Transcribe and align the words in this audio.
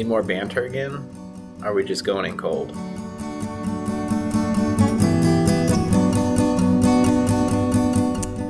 need 0.00 0.08
more 0.08 0.22
banter 0.22 0.64
again? 0.64 1.06
Are 1.62 1.74
we 1.74 1.84
just 1.84 2.06
going 2.06 2.24
in 2.24 2.38
cold? 2.38 2.72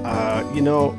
Uh, 0.07 0.49
you 0.55 0.63
know, 0.63 0.97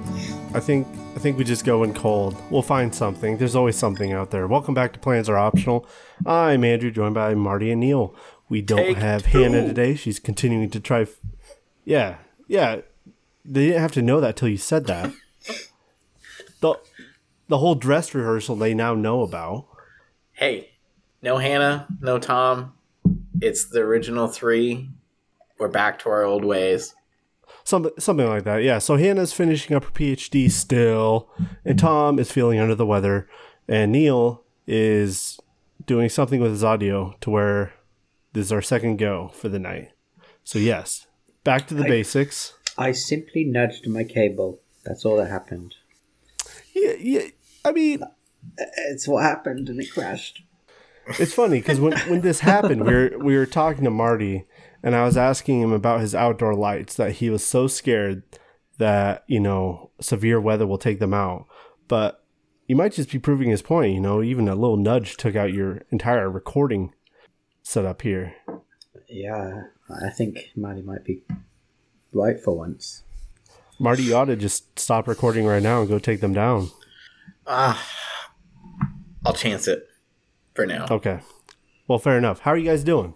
I 0.53 0.59
think 0.59 0.85
I 1.15 1.19
think 1.19 1.37
we 1.37 1.45
just 1.45 1.63
go 1.63 1.83
in 1.83 1.94
cold. 1.94 2.35
We'll 2.49 2.62
find 2.63 2.94
something. 2.94 3.37
There's 3.37 3.55
always 3.55 3.77
something 3.77 4.12
out 4.12 4.31
there. 4.31 4.45
Welcome 4.45 4.73
back 4.73 4.91
to 4.91 4.99
Plans 4.99 5.29
Are 5.29 5.37
Optional. 5.37 5.87
I'm 6.26 6.65
Andrew, 6.65 6.91
joined 6.91 7.15
by 7.15 7.33
Marty 7.33 7.72
and 7.72 7.79
Neil. 7.79 8.13
We 8.49 8.62
don't 8.62 8.77
Take 8.77 8.97
have 8.97 9.23
two. 9.23 9.40
Hannah 9.40 9.65
today. 9.65 9.95
She's 9.95 10.19
continuing 10.19 10.69
to 10.72 10.81
try. 10.81 11.04
F- 11.04 11.15
yeah, 11.86 12.18
yeah. 12.49 12.81
They 13.45 13.68
didn't 13.68 13.81
have 13.81 13.94
to 13.94 14.01
know 14.01 14.19
that 14.19 14.36
till 14.36 14.49
you 14.49 14.58
said 14.58 14.86
that. 14.87 15.13
the 16.59 16.76
The 17.48 17.58
whole 17.59 17.76
dress 17.76 18.13
rehearsal 18.13 18.58
they 18.58 18.73
now 18.73 18.94
know 18.95 19.22
about. 19.22 19.68
Hey, 20.41 20.72
no 21.22 21.38
Hannah, 21.38 21.86
no 22.00 22.18
Tom. 22.18 22.73
It's 23.40 23.70
the 23.70 23.81
original 23.81 24.27
three. 24.27 24.90
We're 25.59 25.67
back 25.67 26.00
to 26.00 26.09
our 26.09 26.23
old 26.23 26.44
ways. 26.44 26.95
Some, 27.64 27.91
something 28.00 28.26
like 28.26 28.44
that. 28.45 28.64
Yeah. 28.64 28.80
So 28.80 28.95
Hannah's 28.95 29.34
finishing 29.34 29.76
up 29.76 29.84
her 29.84 29.91
PhD 29.91 30.50
still, 30.50 31.30
and 31.64 31.77
Tom 31.77 32.17
is 32.17 32.31
feeling 32.31 32.58
under 32.58 32.73
the 32.73 32.88
weather, 32.88 33.30
and 33.67 33.91
Neil 33.91 34.44
is 34.66 35.40
doing 35.86 36.09
something 36.09 36.42
with 36.42 36.50
his 36.50 36.64
audio 36.64 37.14
to 37.22 37.30
where 37.30 37.73
this 38.34 38.48
is 38.48 38.52
our 38.52 38.64
second 38.64 38.98
go 38.98 39.30
for 39.36 39.48
the 39.48 39.59
night. 39.59 39.89
So 40.44 40.58
yes, 40.58 41.05
back 41.44 41.67
to 41.67 41.76
the 41.76 41.84
I- 41.84 41.88
basics. 41.89 42.55
I 42.80 42.94
simply 42.94 43.44
nudged 43.44 43.88
my 43.88 44.05
cable. 44.05 44.59
That's 44.86 45.05
all 45.05 45.17
that 45.17 45.30
happened. 45.30 45.76
Yeah, 46.73 46.94
yeah. 46.98 47.26
I 47.64 47.73
mean, 47.73 48.02
It's 48.58 49.08
what 49.08 49.23
happened, 49.23 49.70
and 49.70 49.80
it 49.80 49.92
crashed. 49.92 50.44
it's 51.20 51.34
funny 51.34 51.59
because 51.59 51.80
when 51.80 51.97
when 52.02 52.22
this 52.22 52.39
happened, 52.39 52.86
we 52.86 52.94
were 52.94 53.11
we 53.20 53.36
were 53.36 53.45
talking 53.45 53.84
to 53.84 53.89
Marty, 53.89 54.45
and 54.84 54.95
I 54.95 55.03
was 55.06 55.17
asking 55.17 55.61
him 55.61 55.72
about 55.72 56.02
his 56.02 56.16
outdoor 56.16 56.56
lights 56.56 56.95
that 56.95 57.14
he 57.14 57.30
was 57.30 57.45
so 57.45 57.67
scared 57.67 58.23
that 58.78 59.23
you 59.28 59.39
know 59.39 59.92
severe 60.00 60.39
weather 60.39 60.67
will 60.67 60.78
take 60.78 61.00
them 61.00 61.14
out. 61.14 61.47
But 61.88 62.23
you 62.67 62.75
might 62.75 62.94
just 62.94 63.12
be 63.12 63.19
proving 63.19 63.50
his 63.50 63.62
point. 63.62 63.94
You 63.94 64.02
know, 64.02 64.23
even 64.23 64.47
a 64.47 64.56
little 64.56 64.78
nudge 64.78 65.17
took 65.17 65.36
out 65.36 65.53
your 65.53 65.81
entire 65.92 66.30
recording 66.30 66.94
setup 67.64 68.02
here. 68.02 68.36
Yeah, 69.09 69.64
I 70.03 70.09
think 70.09 70.52
Marty 70.56 70.81
might 70.81 71.03
be 71.03 71.23
right 72.14 72.39
for 72.39 72.56
once. 72.56 73.03
Marty, 73.80 74.03
you 74.03 74.16
ought 74.16 74.25
to 74.25 74.36
just 74.36 74.80
stop 74.80 75.08
recording 75.08 75.45
right 75.45 75.62
now 75.62 75.81
and 75.81 75.89
go 75.89 76.00
take 76.00 76.22
them 76.22 76.34
down. 76.34 76.69
Ah, 77.47 77.84
I'll 79.25 79.33
chance 79.33 79.67
it 79.67 79.88
for 80.53 80.66
now. 80.66 80.88
Okay. 80.89 81.19
Well, 81.88 82.00
fair 82.00 82.17
enough. 82.17 82.39
How 82.41 82.52
are 82.52 82.58
you 82.58 82.69
guys 82.69 82.83
doing? 82.83 83.14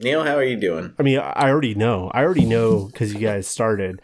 Neil, 0.00 0.24
how 0.24 0.36
are 0.36 0.44
you 0.44 0.56
doing? 0.56 0.94
I 0.98 1.02
mean, 1.02 1.18
I 1.18 1.50
already 1.50 1.74
know. 1.74 2.10
I 2.14 2.22
already 2.22 2.46
know 2.46 2.86
because 2.86 3.12
you 3.12 3.20
guys 3.20 3.46
started. 3.46 4.00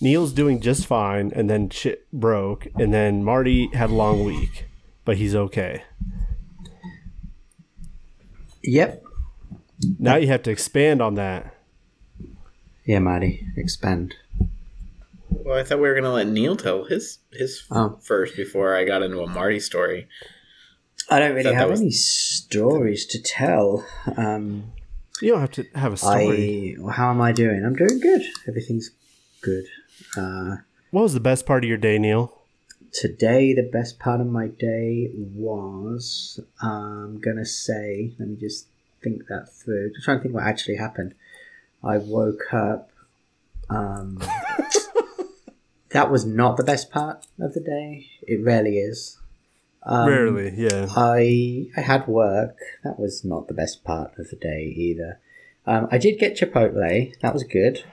Neil's 0.00 0.32
doing 0.32 0.60
just 0.60 0.86
fine, 0.86 1.32
and 1.34 1.50
then 1.50 1.70
shit 1.70 2.08
broke, 2.12 2.68
and 2.76 2.94
then 2.94 3.24
Marty 3.24 3.68
had 3.74 3.90
a 3.90 3.94
long 3.94 4.24
week, 4.24 4.66
but 5.04 5.16
he's 5.16 5.34
okay. 5.34 5.82
Yep. 8.62 9.02
Now 9.98 10.14
you 10.16 10.28
have 10.28 10.44
to 10.44 10.50
expand 10.52 11.02
on 11.02 11.14
that. 11.16 11.52
Yeah, 12.84 13.00
Marty, 13.00 13.44
expand. 13.56 14.14
Well, 15.30 15.58
I 15.58 15.62
thought 15.64 15.78
we 15.80 15.88
were 15.88 15.94
gonna 15.94 16.12
let 16.12 16.26
Neil 16.28 16.56
tell 16.56 16.84
his 16.84 17.18
his 17.32 17.62
Oh. 17.70 17.98
first 18.02 18.36
before 18.36 18.74
I 18.74 18.84
got 18.84 19.02
into 19.02 19.20
a 19.20 19.26
Marty 19.28 19.60
story. 19.60 20.08
I 21.10 21.18
don't 21.18 21.30
really 21.32 21.44
Thought 21.44 21.54
have 21.54 21.70
was- 21.70 21.80
any 21.80 21.90
stories 21.90 23.06
to 23.06 23.22
tell. 23.22 23.86
Um, 24.16 24.72
You 25.20 25.32
don't 25.32 25.40
have 25.40 25.50
to 25.52 25.64
have 25.74 25.92
a 25.94 25.96
story. 25.96 26.76
I, 26.86 26.92
how 26.92 27.10
am 27.10 27.20
I 27.20 27.32
doing? 27.32 27.64
I'm 27.64 27.74
doing 27.74 27.98
good. 28.00 28.22
Everything's 28.46 28.90
good. 29.40 29.64
Uh, 30.16 30.56
What 30.90 31.02
was 31.02 31.14
the 31.14 31.20
best 31.20 31.44
part 31.46 31.64
of 31.64 31.68
your 31.68 31.78
day, 31.78 31.98
Neil? 31.98 32.34
today, 32.90 33.52
the 33.52 33.62
best 33.70 33.98
part 33.98 34.20
of 34.20 34.26
my 34.26 34.48
day 34.48 35.10
was 35.14 36.40
I'm 36.62 37.20
gonna 37.20 37.44
say. 37.44 38.12
Let 38.18 38.28
me 38.28 38.36
just 38.36 38.66
think 39.02 39.26
that 39.28 39.52
through. 39.52 39.92
Just 39.92 40.04
trying 40.04 40.18
to 40.18 40.22
think 40.22 40.34
what 40.34 40.44
actually 40.44 40.76
happened. 40.76 41.14
I 41.84 41.98
woke 41.98 42.52
up. 42.52 42.90
Um, 43.70 44.18
that 45.90 46.10
was 46.10 46.24
not 46.26 46.56
the 46.56 46.64
best 46.64 46.90
part 46.90 47.26
of 47.40 47.54
the 47.54 47.60
day. 47.60 48.10
It 48.22 48.42
rarely 48.44 48.78
is. 48.78 49.18
Um, 49.82 50.08
Rarely, 50.08 50.52
yeah. 50.56 50.86
I 50.90 51.68
I 51.76 51.80
had 51.80 52.06
work. 52.06 52.58
That 52.84 52.98
was 52.98 53.24
not 53.24 53.48
the 53.48 53.54
best 53.54 53.84
part 53.84 54.12
of 54.18 54.28
the 54.28 54.36
day 54.36 54.64
either. 54.76 55.20
Um, 55.66 55.88
I 55.90 55.98
did 55.98 56.18
get 56.18 56.36
Chipotle. 56.36 57.18
That 57.20 57.32
was 57.32 57.44
good. 57.44 57.84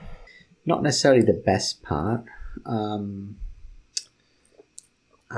Not 0.65 0.81
necessarily 0.81 1.21
the 1.21 1.33
best 1.45 1.83
part. 1.83 2.25
Um, 2.65 3.37
uh, 5.29 5.37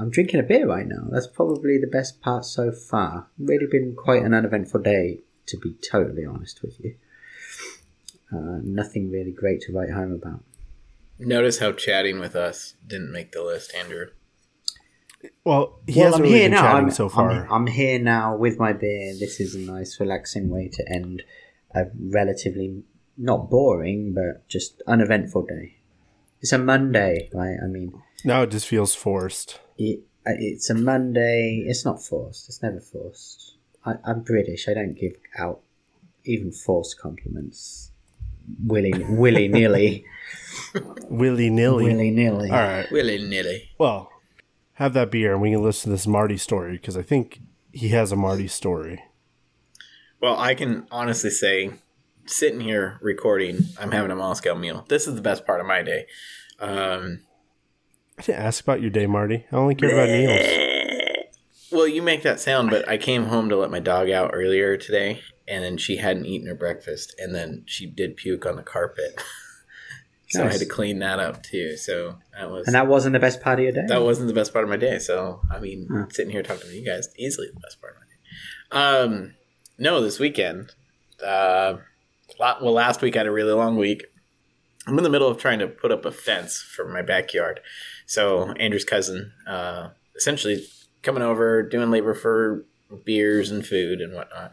I'm 0.00 0.10
drinking 0.10 0.40
a 0.40 0.42
beer 0.42 0.66
right 0.66 0.86
now. 0.86 1.06
That's 1.10 1.26
probably 1.26 1.78
the 1.78 1.86
best 1.86 2.20
part 2.20 2.44
so 2.44 2.72
far. 2.72 3.28
Really 3.38 3.66
been 3.70 3.94
quite 3.94 4.22
an 4.22 4.34
uneventful 4.34 4.80
day, 4.80 5.20
to 5.46 5.58
be 5.58 5.74
totally 5.74 6.24
honest 6.24 6.62
with 6.62 6.78
you. 6.80 6.96
Uh, 8.32 8.60
nothing 8.62 9.10
really 9.10 9.32
great 9.32 9.60
to 9.62 9.72
write 9.72 9.90
home 9.90 10.12
about. 10.12 10.42
Notice 11.18 11.58
how 11.58 11.72
chatting 11.72 12.20
with 12.20 12.36
us 12.36 12.74
didn't 12.86 13.12
make 13.12 13.32
the 13.32 13.42
list, 13.42 13.74
Andrew. 13.74 14.06
Well, 15.44 15.80
he 15.86 15.98
well, 15.98 16.06
hasn't 16.06 16.14
I'm 16.14 16.22
really 16.22 16.38
here 16.38 16.48
been 16.48 16.52
now. 16.52 16.62
chatting 16.62 16.84
I'm, 16.86 16.90
so 16.90 17.08
far. 17.08 17.30
I'm, 17.30 17.52
I'm 17.52 17.66
here 17.66 17.98
now 17.98 18.36
with 18.36 18.58
my 18.58 18.72
beer. 18.72 19.14
This 19.18 19.40
is 19.40 19.54
a 19.54 19.58
nice, 19.58 19.98
relaxing 19.98 20.48
way 20.48 20.68
to 20.72 20.84
end 20.88 21.22
a 21.74 21.86
relatively 21.98 22.82
not 23.16 23.50
boring, 23.50 24.14
but 24.14 24.46
just 24.48 24.80
uneventful 24.86 25.42
day. 25.42 25.76
It's 26.40 26.52
a 26.52 26.58
Monday, 26.58 27.28
right? 27.34 27.56
I 27.62 27.66
mean, 27.66 28.00
now 28.24 28.42
it 28.42 28.50
just 28.52 28.68
feels 28.68 28.94
forced. 28.94 29.58
it, 29.76 30.00
uh, 30.24 30.32
it's 30.38 30.70
a 30.70 30.74
Monday. 30.74 31.64
It's 31.66 31.84
not 31.84 32.00
forced. 32.00 32.48
It's 32.48 32.62
never 32.62 32.80
forced. 32.80 33.56
I, 33.84 33.94
I'm 34.04 34.22
British. 34.22 34.68
I 34.68 34.74
don't 34.74 34.94
give 34.94 35.14
out 35.36 35.62
even 36.24 36.52
forced 36.52 37.00
compliments 37.00 37.90
willy 38.64 38.92
willy 39.08 39.48
nilly. 39.48 40.04
Willy 41.08 41.50
nilly. 41.50 41.84
willy 41.84 42.10
nilly. 42.10 42.50
All 42.50 42.56
right. 42.56 42.90
Willy 42.90 43.18
nilly. 43.18 43.70
Well, 43.78 44.10
have 44.74 44.92
that 44.94 45.10
beer 45.10 45.32
and 45.32 45.42
we 45.42 45.50
can 45.50 45.62
listen 45.62 45.90
to 45.90 45.96
this 45.96 46.06
Marty 46.06 46.36
story 46.36 46.72
because 46.72 46.96
I 46.96 47.02
think 47.02 47.40
he 47.72 47.88
has 47.88 48.12
a 48.12 48.16
Marty 48.16 48.48
story. 48.48 49.02
Well, 50.20 50.38
I 50.38 50.54
can 50.54 50.86
honestly 50.90 51.30
say, 51.30 51.72
sitting 52.26 52.60
here 52.60 52.98
recording, 53.00 53.60
I'm 53.78 53.92
having 53.92 54.10
a 54.10 54.16
Moscow 54.16 54.54
mule. 54.54 54.84
This 54.88 55.06
is 55.06 55.14
the 55.14 55.22
best 55.22 55.46
part 55.46 55.60
of 55.60 55.66
my 55.66 55.82
day. 55.82 56.06
Um, 56.58 57.20
I 58.18 58.22
didn't 58.22 58.40
ask 58.42 58.62
about 58.62 58.80
your 58.80 58.90
day, 58.90 59.06
Marty. 59.06 59.46
I 59.52 59.56
only 59.56 59.76
care 59.76 59.92
about 59.92 60.08
Neil's. 60.08 61.28
well, 61.70 61.86
you 61.86 62.02
make 62.02 62.22
that 62.24 62.40
sound, 62.40 62.70
but 62.70 62.88
I 62.88 62.98
came 62.98 63.26
home 63.26 63.48
to 63.48 63.56
let 63.56 63.70
my 63.70 63.78
dog 63.78 64.10
out 64.10 64.30
earlier 64.32 64.76
today, 64.76 65.22
and 65.48 65.64
then 65.64 65.76
she 65.76 65.96
hadn't 65.96 66.26
eaten 66.26 66.46
her 66.48 66.54
breakfast, 66.54 67.14
and 67.18 67.34
then 67.34 67.62
she 67.66 67.86
did 67.86 68.16
puke 68.16 68.46
on 68.46 68.56
the 68.56 68.62
carpet. 68.62 69.20
so 70.28 70.44
I 70.44 70.50
had 70.50 70.60
to 70.60 70.66
clean 70.66 70.98
that 70.98 71.18
up 71.18 71.42
too. 71.42 71.76
So 71.76 72.18
that 72.36 72.50
was 72.50 72.66
And 72.66 72.74
that 72.74 72.86
wasn't 72.86 73.14
the 73.14 73.18
best 73.18 73.40
part 73.40 73.58
of 73.58 73.62
your 73.64 73.72
day. 73.72 73.86
that 73.88 74.02
wasn't 74.02 74.28
the 74.28 74.34
best 74.34 74.52
part 74.52 74.62
of 74.64 74.68
my 74.68 74.76
day. 74.76 74.98
So 74.98 75.40
I 75.50 75.58
mean, 75.58 75.88
Huh. 75.90 76.06
sitting 76.10 76.30
here 76.32 76.42
talking 76.42 76.68
to 76.68 76.74
you 76.76 76.84
guys, 76.86 77.08
easily 77.16 77.48
the 77.52 77.60
best 77.60 77.80
part 77.80 77.94
of 77.94 78.00
my 78.00 78.04
day. 78.04 79.08
Um, 79.10 79.34
no, 79.78 80.02
this 80.02 80.18
weekend. 80.18 80.72
Uh, 81.24 81.78
well, 82.38 82.72
last 82.72 83.00
week 83.00 83.16
I 83.16 83.20
had 83.20 83.26
a 83.26 83.32
really 83.32 83.52
long 83.52 83.76
week. 83.76 84.04
I'm 84.86 84.96
in 84.98 85.04
the 85.04 85.10
middle 85.10 85.28
of 85.28 85.38
trying 85.38 85.58
to 85.58 85.66
put 85.68 85.92
up 85.92 86.04
a 86.04 86.10
fence 86.12 86.60
for 86.62 86.86
my 86.88 87.02
backyard. 87.02 87.60
So 88.06 88.52
Andrew's 88.52 88.84
cousin, 88.84 89.32
uh, 89.46 89.90
essentially 90.16 90.64
coming 91.02 91.22
over, 91.22 91.62
doing 91.62 91.90
labor 91.90 92.14
for 92.14 92.64
beers 93.04 93.50
and 93.50 93.66
food 93.66 94.00
and 94.00 94.14
whatnot. 94.14 94.52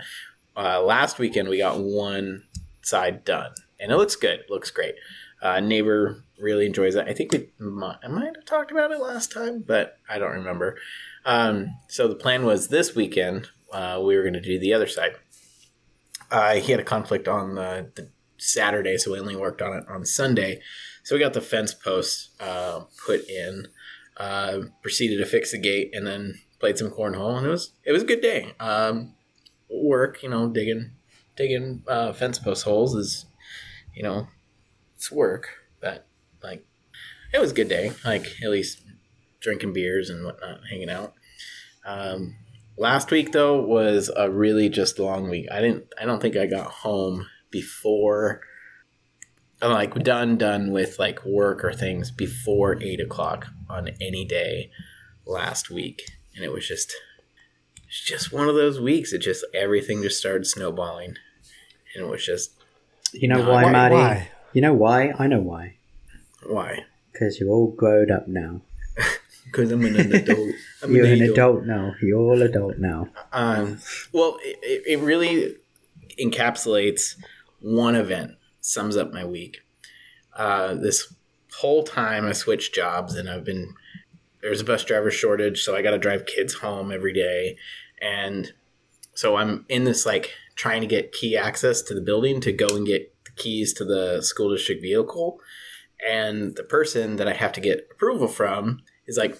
Uh, 0.56 0.81
last 0.81 1.19
weekend 1.19 1.50
we 1.50 1.57
got 1.57 1.80
one 1.80 2.44
side 2.81 3.25
done, 3.25 3.52
and 3.80 3.92
it 3.92 3.98
looks 3.98 4.16
good. 4.16 4.40
It 4.42 4.50
looks 4.50 4.72
great. 4.72 4.96
Uh, 5.42 5.60
neighbor 5.60 6.24
really 6.40 6.66
enjoys 6.66 6.96
it. 6.96 7.07
I 7.07 7.13
think 7.13 7.31
we 7.31 7.50
might, 7.60 7.98
I 8.04 8.07
might 8.07 8.36
have 8.36 8.46
talked 8.46 8.72
about 8.72 8.92
it 8.92 9.00
last 9.00 9.31
time, 9.31 9.63
but 9.66 9.98
I 10.10 10.18
don't 10.18 10.31
remember. 10.31 10.78
Um, 11.25 11.75
so 11.88 12.07
the 12.07 12.16
plan 12.16 12.46
was 12.46 12.69
this 12.69 12.96
weekend 12.96 13.50
uh, 13.72 14.00
we 14.02 14.16
were 14.16 14.22
going 14.22 14.34
to 14.34 14.42
do 14.42 14.57
the 14.57 14.74
other 14.74 14.88
side. 14.88 15.16
Uh, 16.31 16.56
he 16.56 16.72
had 16.72 16.80
a 16.80 16.84
conflict 16.84 17.28
on 17.28 17.56
the, 17.56 17.92
the 17.96 18.10
Saturday, 18.38 18.98
so 18.98 19.12
we 19.12 19.19
only 19.19 19.36
worked 19.36 19.62
on 19.62 19.78
it 19.78 19.84
on 19.90 20.06
Sunday. 20.06 20.62
So 21.04 21.16
we 21.16 21.22
got 21.22 21.34
the 21.34 21.42
fence 21.42 21.74
posts 21.74 22.30
uh, 22.40 22.81
put 23.06 23.28
in, 23.30 23.68
uh, 24.18 24.60
proceeded 24.81 25.18
to 25.18 25.25
fix 25.25 25.52
the 25.52 25.57
gate, 25.57 25.92
and 25.94 26.07
then 26.07 26.40
played 26.60 26.78
some 26.78 26.90
cornhole, 26.90 27.38
and 27.38 27.46
it 27.46 27.50
was 27.50 27.72
it 27.84 27.92
was 27.92 28.04
a 28.04 28.07
good 28.07 28.22
day. 28.22 28.54
Um, 28.60 29.15
work, 29.70 30.24
you 30.24 30.30
know, 30.30 30.48
digging 30.48 30.92
digging 31.36 31.84
uh, 31.88 32.14
fence 32.14 32.40
post 32.40 32.64
holes 32.64 32.96
is, 32.96 33.26
you 33.94 34.04
know, 34.04 34.28
it's 34.96 35.12
work, 35.12 35.50
but 35.82 36.08
like 36.44 36.66
it 37.34 37.40
was 37.40 37.52
a 37.52 37.56
good 37.56 37.70
day. 37.70 37.92
Like 38.04 38.26
at 38.44 38.50
least 38.50 38.82
drinking 39.42 39.74
beers 39.74 40.10
and 40.10 40.26
whatnot, 40.26 40.62
hanging 40.70 40.90
out. 40.90 41.14
Um, 41.86 42.36
last 42.78 43.12
week 43.12 43.32
though 43.32 43.62
was 43.62 44.12
a 44.16 44.30
really 44.30 44.70
just 44.70 45.00
long 45.00 45.30
week. 45.30 45.48
I 45.52 45.62
didn't. 45.62 45.86
I 46.00 46.06
don't 46.06 46.22
think 46.22 46.36
I 46.36 46.46
got 46.46 46.68
home 46.68 47.28
before. 47.52 48.42
I'm 49.62 49.72
like 49.72 49.96
done 50.04 50.38
done 50.38 50.72
with 50.72 51.00
like 51.00 51.26
work 51.26 51.64
or 51.64 51.74
things 51.74 52.12
before 52.12 52.82
eight 52.82 53.00
o'clock 53.00 53.48
on 53.70 53.90
any 54.02 54.26
day 54.26 54.72
last 55.26 55.70
week, 55.70 56.04
and 56.36 56.44
it 56.44 56.52
was 56.52 56.68
just 56.68 56.94
it's 57.97 58.03
just 58.06 58.33
one 58.33 58.50
of 58.50 58.56
those 58.56 58.80
weeks. 58.80 59.13
It 59.13 59.19
just 59.19 59.45
everything 59.53 60.01
just 60.03 60.19
started 60.19 60.45
snowballing, 60.45 61.15
and 61.95 62.06
it 62.06 62.09
was 62.09 62.25
just 62.25 62.51
You 63.13 63.27
know 63.30 63.42
No, 63.44 63.50
why, 63.51 63.63
why- 63.63 63.71
Maddie? 63.71 63.95
why? 63.95 64.30
You 64.53 64.62
know 64.62 64.74
why? 64.74 65.13
I 65.18 65.27
know 65.27 65.39
why. 65.42 65.75
why 66.45 66.86
Because 67.12 67.39
you're 67.39 67.50
all 67.50 67.71
grown 67.71 68.12
up 68.12 68.27
now. 68.27 68.62
because 69.45 69.71
I'm 69.71 69.83
an 69.86 69.95
adult. 70.13 70.50
I'm 70.83 70.95
You're 70.95 71.06
an 71.06 71.21
adult 71.21 71.65
now. 71.65 71.94
You're 72.01 72.19
all 72.19 72.42
adult 72.42 72.77
now. 72.77 73.07
Um, 73.31 73.80
well, 74.13 74.38
it, 74.44 74.57
it- 74.62 74.83
it 74.88 75.00
really 75.03 75.56
encapsulates 76.19 77.15
one 77.62 77.95
event, 77.95 78.31
sums 78.62 78.95
up 78.97 79.12
my 79.13 79.25
week. 79.25 79.59
Uh, 80.36 80.75
this 80.75 81.13
whole 81.57 81.83
time 81.83 82.25
I 82.25 82.31
switched 82.33 82.74
jobs 82.74 83.15
and 83.15 83.30
I've 83.30 83.44
been, 83.44 83.74
there's 84.42 84.62
a 84.62 84.65
bus 84.65 84.83
driver 84.83 85.12
shortage, 85.12 85.63
so 85.63 85.75
I 85.75 85.81
got 85.81 85.92
to 85.92 85.97
drive 85.97 86.25
kids 86.25 86.56
home 86.56 86.92
every 86.92 87.13
day. 87.13 87.57
And 88.01 88.53
so 89.13 89.38
I'm 89.38 89.65
in 89.69 89.83
this 89.86 90.06
like 90.06 90.31
trying 90.56 90.81
to 90.81 90.88
get 90.88 91.12
key 91.12 91.38
access 91.38 91.81
to 91.83 91.94
the 91.94 92.01
building 92.01 92.42
to 92.42 92.51
go 92.51 92.75
and 92.75 92.86
get 92.86 93.13
the 93.25 93.31
keys 93.31 93.74
to 93.74 93.86
the 93.86 94.21
school 94.21 94.51
district 94.51 94.81
vehicle. 94.81 95.39
And 96.07 96.56
the 96.56 96.63
person 96.63 97.15
that 97.18 97.27
I 97.27 97.33
have 97.33 97.51
to 97.53 97.62
get 97.62 97.88
approval 97.92 98.27
from 98.27 98.81
is 99.07 99.18
like, 99.18 99.38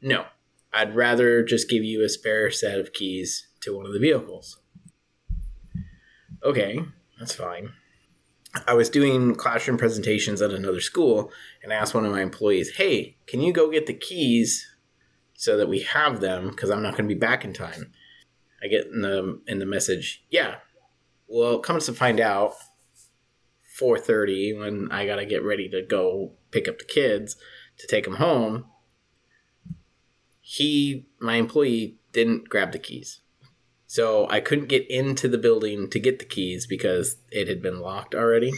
no, 0.00 0.24
I'd 0.72 0.94
rather 0.94 1.42
just 1.42 1.68
give 1.68 1.84
you 1.84 2.04
a 2.04 2.08
spare 2.08 2.50
set 2.50 2.78
of 2.78 2.92
keys 2.92 3.48
to 3.62 3.76
one 3.76 3.86
of 3.86 3.92
the 3.92 3.98
vehicles. 3.98 4.60
Okay, 6.44 6.80
that's 7.18 7.34
fine. 7.34 7.70
I 8.66 8.74
was 8.74 8.88
doing 8.88 9.34
classroom 9.34 9.76
presentations 9.76 10.40
at 10.40 10.52
another 10.52 10.80
school 10.80 11.30
and 11.62 11.72
I 11.72 11.76
asked 11.76 11.94
one 11.94 12.04
of 12.04 12.12
my 12.12 12.22
employees, 12.22 12.76
hey, 12.76 13.16
can 13.26 13.40
you 13.40 13.52
go 13.52 13.70
get 13.70 13.86
the 13.86 13.94
keys 13.94 14.66
so 15.38 15.56
that 15.56 15.68
we 15.68 15.80
have 15.80 16.20
them? 16.20 16.48
Because 16.48 16.68
I'm 16.68 16.82
not 16.82 16.96
going 16.96 17.08
to 17.08 17.14
be 17.14 17.18
back 17.18 17.44
in 17.44 17.54
time. 17.54 17.92
I 18.62 18.66
get 18.66 18.86
in 18.86 19.02
the 19.02 19.40
in 19.46 19.60
the 19.60 19.66
message, 19.66 20.24
yeah. 20.28 20.56
Well, 21.28 21.60
comes 21.60 21.86
to 21.86 21.92
find 21.92 22.18
out, 22.18 22.54
4:30 23.78 24.58
when 24.58 24.88
I 24.90 25.06
gotta 25.06 25.24
get 25.24 25.44
ready 25.44 25.68
to 25.68 25.82
go 25.82 26.32
pick 26.50 26.66
up 26.66 26.78
the 26.78 26.84
kids 26.84 27.36
to 27.78 27.86
take 27.86 28.04
them 28.04 28.16
home 28.16 28.64
he 30.50 31.06
my 31.20 31.34
employee 31.34 31.98
didn't 32.12 32.48
grab 32.48 32.72
the 32.72 32.78
keys 32.78 33.20
so 33.86 34.26
i 34.30 34.40
couldn't 34.40 34.68
get 34.68 34.90
into 34.90 35.28
the 35.28 35.36
building 35.36 35.90
to 35.90 36.00
get 36.00 36.18
the 36.18 36.24
keys 36.24 36.66
because 36.66 37.16
it 37.30 37.48
had 37.48 37.60
been 37.60 37.80
locked 37.80 38.14
already 38.14 38.50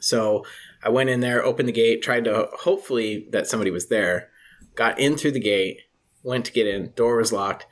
so 0.00 0.44
i 0.82 0.88
went 0.90 1.08
in 1.08 1.20
there 1.20 1.42
opened 1.42 1.66
the 1.66 1.72
gate 1.72 2.02
tried 2.02 2.24
to 2.24 2.46
hopefully 2.60 3.26
that 3.32 3.46
somebody 3.46 3.70
was 3.70 3.86
there 3.86 4.28
got 4.74 4.98
in 4.98 5.16
through 5.16 5.32
the 5.32 5.40
gate 5.40 5.80
went 6.22 6.46
to 6.46 6.52
get 6.52 6.66
in 6.66 6.92
door 6.96 7.16
was 7.16 7.32
locked. 7.32 7.66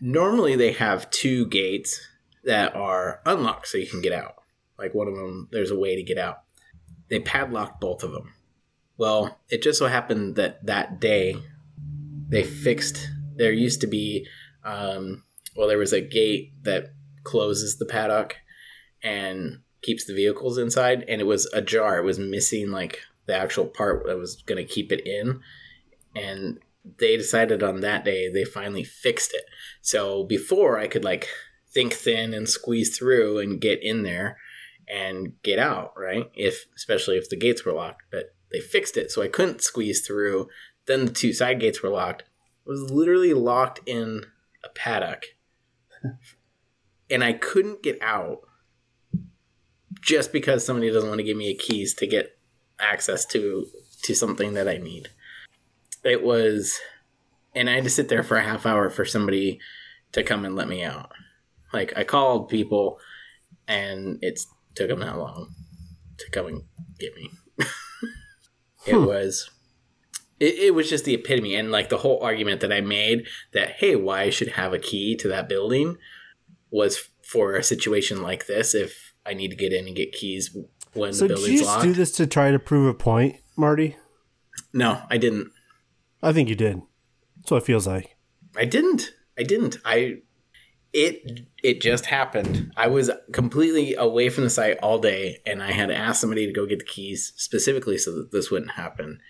Normally 0.00 0.56
they 0.56 0.72
have 0.72 1.10
two 1.10 1.46
gates 1.46 2.06
that 2.44 2.74
are 2.76 3.20
unlocked 3.24 3.68
so 3.68 3.78
you 3.78 3.86
can 3.86 4.02
get 4.02 4.12
out. 4.12 4.34
Like 4.78 4.94
one 4.94 5.08
of 5.08 5.14
them 5.14 5.48
there's 5.52 5.70
a 5.70 5.78
way 5.78 5.96
to 5.96 6.02
get 6.02 6.18
out. 6.18 6.42
They 7.08 7.20
padlocked 7.20 7.80
both 7.80 8.02
of 8.02 8.12
them. 8.12 8.34
Well 8.98 9.38
it 9.48 9.62
just 9.62 9.78
so 9.78 9.86
happened 9.86 10.36
that 10.36 10.64
that 10.66 11.00
day 11.00 11.36
they 12.28 12.42
fixed 12.42 13.08
there 13.36 13.52
used 13.52 13.80
to 13.82 13.86
be 13.86 14.26
um, 14.64 15.22
well 15.54 15.68
there 15.68 15.78
was 15.78 15.92
a 15.92 16.00
gate 16.00 16.52
that 16.64 16.92
closes 17.22 17.78
the 17.78 17.86
paddock 17.86 18.36
and 19.02 19.60
keeps 19.82 20.04
the 20.04 20.14
vehicles 20.14 20.58
inside 20.58 21.04
and 21.08 21.20
it 21.20 21.24
was 21.24 21.46
ajar. 21.52 21.98
It 21.98 22.04
was 22.04 22.18
missing 22.18 22.70
like 22.70 23.00
the 23.26 23.36
actual 23.36 23.66
part 23.66 24.04
that 24.06 24.18
was 24.18 24.42
going 24.42 24.64
to 24.64 24.72
keep 24.72 24.90
it 24.90 25.06
in 25.06 25.40
and 26.16 26.58
they 26.98 27.16
decided 27.16 27.62
on 27.62 27.80
that 27.80 28.04
day 28.04 28.30
they 28.30 28.44
finally 28.44 28.84
fixed 28.84 29.34
it 29.34 29.44
so 29.82 30.24
before 30.24 30.78
i 30.78 30.86
could 30.86 31.04
like 31.04 31.28
think 31.70 31.92
thin 31.92 32.32
and 32.32 32.48
squeeze 32.48 32.96
through 32.96 33.38
and 33.38 33.60
get 33.60 33.82
in 33.82 34.02
there 34.02 34.38
and 34.88 35.32
get 35.42 35.58
out 35.58 35.92
right 35.96 36.30
if 36.34 36.66
especially 36.76 37.16
if 37.16 37.28
the 37.28 37.36
gates 37.36 37.64
were 37.64 37.72
locked 37.72 38.02
but 38.10 38.34
they 38.52 38.60
fixed 38.60 38.96
it 38.96 39.10
so 39.10 39.20
i 39.20 39.28
couldn't 39.28 39.60
squeeze 39.60 40.06
through 40.06 40.48
then 40.86 41.06
the 41.06 41.12
two 41.12 41.32
side 41.32 41.60
gates 41.60 41.82
were 41.82 41.90
locked. 41.90 42.22
I 42.22 42.70
was 42.70 42.90
literally 42.90 43.34
locked 43.34 43.80
in 43.86 44.24
a 44.64 44.68
paddock. 44.68 45.26
and 47.10 47.22
I 47.22 47.32
couldn't 47.32 47.82
get 47.82 48.00
out 48.00 48.40
just 50.00 50.32
because 50.32 50.64
somebody 50.64 50.90
doesn't 50.90 51.08
want 51.08 51.18
to 51.18 51.24
give 51.24 51.36
me 51.36 51.50
a 51.50 51.56
keys 51.56 51.94
to 51.94 52.06
get 52.06 52.38
access 52.78 53.24
to 53.26 53.66
to 54.02 54.14
something 54.14 54.54
that 54.54 54.68
I 54.68 54.76
need. 54.76 55.08
It 56.06 56.22
was 56.22 56.78
and 57.54 57.68
I 57.70 57.74
had 57.74 57.84
to 57.84 57.90
sit 57.90 58.08
there 58.08 58.22
for 58.22 58.36
a 58.36 58.42
half 58.42 58.66
hour 58.66 58.90
for 58.90 59.04
somebody 59.04 59.58
to 60.12 60.22
come 60.22 60.44
and 60.44 60.54
let 60.56 60.68
me 60.68 60.82
out. 60.84 61.10
Like 61.72 61.92
I 61.96 62.04
called 62.04 62.48
people 62.48 62.98
and 63.66 64.18
it 64.22 64.40
took 64.74 64.88
them 64.88 65.00
that 65.00 65.18
long 65.18 65.54
to 66.18 66.30
come 66.30 66.46
and 66.46 66.62
get 66.98 67.14
me. 67.16 67.30
it 68.86 68.94
Hmm. 68.94 69.04
was 69.04 69.50
it, 70.38 70.54
it 70.54 70.74
was 70.74 70.88
just 70.90 71.04
the 71.06 71.14
epitome 71.14 71.54
and 71.54 71.72
like 71.72 71.88
the 71.88 71.96
whole 71.96 72.20
argument 72.22 72.60
that 72.60 72.72
i 72.72 72.80
made 72.80 73.26
that 73.52 73.70
hey 73.78 73.96
why 73.96 74.20
i 74.22 74.30
should 74.30 74.48
have 74.48 74.72
a 74.74 74.78
key 74.78 75.16
to 75.16 75.26
that 75.28 75.48
building 75.48 75.96
was 76.70 77.08
for 77.22 77.56
a 77.56 77.62
situation 77.64 78.20
like 78.22 78.46
this 78.46 78.74
if 78.74 79.12
i 79.24 79.32
need 79.34 79.48
to 79.48 79.56
get 79.56 79.72
in 79.72 79.86
and 79.86 79.96
get 79.96 80.12
keys 80.12 80.54
when 80.92 81.12
So 81.14 81.26
the 81.26 81.34
did 81.34 81.46
you 81.48 81.58
just 81.58 81.64
locked 81.70 81.82
do 81.84 81.92
this 81.94 82.12
to 82.12 82.26
try 82.26 82.50
to 82.52 82.58
prove 82.58 82.86
a 82.86 82.94
point, 82.94 83.36
Marty? 83.56 83.96
no 84.74 85.00
i 85.10 85.16
didn't 85.16 85.50
I 86.26 86.32
think 86.32 86.48
you 86.48 86.56
did. 86.56 86.82
That's 87.38 87.50
what 87.50 87.62
it 87.62 87.66
feels 87.66 87.86
like. 87.86 88.16
i 88.56 88.64
didn't 88.64 89.12
i 89.38 89.42
didn't 89.42 89.76
i 89.84 90.16
it 90.92 91.46
it 91.62 91.80
just 91.82 92.06
happened 92.06 92.72
i 92.76 92.86
was 92.86 93.10
completely 93.32 93.94
away 93.94 94.28
from 94.30 94.44
the 94.44 94.50
site 94.50 94.78
all 94.82 94.98
day 94.98 95.38
and 95.44 95.62
i 95.62 95.70
had 95.70 95.90
asked 95.90 96.20
somebody 96.22 96.46
to 96.46 96.52
go 96.52 96.64
get 96.66 96.78
the 96.78 96.84
keys 96.84 97.32
specifically 97.36 97.98
so 97.98 98.10
that 98.16 98.32
this 98.32 98.50
wouldn't 98.50 98.72
happen 98.72 99.20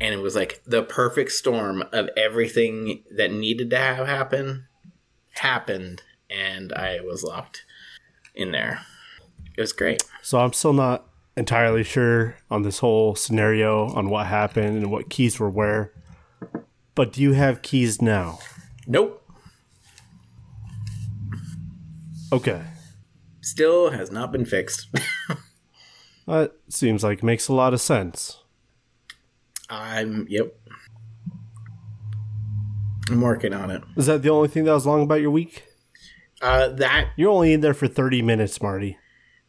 and 0.00 0.12
it 0.12 0.18
was 0.18 0.34
like 0.34 0.60
the 0.66 0.82
perfect 0.82 1.30
storm 1.32 1.82
of 1.92 2.08
everything 2.16 3.04
that 3.16 3.30
needed 3.32 3.70
to 3.70 3.78
have 3.78 4.06
happen 4.08 4.66
happened 5.34 6.02
and 6.28 6.72
i 6.72 6.98
was 7.00 7.22
locked 7.22 7.64
in 8.34 8.50
there 8.50 8.80
it 9.56 9.60
was 9.60 9.72
great 9.72 10.02
So 10.22 10.38
I'm 10.40 10.52
still 10.52 10.72
not 10.72 11.06
entirely 11.36 11.84
sure 11.84 12.34
on 12.50 12.62
this 12.62 12.80
whole 12.80 13.14
scenario 13.14 13.86
on 13.94 14.08
what 14.10 14.26
happened 14.26 14.78
and 14.78 14.90
what 14.90 15.08
keys 15.08 15.38
were 15.38 15.48
where. 15.48 15.92
But 16.98 17.12
do 17.12 17.22
you 17.22 17.32
have 17.32 17.62
keys 17.62 18.02
now? 18.02 18.40
nope 18.88 19.22
Okay. 22.32 22.62
still 23.40 23.90
has 23.90 24.10
not 24.10 24.32
been 24.32 24.44
fixed 24.44 24.88
That 26.26 26.52
seems 26.68 27.02
like 27.04 27.22
makes 27.22 27.46
a 27.48 27.54
lot 27.54 27.72
of 27.72 27.80
sense. 27.80 28.42
i'm 29.70 30.26
yep 30.28 30.52
i'm 33.10 33.20
working 33.20 33.54
on 33.54 33.70
it 33.70 33.82
Is 33.96 34.06
that 34.06 34.22
the 34.22 34.30
only 34.30 34.48
thing 34.48 34.64
that 34.64 34.72
was 34.74 34.84
long 34.86 35.02
about 35.02 35.20
your 35.20 35.30
week? 35.30 35.62
uh 36.42 36.68
that 36.70 37.10
You're 37.16 37.30
only 37.30 37.52
in 37.52 37.60
there 37.60 37.74
for 37.74 37.86
30 37.88 38.22
minutes, 38.22 38.60
Marty. 38.60 38.98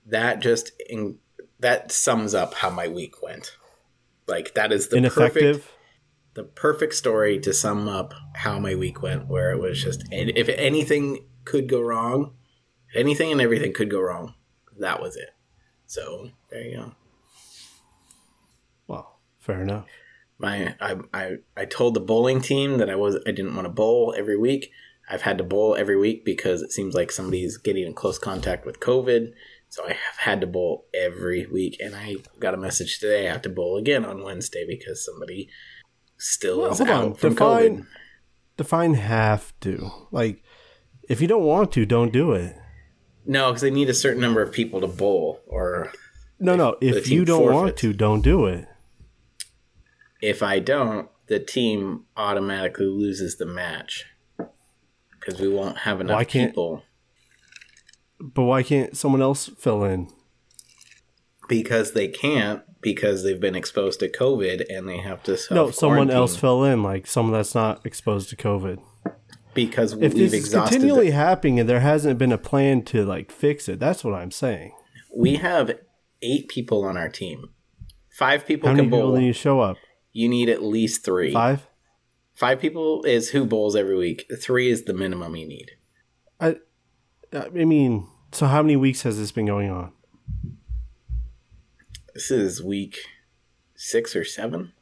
that 0.06 0.40
just 0.40 0.72
in, 0.88 1.18
that 1.60 1.92
sums 1.92 2.34
up 2.36 2.54
how 2.54 2.70
my 2.70 2.88
week 2.88 3.22
went. 3.24 3.56
Like 4.28 4.54
that 4.54 4.72
is 4.72 4.88
the 4.90 4.98
Ineffective. 4.98 5.58
perfect 5.58 5.74
the 6.34 6.44
perfect 6.44 6.94
story 6.94 7.40
to 7.40 7.54
sum 7.54 7.88
up 7.88 8.14
how 8.36 8.60
my 8.60 8.76
week 8.76 9.02
went. 9.02 9.28
Where 9.28 9.52
it 9.52 9.60
was 9.60 9.82
just 9.82 10.04
if 10.12 10.50
anything 10.50 11.26
could 11.46 11.68
go 11.68 11.82
wrong, 11.82 12.34
anything 12.96 13.32
and 13.32 13.42
everything 13.42 13.74
could 13.74 13.90
go 13.90 14.02
wrong. 14.02 14.36
That 14.78 15.02
was 15.02 15.16
it. 15.16 15.30
So 15.86 16.30
there 16.50 16.62
you 16.62 16.78
go. 16.78 16.92
Well, 18.88 19.20
fair 19.40 19.62
enough. 19.62 19.86
My 20.38 20.76
I 20.80 20.96
I, 21.14 21.38
I 21.58 21.66
told 21.66 21.94
the 21.94 22.00
bowling 22.00 22.42
team 22.42 22.78
that 22.78 22.90
I 22.90 22.96
was 22.96 23.18
I 23.28 23.32
didn't 23.32 23.56
want 23.56 23.66
to 23.66 23.74
bowl 23.74 24.14
every 24.18 24.38
week. 24.38 24.72
I've 25.10 25.24
had 25.24 25.40
to 25.40 25.44
bowl 25.44 25.76
every 25.76 25.98
week 25.98 26.24
because 26.24 26.62
it 26.62 26.72
seems 26.72 26.94
like 26.94 27.12
somebody's 27.12 27.58
getting 27.58 27.86
in 27.86 27.94
close 27.94 28.20
contact 28.20 28.66
with 28.66 28.80
COVID. 28.80 29.32
So 29.70 29.84
I 29.84 29.90
have 29.90 30.18
had 30.18 30.42
to 30.42 30.48
bowl 30.48 30.88
every 30.94 31.46
week, 31.46 31.78
and 31.80 31.96
I 31.96 32.18
got 32.40 32.54
a 32.54 32.58
message 32.58 33.00
today. 33.00 33.28
I 33.28 33.32
have 33.32 33.42
to 33.44 33.50
bowl 33.50 33.78
again 33.78 34.06
on 34.06 34.24
Wednesday 34.24 34.66
because 34.68 35.04
somebody 35.04 35.50
still 36.20 36.62
Well, 36.62 36.72
is 36.72 36.78
hold 36.78 36.90
out 36.92 37.04
on. 37.06 37.14
from 37.16 37.30
Define- 37.34 37.78
COVID. 37.82 37.88
Define 38.58 38.94
have 38.96 39.58
to. 39.62 39.90
Like, 40.12 40.44
if 41.10 41.22
you 41.22 41.28
don't 41.28 41.44
want 41.44 41.72
to, 41.72 41.86
don't 41.86 42.12
do 42.14 42.34
it. 42.34 42.56
No, 43.26 43.48
because 43.50 43.62
they 43.62 43.72
need 43.72 43.90
a 43.90 43.94
certain 43.94 44.22
number 44.22 44.42
of 44.42 44.52
people 44.52 44.82
to 44.82 44.88
bowl, 44.88 45.42
or 45.48 45.92
No, 46.40 46.56
no. 46.56 46.78
If 46.82 47.10
you 47.10 47.26
don't 47.26 47.52
want 47.52 47.78
to, 47.78 47.94
don't 47.94 48.22
do 48.22 48.46
it. 48.46 48.68
if 50.22 50.44
I 50.44 50.60
don't, 50.60 51.10
the 51.28 51.40
team 51.40 52.06
automatically 52.18 52.86
loses 52.88 53.38
the 53.38 53.46
match 53.46 54.06
because 55.12 55.40
we 55.40 55.48
won't 55.48 55.80
have 55.80 56.02
enough 56.02 56.16
Why 56.16 56.26
can't- 56.26 56.52
people. 56.52 56.84
But 58.20 58.44
why 58.44 58.64
can't 58.64 58.98
someone 58.98 59.22
else 59.22 59.48
fill 59.58 59.84
in? 59.86 60.10
Because 61.48 61.94
they 61.94 62.08
can't 62.10 62.62
because 62.82 63.24
they've 63.24 63.40
been 63.40 63.56
exposed 63.56 64.00
to 64.02 64.10
COVID 64.10 64.66
and 64.70 64.88
they 64.88 64.98
have 64.98 65.22
to 65.24 65.38
No, 65.52 65.70
someone 65.72 66.10
else 66.10 66.32
self-quarantine 66.34 66.74
in, 66.74 66.84
like 66.84 67.08
someone 67.08 67.34
that's 67.34 67.54
not 67.56 67.86
exposed 67.86 68.30
to 68.30 68.36
COVID. 68.36 68.80
because 69.54 69.94
If 69.94 70.14
we've 70.14 70.32
this 70.32 70.34
is 70.34 70.54
continually 70.54 71.10
The, 71.10 71.16
happening 71.16 71.60
and 71.60 71.68
there 71.70 71.80
hasn't 71.82 72.18
been 72.18 72.32
a 72.32 72.38
plan 72.38 72.84
to 72.84 73.04
like 73.06 73.32
fix 73.32 73.68
it, 73.68 73.80
that's 73.80 74.04
what 74.04 74.14
I'm 74.14 74.32
saying. 74.32 74.72
we 75.16 75.36
have 75.36 75.72
eight 76.22 76.48
people 76.48 76.84
on 76.86 76.96
our 76.98 77.10
team. 77.10 77.50
Five 78.18 78.46
people 78.46 78.68
How 78.70 78.76
many 78.76 78.88
can 78.88 78.92
people 78.92 79.10
bowl. 79.12 79.18
do 79.18 79.24
you 79.24 79.34
show 79.34 79.60
up? 79.62 79.78
you 80.12 80.28
need 80.28 80.50
at 80.50 80.64
least 80.64 81.06
three. 81.06 81.32
Five? 81.32 81.68
Five 82.36 82.60
people 82.60 83.04
is 83.04 83.30
who 83.30 83.46
bowls 83.46 83.76
every 83.76 83.96
week. 83.98 84.26
Three 84.42 84.70
is 84.70 84.84
the 84.86 84.94
minimum 84.94 85.36
you 85.36 85.48
need. 85.48 85.72
I, 86.40 86.56
I 87.34 87.50
mean, 87.50 88.08
so 88.32 88.48
how 88.48 88.62
many 88.62 88.76
weeks 88.76 89.04
has 89.04 89.18
this 89.20 89.32
been 89.32 89.46
going 89.46 89.70
on? 89.70 89.92
This 92.20 92.32
is 92.32 92.62
week 92.62 92.98
six 93.78 94.14
or 94.14 94.26
seven. 94.26 94.74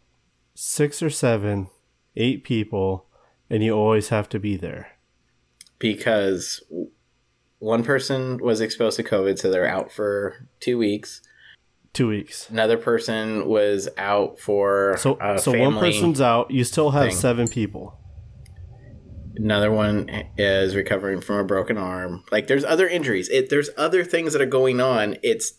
Six 0.55 1.03
or 1.03 1.11
seven, 1.11 1.69
eight 2.15 2.43
people, 2.43 3.05
and 3.47 3.63
you 3.63 3.73
always 3.73 4.09
have 4.09 4.27
to 4.29 4.39
be 4.39 4.57
there. 4.57 4.93
because 5.77 6.63
one 7.59 7.83
person 7.83 8.39
was 8.41 8.59
exposed 8.59 8.95
to 8.97 9.03
COVID, 9.03 9.37
so 9.37 9.51
they're 9.51 9.67
out 9.67 9.91
for 9.91 10.47
two 10.59 10.79
weeks. 10.79 11.21
Two 11.93 12.07
weeks. 12.07 12.49
Another 12.49 12.75
person 12.75 13.47
was 13.47 13.87
out 13.99 14.39
for 14.39 14.97
So, 14.97 15.19
so 15.37 15.55
one 15.59 15.77
person's 15.77 16.19
out. 16.19 16.49
You 16.49 16.63
still 16.63 16.89
have 16.89 17.09
thing. 17.09 17.15
seven 17.15 17.47
people. 17.47 17.99
Another 19.35 19.71
one 19.71 20.09
is 20.39 20.75
recovering 20.75 21.21
from 21.21 21.35
a 21.35 21.43
broken 21.43 21.77
arm. 21.77 22.23
Like 22.31 22.47
there's 22.47 22.65
other 22.65 22.87
injuries. 22.87 23.29
It 23.29 23.51
there's 23.51 23.69
other 23.77 24.03
things 24.03 24.33
that 24.33 24.41
are 24.41 24.47
going 24.47 24.81
on. 24.81 25.17
It's 25.21 25.53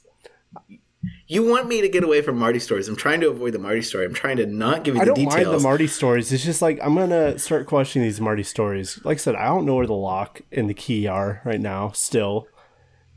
you 1.30 1.46
want 1.46 1.68
me 1.68 1.82
to 1.82 1.88
get 1.90 2.02
away 2.02 2.22
from 2.22 2.38
Marty 2.38 2.58
stories. 2.58 2.88
I'm 2.88 2.96
trying 2.96 3.20
to 3.20 3.28
avoid 3.28 3.52
the 3.52 3.58
Marty 3.58 3.82
story. 3.82 4.06
I'm 4.06 4.14
trying 4.14 4.38
to 4.38 4.46
not 4.46 4.82
give 4.82 4.94
you 4.94 5.02
I 5.02 5.04
the 5.04 5.14
don't 5.14 5.24
mind 5.26 5.46
the. 5.46 5.60
Marty 5.60 5.86
stories. 5.86 6.32
It's 6.32 6.44
just 6.44 6.62
like 6.62 6.78
I'm 6.82 6.94
gonna 6.94 7.38
start 7.38 7.66
questioning 7.66 8.08
these 8.08 8.20
Marty 8.20 8.42
stories. 8.42 8.98
Like 9.04 9.18
I 9.18 9.20
said, 9.20 9.36
I 9.36 9.44
don't 9.44 9.66
know 9.66 9.74
where 9.74 9.86
the 9.86 9.92
lock 9.92 10.40
and 10.50 10.70
the 10.70 10.74
key 10.74 11.06
are 11.06 11.42
right 11.44 11.60
now. 11.60 11.90
Still, 11.90 12.48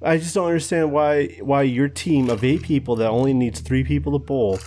I 0.01 0.17
just 0.17 0.35
don't 0.35 0.47
understand 0.47 0.91
why 0.91 1.37
why 1.39 1.61
your 1.61 1.87
team 1.87 2.29
of 2.29 2.43
eight 2.43 2.63
people 2.63 2.97
that 2.97 3.09
only 3.09 3.33
needs 3.33 3.61
three 3.61 3.85
people 3.85 4.11
to 4.11 4.19
bowl 4.19 4.59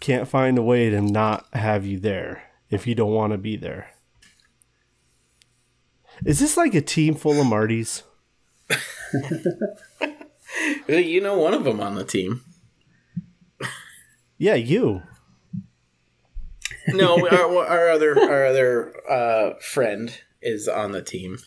can't 0.00 0.26
find 0.26 0.58
a 0.58 0.62
way 0.62 0.90
to 0.90 1.00
not 1.00 1.46
have 1.52 1.86
you 1.86 2.00
there 2.00 2.42
if 2.70 2.88
you 2.88 2.96
don't 2.96 3.12
want 3.12 3.32
to 3.32 3.38
be 3.38 3.56
there. 3.56 3.90
Is 6.24 6.40
this 6.40 6.56
like 6.56 6.74
a 6.74 6.80
team 6.80 7.14
full 7.14 7.40
of 7.40 7.46
Martys? 7.46 8.02
you 10.88 11.20
know 11.20 11.38
one 11.38 11.54
of 11.54 11.62
them 11.62 11.80
on 11.80 11.94
the 11.94 12.04
team. 12.04 12.40
Yeah, 14.44 14.56
you. 14.56 15.02
No, 16.88 17.16
our, 17.26 17.66
our 17.66 17.88
other 17.88 18.14
our 18.20 18.44
other 18.44 18.94
uh, 19.10 19.54
friend 19.58 20.20
is 20.42 20.68
on 20.68 20.92
the 20.92 21.00
team. 21.00 21.38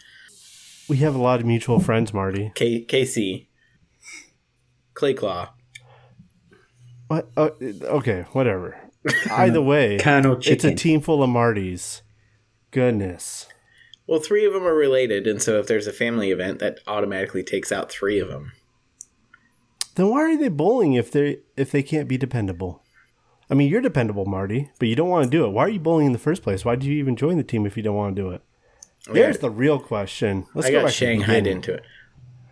We 0.89 0.97
have 0.97 1.13
a 1.13 1.19
lot 1.19 1.39
of 1.39 1.45
mutual 1.45 1.79
friends, 1.79 2.11
Marty. 2.11 2.51
K- 2.55 2.83
KC 2.83 3.45
Clayclaw. 4.95 5.49
What? 7.07 7.29
Uh, 7.37 7.49
okay, 7.61 8.25
whatever. 8.31 8.75
Either 9.29 9.61
way, 9.61 9.99
Colonel 9.99 10.39
it's 10.43 10.63
a 10.63 10.73
team 10.73 10.99
full 10.99 11.21
of 11.21 11.29
Martys. 11.29 12.01
Goodness. 12.71 13.45
Well, 14.07 14.21
three 14.21 14.43
of 14.43 14.53
them 14.53 14.63
are 14.63 14.73
related, 14.73 15.27
and 15.27 15.39
so 15.39 15.59
if 15.59 15.67
there's 15.67 15.85
a 15.85 15.93
family 15.93 16.31
event, 16.31 16.57
that 16.61 16.79
automatically 16.87 17.43
takes 17.43 17.71
out 17.71 17.91
three 17.91 18.17
of 18.17 18.29
them. 18.29 18.53
Then 19.93 20.09
why 20.09 20.33
are 20.33 20.37
they 20.37 20.47
bowling 20.47 20.93
if 20.93 21.11
they 21.11 21.41
if 21.55 21.69
they 21.69 21.83
can't 21.83 22.07
be 22.07 22.17
dependable? 22.17 22.81
I 23.49 23.53
mean, 23.53 23.69
you're 23.69 23.81
dependable, 23.81 24.25
Marty, 24.25 24.69
but 24.79 24.87
you 24.87 24.95
don't 24.95 25.09
want 25.09 25.23
to 25.23 25.29
do 25.29 25.45
it. 25.45 25.49
Why 25.49 25.63
are 25.65 25.69
you 25.69 25.79
bowling 25.79 26.07
in 26.07 26.11
the 26.11 26.19
first 26.19 26.43
place? 26.43 26.65
Why 26.65 26.75
did 26.75 26.85
you 26.85 26.95
even 26.97 27.15
join 27.15 27.37
the 27.37 27.43
team 27.43 27.65
if 27.65 27.77
you 27.77 27.83
don't 27.83 27.95
want 27.95 28.15
to 28.15 28.21
do 28.21 28.29
it? 28.31 28.41
There's 29.09 29.37
the 29.37 29.49
real 29.49 29.79
question. 29.79 30.45
Let's 30.53 30.67
I 30.67 30.71
go 30.71 30.79
got 30.79 30.87
back 30.87 30.93
to 30.95 30.99
the 30.99 31.05
shanghaied 31.05 31.47
into 31.47 31.73
it. 31.73 31.83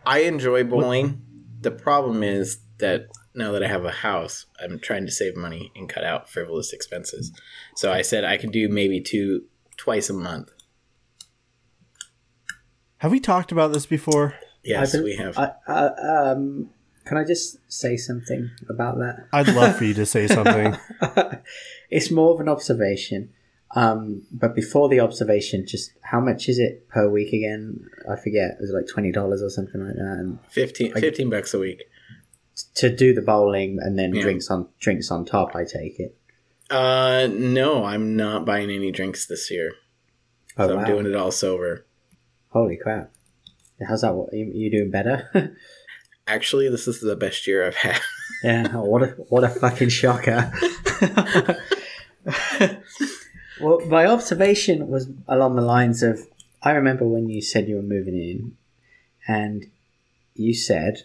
I 0.05 0.19
enjoy 0.19 0.63
bowling. 0.63 1.21
The 1.59 1.71
problem 1.71 2.23
is 2.23 2.59
that 2.77 3.07
now 3.33 3.51
that 3.51 3.63
I 3.63 3.67
have 3.67 3.83
a 3.83 3.91
house, 3.91 4.45
I'm 4.61 4.79
trying 4.79 5.05
to 5.05 5.11
save 5.11 5.35
money 5.35 5.71
and 5.75 5.89
cut 5.89 6.03
out 6.03 6.29
frivolous 6.29 6.71
expenses. 6.71 7.31
So 7.75 7.91
I 7.91 8.01
said 8.01 8.23
I 8.23 8.37
could 8.37 8.51
do 8.51 8.69
maybe 8.69 9.01
two 9.01 9.45
twice 9.75 10.09
a 10.09 10.13
month. 10.13 10.51
Have 12.99 13.11
we 13.11 13.19
talked 13.19 13.51
about 13.51 13.73
this 13.73 13.85
before? 13.85 14.35
Yes, 14.63 14.93
I 14.93 14.97
bel- 14.97 15.03
we 15.03 15.15
have. 15.17 15.37
I, 15.37 15.51
I, 15.67 15.85
um, 16.31 16.69
can 17.05 17.17
I 17.17 17.23
just 17.23 17.57
say 17.71 17.97
something 17.97 18.49
about 18.69 18.97
that? 18.97 19.27
I'd 19.31 19.47
love 19.49 19.77
for 19.77 19.85
you 19.85 19.93
to 19.93 20.05
say 20.05 20.27
something. 20.27 20.75
it's 21.89 22.11
more 22.11 22.33
of 22.33 22.39
an 22.39 22.49
observation. 22.49 23.29
Um, 23.75 24.23
but 24.31 24.55
before 24.55 24.87
the 24.89 24.99
observation, 25.01 25.65
just 25.67 25.91
how 26.01 26.19
much 26.19 26.47
is 26.47 26.59
it 26.59 26.87
per 26.89 27.09
week 27.09 27.33
again? 27.33 27.85
I 28.09 28.15
forget. 28.15 28.57
Is 28.59 28.69
it 28.69 28.73
like 28.73 28.87
twenty 28.87 29.11
dollars 29.11 29.41
or 29.41 29.49
something 29.49 29.85
like 29.85 29.95
that? 29.95 30.17
And 30.19 30.39
15, 30.49 30.93
15 30.93 31.29
bucks 31.29 31.53
a 31.53 31.59
week. 31.59 31.83
to 32.75 32.95
do 32.95 33.13
the 33.13 33.21
bowling 33.21 33.79
and 33.81 33.99
then 33.99 34.13
Yeah. 34.15 34.21
drinks 34.21 34.49
on 34.49 34.69
drinks 34.79 35.11
on 35.11 35.25
top. 35.25 35.55
I 35.55 35.65
take 35.65 35.99
it. 35.99 36.17
Uh, 36.69 37.27
no, 37.31 37.83
I'm 37.83 38.15
not 38.15 38.45
buying 38.45 38.71
any 38.71 38.91
drinks 38.91 39.25
this 39.27 39.51
year. 39.51 39.73
Oh 40.57 40.67
so 40.67 40.75
wow! 40.75 40.81
I'm 40.81 40.87
doing 40.87 41.05
it 41.05 41.15
all 41.15 41.31
sober. 41.31 41.85
Holy 42.49 42.77
crap! 42.77 43.11
How's 43.85 44.01
that? 44.01 44.15
What, 44.15 44.33
you, 44.33 44.49
you 44.53 44.71
doing 44.71 44.89
better? 44.89 45.29
Actually, 46.27 46.69
this 46.69 46.87
is 46.87 47.01
the 47.01 47.15
best 47.15 47.45
year 47.45 47.65
I've 47.65 47.75
had. 47.75 48.01
yeah. 48.43 48.75
What 48.75 49.03
a 49.03 49.07
what 49.29 49.43
a 49.43 49.49
fucking 49.49 49.89
shocker. 49.89 50.51
well, 53.61 53.79
my 53.87 54.07
observation 54.07 54.87
was 54.87 55.07
along 55.27 55.55
the 55.55 55.61
lines 55.61 56.01
of 56.01 56.27
I 56.63 56.71
remember 56.71 57.05
when 57.05 57.29
you 57.29 57.41
said 57.41 57.67
you 57.67 57.75
were 57.75 57.83
moving 57.83 58.15
in, 58.15 58.57
and 59.27 59.69
you 60.33 60.55
said 60.55 61.03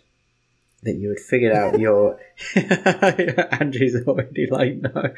that 0.82 0.94
you 0.94 1.10
had 1.10 1.20
figured 1.20 1.52
out 1.52 1.78
your 1.78 2.18
Andrew's 2.56 3.96
already 4.06 4.46
like 4.50 4.76
no. 4.76 5.12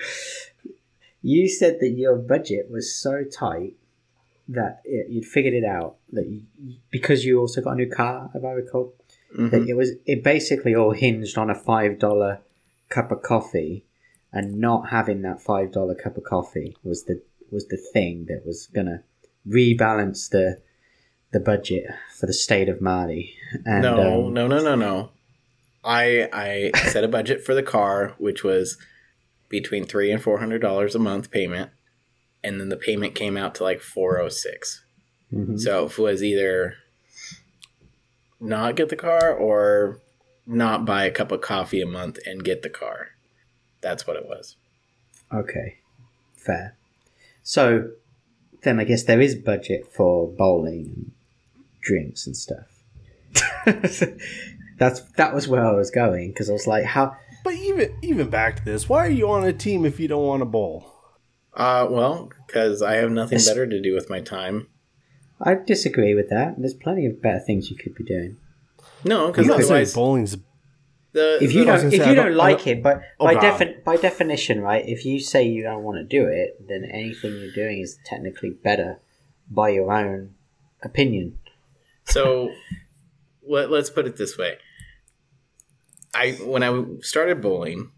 You 1.22 1.48
said 1.48 1.78
that 1.80 1.90
your 1.90 2.16
budget 2.16 2.68
was 2.68 2.92
so 2.92 3.22
tight 3.22 3.74
that 4.48 4.80
it, 4.84 5.08
you'd 5.08 5.24
figured 5.24 5.54
it 5.54 5.64
out 5.64 5.96
that 6.12 6.26
you, 6.26 6.42
because 6.90 7.24
you 7.24 7.38
also 7.38 7.60
got 7.60 7.74
a 7.74 7.76
new 7.76 7.88
car, 7.88 8.28
if 8.34 8.44
I 8.44 8.50
recall, 8.50 8.94
Mhm. 9.36 9.68
it 9.68 9.74
was 9.74 9.92
it 10.06 10.22
basically 10.22 10.74
all 10.74 10.92
hinged 10.92 11.38
on 11.38 11.50
a 11.50 11.54
five 11.54 11.98
dollar 11.98 12.40
cup 12.88 13.10
of 13.10 13.22
coffee, 13.22 13.84
and 14.32 14.58
not 14.58 14.90
having 14.90 15.22
that 15.22 15.40
five 15.40 15.72
dollar 15.72 15.94
cup 15.94 16.16
of 16.16 16.24
coffee 16.24 16.76
was 16.82 17.04
the 17.04 17.22
was 17.50 17.68
the 17.68 17.76
thing 17.92 18.26
that 18.28 18.44
was 18.46 18.68
gonna 18.74 19.02
rebalance 19.46 20.28
the 20.30 20.60
the 21.32 21.40
budget 21.40 21.86
for 22.18 22.26
the 22.26 22.32
state 22.32 22.68
of 22.68 22.80
Mali. 22.80 23.34
And, 23.64 23.82
no, 23.82 24.26
um, 24.26 24.34
no, 24.34 24.46
no, 24.46 24.62
no, 24.62 24.74
no. 24.74 25.10
I 25.82 26.28
I 26.32 26.78
set 26.88 27.04
a 27.04 27.08
budget 27.08 27.42
for 27.44 27.54
the 27.54 27.62
car, 27.62 28.14
which 28.18 28.44
was 28.44 28.76
between 29.48 29.84
three 29.84 30.10
and 30.12 30.22
four 30.22 30.38
hundred 30.38 30.60
dollars 30.60 30.94
a 30.94 30.98
month 30.98 31.30
payment, 31.30 31.70
and 32.44 32.60
then 32.60 32.68
the 32.68 32.76
payment 32.76 33.14
came 33.14 33.36
out 33.36 33.54
to 33.56 33.64
like 33.64 33.80
four 33.80 34.20
oh 34.20 34.28
six. 34.28 34.84
mhm. 35.32 35.58
So 35.58 35.86
it 35.86 35.98
was 35.98 36.22
either 36.22 36.74
not 38.42 38.76
get 38.76 38.88
the 38.88 38.96
car 38.96 39.32
or 39.32 40.00
not 40.46 40.84
buy 40.84 41.04
a 41.04 41.10
cup 41.10 41.32
of 41.32 41.40
coffee 41.40 41.80
a 41.80 41.86
month 41.86 42.18
and 42.26 42.44
get 42.44 42.62
the 42.62 42.68
car. 42.68 43.10
That's 43.80 44.06
what 44.06 44.16
it 44.16 44.26
was. 44.26 44.56
Okay, 45.32 45.78
fair. 46.36 46.76
So 47.42 47.90
then 48.62 48.78
I 48.78 48.84
guess 48.84 49.04
there 49.04 49.20
is 49.20 49.34
budget 49.34 49.86
for 49.92 50.28
bowling 50.28 50.92
and 50.94 51.12
drinks 51.80 52.26
and 52.26 52.36
stuff. 52.36 52.66
That's 54.78 55.00
that 55.16 55.34
was 55.34 55.46
where 55.46 55.64
I 55.64 55.72
was 55.72 55.90
going 55.90 56.30
because 56.30 56.50
I 56.50 56.52
was 56.52 56.66
like, 56.66 56.84
how 56.84 57.16
But 57.44 57.54
even 57.54 57.94
even 58.02 58.28
back 58.28 58.56
to 58.56 58.64
this, 58.64 58.88
why 58.88 59.06
are 59.06 59.10
you 59.10 59.28
on 59.30 59.44
a 59.44 59.52
team 59.52 59.84
if 59.84 60.00
you 60.00 60.08
don't 60.08 60.26
want 60.26 60.40
to 60.40 60.46
bowl? 60.46 60.92
Uh, 61.54 61.86
well, 61.90 62.30
because 62.46 62.82
I 62.82 62.94
have 62.94 63.10
nothing 63.10 63.38
better 63.46 63.66
to 63.66 63.80
do 63.80 63.94
with 63.94 64.08
my 64.08 64.20
time. 64.20 64.68
I 65.42 65.54
disagree 65.54 66.14
with 66.14 66.28
that. 66.30 66.54
There's 66.58 66.74
plenty 66.74 67.06
of 67.06 67.20
better 67.20 67.40
things 67.40 67.70
you 67.70 67.76
could 67.76 67.94
be 67.94 68.04
doing. 68.04 68.36
No, 69.04 69.28
because 69.28 69.46
not 69.46 69.60
otherwise, 69.60 69.94
bowling's 69.94 70.36
the, 71.12 71.38
If 71.42 71.52
you 71.52 71.60
the- 71.60 71.66
don't, 71.66 71.86
if 71.92 72.00
say, 72.02 72.08
you 72.08 72.14
don't 72.14 72.26
don't- 72.28 72.36
like 72.36 72.66
I 72.66 72.70
it, 72.70 72.82
but 72.82 73.02
Oh, 73.20 73.24
by 73.26 73.34
God. 73.34 73.42
defin- 73.60 73.84
by 73.84 73.96
definition, 73.96 74.60
right? 74.60 74.82
If 74.86 75.04
you 75.04 75.20
say 75.20 75.42
you 75.46 75.62
don't 75.62 75.82
want 75.82 75.98
to 75.98 76.04
do 76.04 76.26
it, 76.26 76.66
then 76.68 76.84
anything 76.84 77.32
you're 77.38 77.52
doing 77.52 77.80
is 77.80 77.98
technically 78.04 78.50
better 78.50 78.98
by 79.50 79.70
your 79.70 79.92
own 79.92 80.34
opinion. 80.82 81.38
so 82.04 82.50
let, 83.46 83.70
let's 83.70 83.90
put 83.90 84.06
it 84.06 84.16
this 84.16 84.36
way 84.38 84.56
i 86.14 86.32
when 86.44 86.62
i 86.62 86.84
started 87.00 87.40
bowling 87.40 87.90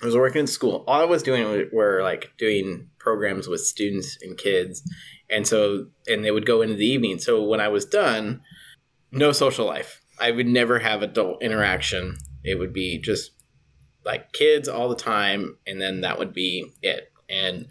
I 0.00 0.06
was 0.06 0.14
working 0.14 0.40
in 0.42 0.46
school. 0.46 0.84
All 0.86 1.00
I 1.00 1.04
was 1.06 1.24
doing 1.24 1.42
were, 1.42 1.64
were 1.72 2.02
like 2.04 2.30
doing 2.38 2.88
programs 3.00 3.48
with 3.48 3.62
students 3.62 4.16
and 4.22 4.38
kids, 4.38 4.80
and 5.30 5.46
so 5.46 5.86
and 6.06 6.24
they 6.24 6.30
would 6.30 6.46
go 6.46 6.62
into 6.62 6.74
the 6.74 6.86
evening. 6.86 7.18
So 7.18 7.42
when 7.42 7.60
I 7.60 7.68
was 7.68 7.84
done, 7.84 8.40
no 9.10 9.32
social 9.32 9.66
life. 9.66 10.00
I 10.20 10.30
would 10.30 10.46
never 10.46 10.80
have 10.80 11.02
adult 11.02 11.42
interaction. 11.42 12.18
It 12.42 12.58
would 12.58 12.72
be 12.72 12.98
just 12.98 13.32
like 14.04 14.32
kids 14.32 14.68
all 14.68 14.88
the 14.88 14.96
time, 14.96 15.58
and 15.66 15.80
then 15.80 16.00
that 16.00 16.18
would 16.18 16.32
be 16.32 16.72
it. 16.82 17.12
And 17.28 17.66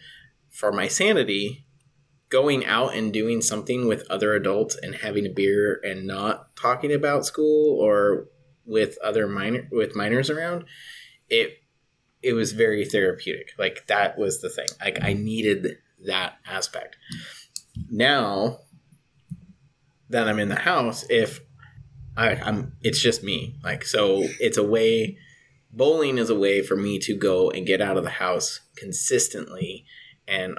for 0.50 0.72
my 0.72 0.88
sanity, 0.88 1.66
going 2.30 2.66
out 2.66 2.94
and 2.94 3.14
doing 3.14 3.42
something 3.42 3.88
with 3.88 4.10
other 4.10 4.34
adults 4.34 4.76
and 4.76 4.96
having 4.96 5.26
a 5.26 5.32
beer 5.32 5.80
and 5.84 6.06
not 6.06 6.56
talking 6.56 6.94
about 6.94 7.26
school 7.26 7.80
or 7.80 8.28
with 8.66 8.98
other 9.04 9.28
minor 9.28 9.68
with 9.72 9.96
minors 9.96 10.30
around, 10.30 10.66
it 11.30 11.64
it 12.22 12.34
was 12.34 12.52
very 12.52 12.86
therapeutic. 12.86 13.52
Like 13.58 13.88
that 13.88 14.18
was 14.18 14.42
the 14.42 14.50
thing. 14.50 14.68
Like 14.84 15.04
I 15.04 15.14
needed 15.14 15.78
that 16.06 16.36
aspect. 16.46 16.98
Now 17.90 18.60
that 20.10 20.28
I'm 20.28 20.40
in 20.40 20.50
the 20.50 20.56
house, 20.56 21.06
if 21.10 21.40
I, 22.16 22.36
I'm, 22.36 22.74
it's 22.82 23.02
just 23.02 23.24
me. 23.24 23.56
Like 23.64 23.84
so, 23.86 24.24
it's 24.40 24.58
a 24.58 24.64
way. 24.64 25.18
Bowling 25.72 26.18
is 26.18 26.30
a 26.30 26.40
way 26.40 26.64
for 26.64 26.76
me 26.76 26.98
to 27.00 27.16
go 27.16 27.52
and 27.52 27.68
get 27.68 27.82
out 27.82 27.98
of 27.98 28.04
the 28.04 28.10
house 28.10 28.62
consistently, 28.76 29.86
and 30.28 30.58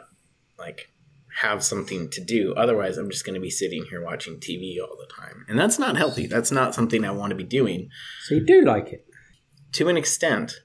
like 0.58 0.90
have 1.40 1.64
something 1.64 2.10
to 2.10 2.20
do. 2.20 2.54
Otherwise, 2.54 2.98
I'm 2.98 3.10
just 3.10 3.24
going 3.24 3.34
to 3.34 3.40
be 3.40 3.50
sitting 3.50 3.84
here 3.90 4.04
watching 4.04 4.38
TV 4.38 4.76
all 4.80 4.96
the 4.96 5.12
time, 5.12 5.44
and 5.48 5.58
that's 5.58 5.78
not 5.78 5.96
healthy. 5.96 6.26
That's 6.26 6.52
not 6.52 6.74
something 6.74 7.04
I 7.04 7.10
want 7.10 7.30
to 7.30 7.36
be 7.36 7.44
doing. 7.44 7.88
So 8.24 8.34
you 8.36 8.44
do 8.44 8.62
like 8.64 8.88
it 8.88 9.06
to 9.72 9.88
an 9.88 9.96
extent. 9.96 10.60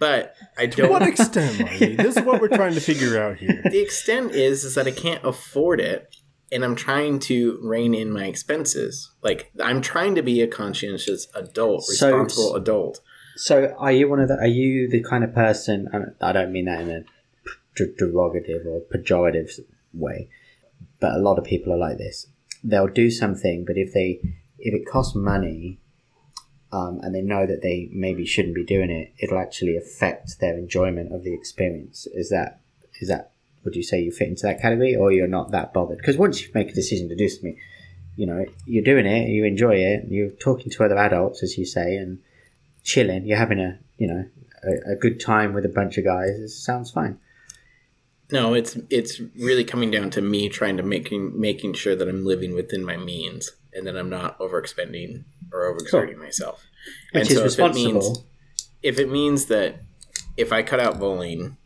But 0.00 0.34
I 0.58 0.66
don't. 0.66 0.86
to 0.86 0.88
what 0.88 1.02
extent, 1.02 1.60
Marty? 1.60 1.96
This 1.96 2.16
is 2.16 2.22
what 2.24 2.40
we're 2.40 2.48
trying 2.48 2.74
to 2.74 2.80
figure 2.80 3.20
out 3.22 3.38
here. 3.38 3.62
the 3.70 3.80
extent 3.80 4.32
is 4.32 4.64
is 4.64 4.74
that 4.74 4.86
I 4.86 4.90
can't 4.92 5.24
afford 5.24 5.80
it 5.80 6.14
and 6.50 6.64
I'm 6.64 6.76
trying 6.76 7.18
to 7.20 7.58
rein 7.62 7.94
in 7.94 8.12
my 8.12 8.26
expenses. 8.26 9.10
Like 9.22 9.50
I'm 9.62 9.80
trying 9.80 10.14
to 10.16 10.22
be 10.22 10.40
a 10.42 10.46
conscientious 10.46 11.26
adult, 11.34 11.84
So- 11.84 12.08
responsible 12.08 12.56
adult. 12.56 13.00
So, 13.34 13.74
are 13.78 13.90
you 13.90 14.10
one 14.10 14.20
of 14.20 14.28
the? 14.28 14.36
Are 14.36 14.46
you 14.46 14.90
the 14.90 15.02
kind 15.02 15.24
of 15.24 15.34
person? 15.34 15.88
and 15.92 16.14
I 16.20 16.32
don't 16.32 16.52
mean 16.52 16.66
that 16.66 16.82
in 16.82 16.90
a 16.90 17.04
derogative 17.74 18.66
or 18.66 18.82
pejorative 18.92 19.58
way, 19.94 20.28
but 21.00 21.14
a 21.14 21.18
lot 21.18 21.38
of 21.38 21.44
people 21.44 21.72
are 21.72 21.78
like 21.78 21.96
this. 21.96 22.26
They'll 22.62 22.88
do 22.88 23.10
something, 23.10 23.64
but 23.66 23.76
if 23.78 23.94
they 23.94 24.20
if 24.58 24.74
it 24.74 24.86
costs 24.86 25.16
money, 25.16 25.80
um, 26.72 27.00
and 27.02 27.14
they 27.14 27.20
know 27.20 27.46
that 27.46 27.60
they 27.60 27.90
maybe 27.92 28.24
shouldn't 28.24 28.54
be 28.54 28.64
doing 28.64 28.90
it, 28.90 29.12
it'll 29.18 29.38
actually 29.38 29.76
affect 29.76 30.40
their 30.40 30.56
enjoyment 30.56 31.12
of 31.12 31.22
the 31.22 31.34
experience. 31.34 32.06
Is 32.14 32.30
that 32.30 32.60
is 33.00 33.08
that? 33.08 33.30
Would 33.64 33.76
you 33.76 33.82
say 33.82 34.00
you 34.00 34.10
fit 34.10 34.28
into 34.28 34.42
that 34.42 34.60
category, 34.60 34.96
or 34.96 35.12
you're 35.12 35.28
not 35.28 35.52
that 35.52 35.72
bothered? 35.72 35.98
Because 35.98 36.16
once 36.16 36.42
you 36.42 36.48
make 36.52 36.70
a 36.70 36.74
decision 36.74 37.08
to 37.10 37.14
do 37.14 37.28
something, 37.28 37.56
you 38.16 38.26
know 38.26 38.44
you're 38.64 38.82
doing 38.82 39.06
it, 39.06 39.28
you 39.28 39.44
enjoy 39.44 39.76
it, 39.76 40.06
you're 40.08 40.30
talking 40.30 40.70
to 40.70 40.84
other 40.84 40.96
adults, 40.96 41.42
as 41.42 41.58
you 41.58 41.66
say, 41.66 41.96
and 41.96 42.18
chilling, 42.82 43.26
you're 43.26 43.38
having 43.38 43.60
a 43.60 43.78
you 43.98 44.06
know 44.08 44.24
a, 44.64 44.92
a 44.92 44.96
good 44.96 45.20
time 45.20 45.52
with 45.52 45.66
a 45.66 45.68
bunch 45.68 45.98
of 45.98 46.04
guys. 46.04 46.30
It 46.30 46.48
sounds 46.48 46.90
fine. 46.90 47.18
No, 48.30 48.54
it's 48.54 48.78
it's 48.88 49.20
really 49.38 49.64
coming 49.64 49.90
down 49.90 50.08
to 50.10 50.22
me 50.22 50.48
trying 50.48 50.78
to 50.78 50.82
making 50.82 51.38
making 51.38 51.74
sure 51.74 51.94
that 51.94 52.08
I'm 52.08 52.24
living 52.24 52.54
within 52.54 52.82
my 52.82 52.96
means 52.96 53.52
and 53.74 53.86
that 53.86 53.96
I'm 53.96 54.10
not 54.10 54.38
overexpending 54.38 55.24
or 55.52 55.74
overexerting 55.74 56.18
myself. 56.18 56.64
Which 57.12 57.30
and 57.30 57.38
so 57.38 57.44
if 57.44 57.58
it 57.58 57.74
means 57.74 58.24
if 58.82 58.98
it 58.98 59.10
means 59.10 59.46
that 59.46 59.82
if 60.36 60.52
I 60.52 60.62
cut 60.62 60.80
out 60.80 60.98
bowling 60.98 61.56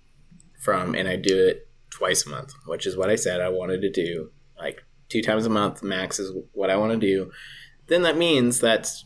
from 0.61 0.95
and 0.95 1.09
I 1.09 1.17
do 1.17 1.47
it 1.47 1.69
twice 1.91 2.27
a 2.27 2.31
month, 2.31 2.53
which 2.67 2.87
is 2.87 2.97
what 2.97 3.11
I 3.11 3.17
said 3.17 3.41
I 3.41 3.49
wanted 3.49 3.81
to 3.83 3.91
do, 3.91 4.31
like 4.59 4.85
two 5.09 5.23
times 5.23 5.47
a 5.47 5.51
month 5.51 5.83
max 5.83 6.19
is 6.19 6.33
what 6.53 6.71
I 6.71 6.77
want 6.77 6.93
to 6.93 6.99
do, 6.99 7.31
then 7.87 8.03
that 8.03 8.17
means 8.17 8.61
that's 8.61 9.05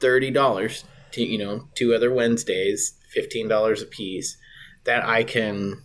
thirty 0.00 0.30
dollars 0.30 0.84
to 1.12 1.24
you 1.24 1.38
know 1.38 1.68
two 1.74 1.94
other 1.94 2.12
Wednesdays, 2.12 2.98
fifteen 3.12 3.48
dollars 3.48 3.82
a 3.82 3.86
piece 3.86 4.36
that 4.84 5.04
I 5.04 5.24
can 5.24 5.82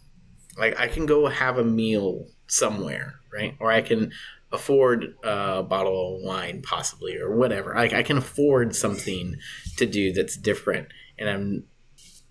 like 0.57 0.79
I 0.79 0.87
can 0.87 1.05
go 1.05 1.27
have 1.27 1.57
a 1.57 1.63
meal 1.63 2.27
somewhere, 2.47 3.15
right? 3.31 3.55
Or 3.59 3.71
I 3.71 3.81
can 3.81 4.11
afford 4.53 5.15
a 5.23 5.63
bottle 5.63 6.17
of 6.17 6.23
wine 6.23 6.61
possibly 6.61 7.17
or 7.17 7.35
whatever. 7.35 7.73
Like 7.75 7.93
I 7.93 8.03
can 8.03 8.17
afford 8.17 8.75
something 8.75 9.37
to 9.77 9.85
do 9.85 10.11
that's 10.11 10.35
different 10.37 10.89
and 11.17 11.29
I'm 11.29 11.63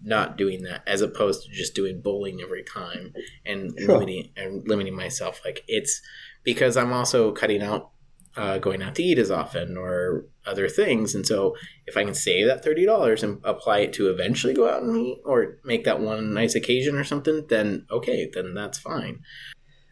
not 0.02 0.36
doing 0.38 0.62
that 0.62 0.82
as 0.86 1.02
opposed 1.02 1.44
to 1.44 1.50
just 1.50 1.74
doing 1.74 2.00
bowling 2.00 2.40
every 2.40 2.62
time 2.62 3.12
and 3.44 3.72
Sure. 3.78 3.94
limiting 3.98 4.30
and 4.36 4.66
limiting 4.66 4.96
myself 4.96 5.40
like 5.44 5.62
it's 5.68 6.00
because 6.42 6.76
I'm 6.76 6.92
also 6.92 7.32
cutting 7.32 7.62
out 7.62 7.90
uh, 8.36 8.58
going 8.58 8.80
out 8.80 8.94
to 8.94 9.02
eat 9.02 9.18
as 9.18 9.30
often 9.30 9.76
or 9.76 10.24
other 10.46 10.68
things 10.68 11.14
and 11.14 11.26
so 11.26 11.54
if 11.86 11.96
I 11.96 12.04
can 12.04 12.14
save 12.14 12.46
that 12.46 12.64
thirty 12.64 12.86
dollars 12.86 13.22
and 13.22 13.40
apply 13.44 13.80
it 13.80 13.92
to 13.94 14.08
eventually 14.08 14.54
go 14.54 14.70
out 14.70 14.82
and 14.82 14.96
eat 14.96 15.20
or 15.24 15.58
make 15.64 15.84
that 15.84 16.00
one 16.00 16.32
nice 16.32 16.54
occasion 16.54 16.96
or 16.96 17.04
something 17.04 17.46
then 17.48 17.86
okay 17.90 18.30
then 18.32 18.54
that's 18.54 18.78
fine 18.78 19.20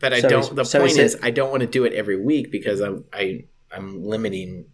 but 0.01 0.13
I 0.13 0.21
So 0.21 0.29
don't 0.29 0.55
the 0.57 0.65
so 0.65 0.81
point 0.81 0.93
is 0.93 1.15
is 1.15 1.21
I 1.23 1.31
don't 1.31 1.51
want 1.51 1.63
to 1.63 1.67
do 1.67 1.85
it 1.85 1.93
every 1.93 2.21
week 2.21 2.51
because 2.51 2.81
I'm 2.81 3.05
I 3.13 3.45
I'm 3.71 4.03
limiting 4.05 4.67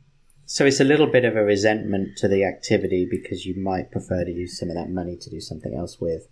So 0.47 0.67
it's 0.67 0.81
a 0.81 0.85
little 0.85 1.07
bit 1.07 1.25
of 1.25 1.37
a 1.37 1.43
resentment 1.43 2.19
to 2.19 2.29
the 2.29 2.45
activity 2.45 3.07
because 3.11 3.47
you 3.47 3.55
might 3.61 3.91
prefer 3.91 4.25
to 4.25 4.31
use 4.31 4.59
some 4.59 4.69
of 4.69 4.75
that 4.77 4.91
money 4.91 5.17
to 5.17 5.31
do 5.31 5.41
something 5.41 5.75
else 5.75 6.01
with 6.01 6.29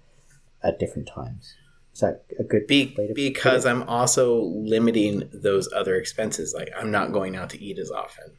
at 0.62 0.78
different 0.78 1.08
times. 1.08 1.54
Is 1.94 2.00
that 2.00 2.24
a 2.38 2.44
good 2.44 2.66
Be- 2.66 2.94
way 2.96 3.08
to 3.08 3.14
because? 3.14 3.66
I'm 3.66 3.82
also 3.84 4.42
limiting 4.44 5.28
those 5.32 5.70
other 5.72 5.96
expenses. 5.96 6.54
Like 6.56 6.70
I'm 6.78 6.90
not 6.90 7.12
going 7.12 7.36
out 7.36 7.50
to 7.50 7.62
eat 7.62 7.78
as 7.78 7.90
often. 7.90 8.36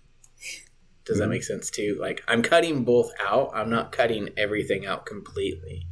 Does 1.05 1.17
that 1.19 1.25
Mhm. 1.25 1.29
make 1.31 1.43
sense 1.43 1.69
too? 1.69 1.97
Like 1.99 2.23
I'm 2.27 2.41
cutting 2.41 2.83
both 2.85 3.11
out. 3.19 3.51
I'm 3.53 3.69
not 3.69 3.91
cutting 3.91 4.29
everything 4.37 4.85
out 4.85 5.05
completely, 5.05 5.85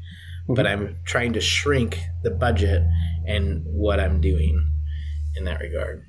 Mhm. 0.51 0.55
but 0.55 0.67
I'm 0.67 0.97
trying 1.05 1.33
to 1.33 1.41
shrink 1.41 1.99
the 2.23 2.31
budget 2.31 2.83
and 3.25 3.63
what 3.65 3.99
I'm 3.99 4.21
doing 4.21 4.67
in 5.35 5.45
that 5.45 5.59
regard. 5.59 6.05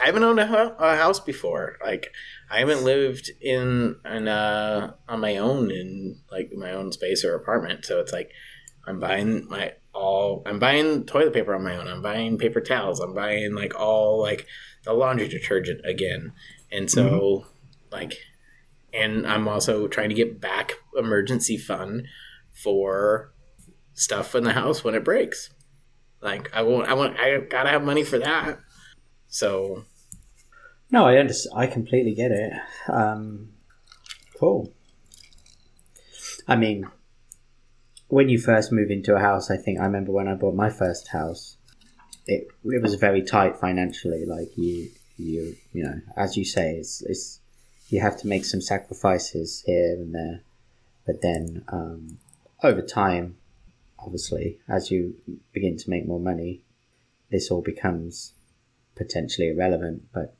I 0.00 0.06
haven't 0.06 0.22
owned 0.22 0.40
a, 0.40 0.76
a 0.78 0.96
house 0.96 1.20
before. 1.20 1.76
Like 1.84 2.12
I 2.50 2.60
haven't 2.60 2.84
lived 2.84 3.30
in 3.40 3.96
an 4.04 4.28
uh, 4.28 4.94
on 5.08 5.20
my 5.20 5.36
own 5.36 5.70
in 5.70 6.20
like 6.30 6.52
my 6.56 6.72
own 6.72 6.92
space 6.92 7.24
or 7.24 7.34
apartment. 7.34 7.84
So 7.84 8.00
it's 8.00 8.12
like 8.12 8.30
I'm 8.86 9.00
buying 9.00 9.48
my 9.48 9.74
all. 9.92 10.42
I'm 10.46 10.58
buying 10.58 11.04
toilet 11.04 11.34
paper 11.34 11.54
on 11.54 11.64
my 11.64 11.76
own. 11.76 11.88
I'm 11.88 12.02
buying 12.02 12.38
paper 12.38 12.60
towels. 12.60 13.00
I'm 13.00 13.14
buying 13.14 13.54
like 13.54 13.78
all 13.78 14.20
like 14.20 14.46
the 14.84 14.92
laundry 14.92 15.28
detergent 15.28 15.84
again. 15.84 16.32
And 16.72 16.88
so 16.90 17.46
like, 17.90 18.16
and 18.94 19.26
I'm 19.26 19.48
also 19.48 19.88
trying 19.88 20.08
to 20.08 20.14
get 20.14 20.40
back 20.40 20.74
emergency 20.96 21.56
fund 21.56 22.06
for 22.52 23.32
stuff 24.00 24.34
in 24.34 24.44
the 24.44 24.52
house 24.52 24.82
when 24.82 24.94
it 24.94 25.04
breaks. 25.04 25.50
Like 26.20 26.50
I 26.54 26.62
won't. 26.62 26.88
I 26.88 26.94
want. 26.94 27.18
I 27.18 27.38
gotta 27.38 27.70
have 27.70 27.84
money 27.84 28.04
for 28.04 28.18
that. 28.18 28.58
So 29.28 29.84
No, 30.90 31.06
I 31.06 31.16
understand. 31.16 31.54
I 31.56 31.66
completely 31.66 32.14
get 32.14 32.32
it. 32.32 32.52
Um, 32.88 33.50
cool. 34.38 34.72
I 36.48 36.56
mean, 36.56 36.86
when 38.08 38.28
you 38.28 38.38
first 38.38 38.72
move 38.72 38.90
into 38.90 39.14
a 39.14 39.20
house, 39.20 39.50
I 39.50 39.56
think 39.56 39.78
I 39.78 39.84
remember 39.84 40.12
when 40.12 40.28
I 40.28 40.34
bought 40.34 40.54
my 40.54 40.70
first 40.70 41.08
house. 41.08 41.56
It 42.26 42.48
it 42.64 42.82
was 42.82 42.94
very 42.94 43.22
tight 43.22 43.58
financially. 43.58 44.24
Like 44.26 44.56
you 44.56 44.90
you 45.16 45.56
you 45.72 45.84
know, 45.84 46.00
as 46.16 46.36
you 46.36 46.44
say, 46.44 46.74
it's 46.74 47.02
it's 47.02 47.40
you 47.88 48.00
have 48.00 48.18
to 48.20 48.26
make 48.26 48.44
some 48.44 48.60
sacrifices 48.60 49.62
here 49.66 49.94
and 49.94 50.14
there, 50.14 50.40
but 51.06 51.22
then 51.22 51.64
um, 51.68 52.18
over 52.62 52.82
time, 52.82 53.36
obviously, 54.04 54.58
as 54.68 54.90
you 54.90 55.14
begin 55.52 55.76
to 55.78 55.90
make 55.90 56.06
more 56.06 56.20
money, 56.20 56.62
this 57.30 57.50
all 57.50 57.62
becomes 57.62 58.34
potentially 58.94 59.48
irrelevant. 59.48 60.02
But 60.12 60.36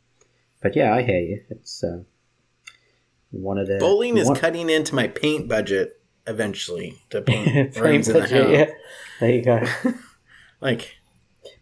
but 0.62 0.76
yeah, 0.76 0.94
I 0.94 1.02
hear 1.02 1.20
you. 1.20 1.42
It's 1.50 1.82
uh, 1.82 2.02
one 3.30 3.58
of 3.58 3.68
the 3.68 3.78
bowling 3.78 4.16
is 4.16 4.30
cutting 4.34 4.70
into 4.70 4.94
my 4.94 5.08
paint 5.08 5.48
budget 5.48 6.00
eventually 6.26 7.02
to 7.10 7.22
paint 7.22 7.76
rooms 7.76 8.08
in 8.08 8.14
the 8.14 8.20
budget, 8.20 8.42
house. 8.42 8.52
yeah. 8.52 8.70
There 9.20 9.30
you 9.30 9.42
go. 9.42 9.64
Like 10.62 10.96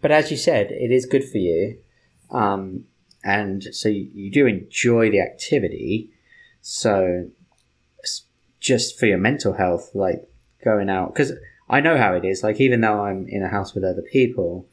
But 0.00 0.10
as 0.10 0.32
you 0.32 0.36
said, 0.36 0.72
it 0.72 0.90
is 0.90 1.06
good 1.06 1.22
for 1.22 1.38
you, 1.38 1.78
um, 2.32 2.86
and 3.22 3.62
so 3.70 3.88
you, 3.88 4.10
you 4.12 4.28
do 4.28 4.44
enjoy 4.44 5.08
the 5.08 5.20
activity. 5.20 6.10
So 6.60 7.30
just 8.58 8.98
for 8.98 9.06
your 9.06 9.18
mental 9.18 9.52
health, 9.52 9.90
like 9.94 10.28
going 10.64 10.90
out, 10.90 11.14
because 11.14 11.32
I 11.68 11.80
know 11.80 11.96
how 11.96 12.14
it 12.14 12.24
is. 12.24 12.42
Like 12.42 12.60
even 12.60 12.80
though 12.80 13.04
I'm 13.04 13.28
in 13.28 13.42
a 13.42 13.48
house 13.48 13.74
with 13.74 13.84
other 13.84 14.02
people, 14.02 14.66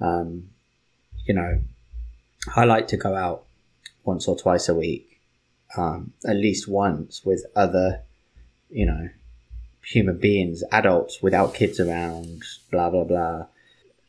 um, 0.00 0.48
you 1.26 1.34
know, 1.34 1.60
I 2.56 2.64
like 2.64 2.88
to 2.88 2.96
go 2.96 3.14
out 3.14 3.44
once 4.04 4.26
or 4.26 4.36
twice 4.36 4.68
a 4.68 4.74
week, 4.74 5.20
um, 5.76 6.12
at 6.26 6.36
least 6.36 6.68
once 6.68 7.24
with 7.24 7.44
other, 7.54 8.02
you 8.70 8.86
know, 8.86 9.08
human 9.84 10.18
beings, 10.18 10.62
adults 10.72 11.22
without 11.22 11.54
kids 11.54 11.78
around, 11.78 12.42
blah 12.70 12.90
blah 12.90 13.04
blah. 13.04 13.46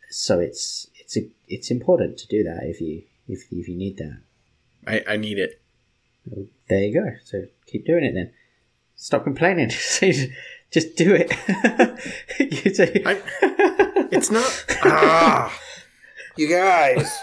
So 0.10 0.40
it's 0.40 0.88
it's 0.96 1.18
a, 1.18 1.28
it's 1.48 1.70
important 1.70 2.18
to 2.20 2.28
do 2.28 2.44
that 2.44 2.64
if 2.64 2.82
you 2.82 3.04
if 3.28 3.46
if 3.52 3.68
you 3.68 3.76
need 3.76 3.98
that. 3.98 4.18
I, 4.86 5.14
I 5.14 5.18
need 5.18 5.38
it. 5.38 5.62
There 6.68 6.84
you 6.84 6.94
go. 6.94 7.12
So 7.24 7.46
keep 7.68 7.86
doing 7.86 8.04
it 8.04 8.14
then. 8.14 8.32
Stop 8.96 9.24
complaining. 9.24 9.70
Just 10.74 10.96
do 10.96 11.14
it. 11.16 11.32
you 12.66 12.74
say, 12.74 13.04
I, 13.06 13.22
it's 14.12 14.32
not. 14.32 14.66
ah, 14.84 15.56
you 16.36 16.50
guys. 16.50 17.16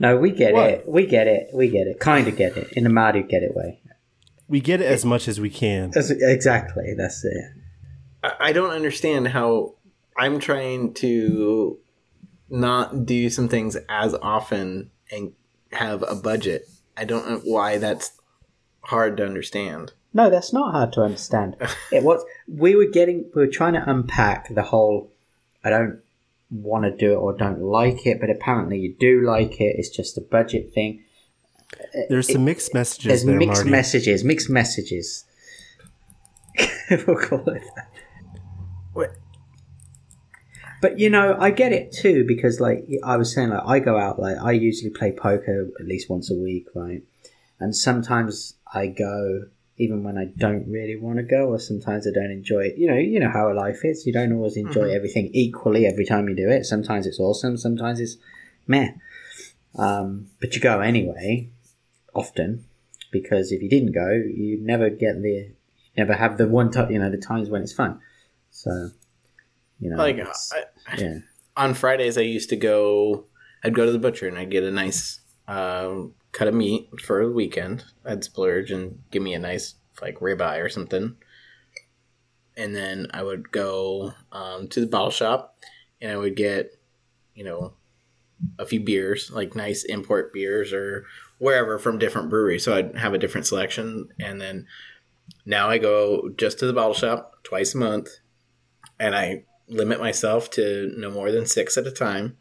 no, 0.00 0.16
we 0.16 0.32
get 0.32 0.52
What? 0.52 0.70
it. 0.70 0.84
We 0.88 1.06
get 1.06 1.28
it. 1.28 1.48
We 1.54 1.68
get 1.70 1.86
it. 1.86 2.00
Kind 2.00 2.26
of 2.26 2.36
get 2.36 2.56
it 2.56 2.72
in 2.72 2.84
a 2.84 2.90
Marty 2.90 3.22
get 3.22 3.42
it 3.44 3.54
way. 3.54 3.80
We 4.48 4.60
get 4.60 4.80
it 4.80 4.86
as 4.86 5.04
much 5.04 5.28
as 5.28 5.40
we 5.40 5.50
can. 5.50 5.90
That's, 5.92 6.10
exactly. 6.10 6.94
That's 6.96 7.24
it. 7.24 7.44
I, 8.22 8.32
I 8.40 8.52
don't 8.52 8.70
understand 8.70 9.28
how 9.28 9.74
I'm 10.16 10.38
trying 10.40 10.94
to 10.94 11.78
not 12.48 13.06
do 13.06 13.28
some 13.30 13.48
things 13.48 13.76
as 13.88 14.14
often 14.14 14.90
and 15.10 15.32
have 15.72 16.02
a 16.06 16.14
budget. 16.16 16.68
I 16.96 17.04
don't 17.04 17.28
know 17.28 17.40
why 17.44 17.78
that's 17.78 18.12
hard 18.82 19.16
to 19.18 19.24
understand. 19.26 19.92
No, 20.16 20.30
that's 20.30 20.50
not 20.50 20.72
hard 20.72 20.94
to 20.94 21.02
understand. 21.02 21.56
it 21.92 22.02
was 22.02 22.24
we 22.48 22.74
were 22.74 22.86
getting 22.86 23.30
we 23.34 23.42
were 23.42 23.52
trying 23.52 23.74
to 23.74 23.84
unpack 23.86 24.48
the 24.54 24.62
whole 24.62 25.12
I 25.62 25.68
don't 25.68 26.00
want 26.50 26.84
to 26.86 26.96
do 26.96 27.12
it 27.12 27.16
or 27.16 27.34
don't 27.34 27.60
like 27.60 28.06
it, 28.06 28.18
but 28.18 28.30
apparently 28.30 28.78
you 28.78 28.94
do 28.98 29.20
like 29.20 29.60
it. 29.60 29.76
It's 29.78 29.90
just 29.90 30.16
a 30.16 30.22
budget 30.22 30.72
thing. 30.72 31.04
There's 32.08 32.32
some 32.32 32.46
mixed 32.46 32.72
messages 32.72 33.04
There's 33.04 33.24
there, 33.26 33.36
mixed 33.36 33.64
Marty. 33.64 33.70
messages, 33.70 34.24
mixed 34.24 34.48
messages. 34.48 35.26
we'll 36.90 37.18
call 37.18 37.46
it 37.50 37.62
that. 37.74 37.90
What? 38.94 39.10
But 40.80 40.98
you 40.98 41.10
know, 41.10 41.36
I 41.38 41.50
get 41.50 41.74
it 41.74 41.92
too 41.92 42.24
because, 42.26 42.58
like 42.58 42.88
I 43.04 43.18
was 43.18 43.34
saying, 43.34 43.50
like 43.50 43.64
I 43.66 43.80
go 43.80 43.98
out, 43.98 44.18
like 44.18 44.38
I 44.42 44.52
usually 44.52 44.90
play 44.90 45.12
poker 45.12 45.68
at 45.78 45.86
least 45.86 46.08
once 46.08 46.30
a 46.30 46.34
week, 46.34 46.68
right? 46.74 47.02
And 47.60 47.76
sometimes 47.76 48.54
I 48.72 48.86
go 48.86 49.48
even 49.78 50.02
when 50.02 50.16
I 50.16 50.24
don't 50.24 50.66
really 50.68 50.96
want 50.96 51.18
to 51.18 51.22
go, 51.22 51.48
or 51.48 51.58
sometimes 51.58 52.06
I 52.06 52.10
don't 52.12 52.30
enjoy 52.30 52.60
it. 52.60 52.78
You 52.78 52.88
know, 52.88 52.96
you 52.96 53.20
know 53.20 53.30
how 53.30 53.52
life 53.54 53.84
is. 53.84 54.06
You 54.06 54.12
don't 54.12 54.32
always 54.32 54.56
enjoy 54.56 54.90
everything 54.94 55.30
equally 55.34 55.86
every 55.86 56.06
time 56.06 56.28
you 56.28 56.34
do 56.36 56.48
it. 56.48 56.64
Sometimes 56.64 57.06
it's 57.06 57.20
awesome, 57.20 57.56
sometimes 57.56 58.00
it's 58.00 58.16
meh. 58.66 58.92
Um, 59.78 60.28
but 60.40 60.54
you 60.54 60.60
go 60.60 60.80
anyway, 60.80 61.50
often, 62.14 62.64
because 63.12 63.52
if 63.52 63.60
you 63.62 63.68
didn't 63.68 63.92
go, 63.92 64.10
you 64.10 64.58
never 64.62 64.88
get 64.88 65.20
the, 65.20 65.50
never 65.96 66.14
have 66.14 66.38
the 66.38 66.48
one 66.48 66.70
time, 66.70 66.90
you 66.90 66.98
know, 66.98 67.10
the 67.10 67.18
times 67.18 67.50
when 67.50 67.62
it's 67.62 67.74
fun. 67.74 68.00
So, 68.50 68.90
you 69.78 69.90
know, 69.90 69.98
Like 69.98 70.18
I, 70.18 70.96
yeah. 70.96 71.18
on 71.56 71.74
Fridays, 71.74 72.16
I 72.16 72.22
used 72.22 72.48
to 72.48 72.56
go. 72.56 73.26
I'd 73.62 73.74
go 73.74 73.84
to 73.84 73.92
the 73.92 73.98
butcher 73.98 74.28
and 74.28 74.38
I'd 74.38 74.50
get 74.50 74.64
a 74.64 74.70
nice 74.70 75.20
um, 75.48 76.14
cut 76.36 76.48
of 76.48 76.54
meat 76.54 76.90
for 77.00 77.24
the 77.24 77.32
weekend. 77.32 77.82
I'd 78.04 78.22
splurge 78.22 78.70
and 78.70 79.00
give 79.10 79.22
me 79.22 79.32
a 79.32 79.38
nice 79.38 79.74
like 80.02 80.20
ribeye 80.20 80.62
or 80.62 80.68
something, 80.68 81.16
and 82.58 82.76
then 82.76 83.06
I 83.14 83.22
would 83.22 83.50
go 83.50 84.12
um, 84.32 84.68
to 84.68 84.80
the 84.80 84.86
bottle 84.86 85.10
shop 85.10 85.56
and 85.98 86.12
I 86.12 86.18
would 86.18 86.36
get, 86.36 86.78
you 87.34 87.42
know, 87.42 87.72
a 88.58 88.66
few 88.66 88.80
beers, 88.80 89.30
like 89.30 89.56
nice 89.56 89.82
import 89.84 90.34
beers 90.34 90.74
or 90.74 91.06
wherever 91.38 91.78
from 91.78 91.98
different 91.98 92.28
breweries. 92.28 92.64
So 92.64 92.76
I'd 92.76 92.98
have 92.98 93.14
a 93.14 93.18
different 93.18 93.46
selection, 93.46 94.10
and 94.20 94.38
then 94.38 94.66
now 95.46 95.70
I 95.70 95.78
go 95.78 96.28
just 96.36 96.58
to 96.58 96.66
the 96.66 96.74
bottle 96.74 96.92
shop 96.92 97.42
twice 97.44 97.74
a 97.74 97.78
month, 97.78 98.10
and 99.00 99.16
I 99.16 99.44
limit 99.68 100.00
myself 100.00 100.50
to 100.50 100.92
no 100.98 101.10
more 101.10 101.32
than 101.32 101.46
six 101.46 101.78
at 101.78 101.86
a 101.86 101.90
time, 101.90 102.36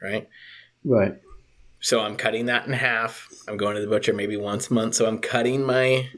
right? 0.00 0.28
Right. 0.84 1.16
So 1.80 2.00
I'm 2.00 2.16
cutting 2.16 2.46
that 2.46 2.66
in 2.66 2.72
half. 2.72 3.28
I'm 3.48 3.56
going 3.56 3.74
to 3.74 3.80
the 3.80 3.86
butcher 3.86 4.12
maybe 4.12 4.36
once 4.36 4.70
a 4.70 4.74
month. 4.74 4.94
So 4.94 5.06
I'm 5.06 5.18
cutting 5.18 5.64
my 5.64 6.08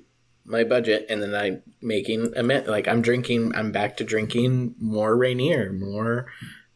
my 0.45 0.65
budget, 0.65 1.07
and 1.09 1.23
then 1.23 1.35
I'm 1.35 1.63
making 1.81 2.33
a 2.37 2.43
mint. 2.43 2.67
Like 2.67 2.89
I'm 2.89 3.03
drinking. 3.03 3.53
I'm 3.55 3.73
back 3.73 3.97
to 3.99 4.05
drinking 4.05 4.75
more 4.81 5.17
Rainier, 5.17 5.73
more 5.73 6.27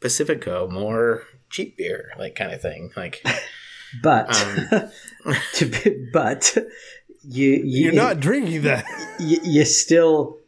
Pacifico, 0.00 0.68
more 0.68 1.24
cheap 1.50 1.76
beer, 1.76 2.12
like 2.18 2.34
kind 2.34 2.52
of 2.52 2.62
thing. 2.62 2.92
Like 2.96 3.24
But 4.02 4.28
Um, 4.34 4.90
to 5.54 5.66
be, 5.66 6.08
but 6.12 6.56
you, 7.22 7.50
you 7.64 7.84
You're 7.84 7.92
not 7.92 8.20
drinking 8.20 8.62
that. 8.62 8.84
you, 9.20 9.38
you're 9.42 9.64
still 9.64 10.38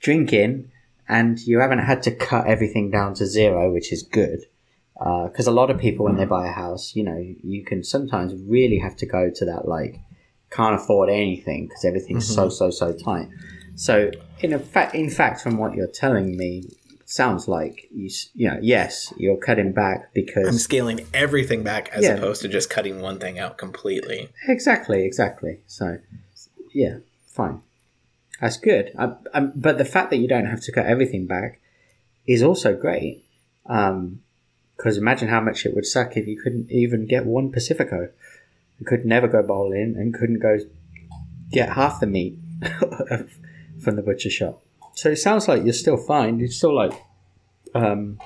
drinking, 0.00 0.70
and 1.08 1.38
you 1.40 1.60
haven't 1.60 1.80
had 1.80 2.02
to 2.04 2.14
cut 2.14 2.46
everything 2.46 2.90
down 2.90 3.14
to 3.14 3.26
zero, 3.26 3.72
which 3.72 3.92
is 3.92 4.02
good. 4.02 4.40
Because 5.04 5.46
a 5.46 5.50
lot 5.50 5.70
of 5.70 5.78
people, 5.78 6.06
when 6.06 6.16
they 6.16 6.24
buy 6.24 6.46
a 6.48 6.52
house, 6.52 6.96
you 6.96 7.04
know, 7.04 7.18
you 7.42 7.62
can 7.62 7.84
sometimes 7.84 8.32
really 8.48 8.78
have 8.78 8.96
to 8.96 9.06
go 9.06 9.30
to 9.34 9.44
that 9.44 9.68
like 9.68 10.00
can't 10.50 10.74
afford 10.74 11.10
anything 11.10 11.66
because 11.66 11.84
everything's 11.84 12.26
so 12.32 12.48
so 12.48 12.70
so 12.70 12.92
tight. 12.92 13.28
So 13.74 14.10
in 14.40 14.52
a 14.52 14.58
fact, 14.58 14.94
in 14.94 15.10
fact, 15.10 15.40
from 15.42 15.58
what 15.58 15.74
you're 15.74 15.88
telling 15.88 16.36
me, 16.36 16.70
sounds 17.06 17.48
like 17.48 17.86
you 17.92 18.08
you 18.34 18.48
know 18.48 18.58
yes 18.62 19.12
you're 19.18 19.36
cutting 19.36 19.72
back 19.72 20.14
because 20.14 20.48
I'm 20.48 20.54
scaling 20.58 21.06
everything 21.12 21.62
back 21.62 21.90
as 21.90 22.04
Yeah. 22.04 22.14
opposed 22.14 22.40
to 22.42 22.48
just 22.48 22.70
cutting 22.70 23.00
one 23.02 23.18
thing 23.18 23.38
out 23.38 23.58
completely. 23.58 24.30
Exactly, 24.48 25.04
exactly. 25.04 25.60
So, 25.66 25.98
yeah, 26.72 26.98
fine. 27.26 27.60
That's 28.40 28.56
good. 28.56 28.90
Um, 28.96 29.18
um, 29.34 29.52
but 29.54 29.76
the 29.78 29.84
fact 29.84 30.10
that 30.10 30.16
you 30.16 30.28
don't 30.28 30.46
have 30.46 30.60
to 30.62 30.72
cut 30.72 30.86
everything 30.86 31.26
back 31.26 31.60
is 32.26 32.42
also 32.42 32.74
great. 32.74 33.24
Because 34.76 34.96
imagine 34.96 35.28
how 35.28 35.40
much 35.40 35.64
it 35.66 35.74
would 35.74 35.86
suck 35.86 36.16
if 36.16 36.26
you 36.26 36.40
couldn't 36.40 36.70
even 36.70 37.06
get 37.06 37.26
one 37.26 37.52
Pacifico. 37.52 38.08
You 38.78 38.86
could 38.86 39.04
never 39.04 39.28
go 39.28 39.42
bowling 39.42 39.94
and 39.96 40.12
couldn't 40.12 40.40
go 40.40 40.58
get 41.52 41.70
half 41.70 42.00
the 42.00 42.06
meat 42.06 42.38
from 43.80 43.96
the 43.96 44.02
butcher 44.02 44.30
shop. 44.30 44.62
So 44.94 45.10
it 45.10 45.16
sounds 45.16 45.48
like 45.48 45.64
you're 45.64 45.72
still 45.72 45.96
fine. 45.96 46.38
You're 46.38 46.48
still 46.48 46.74
like 46.74 46.92
um, 47.74 48.18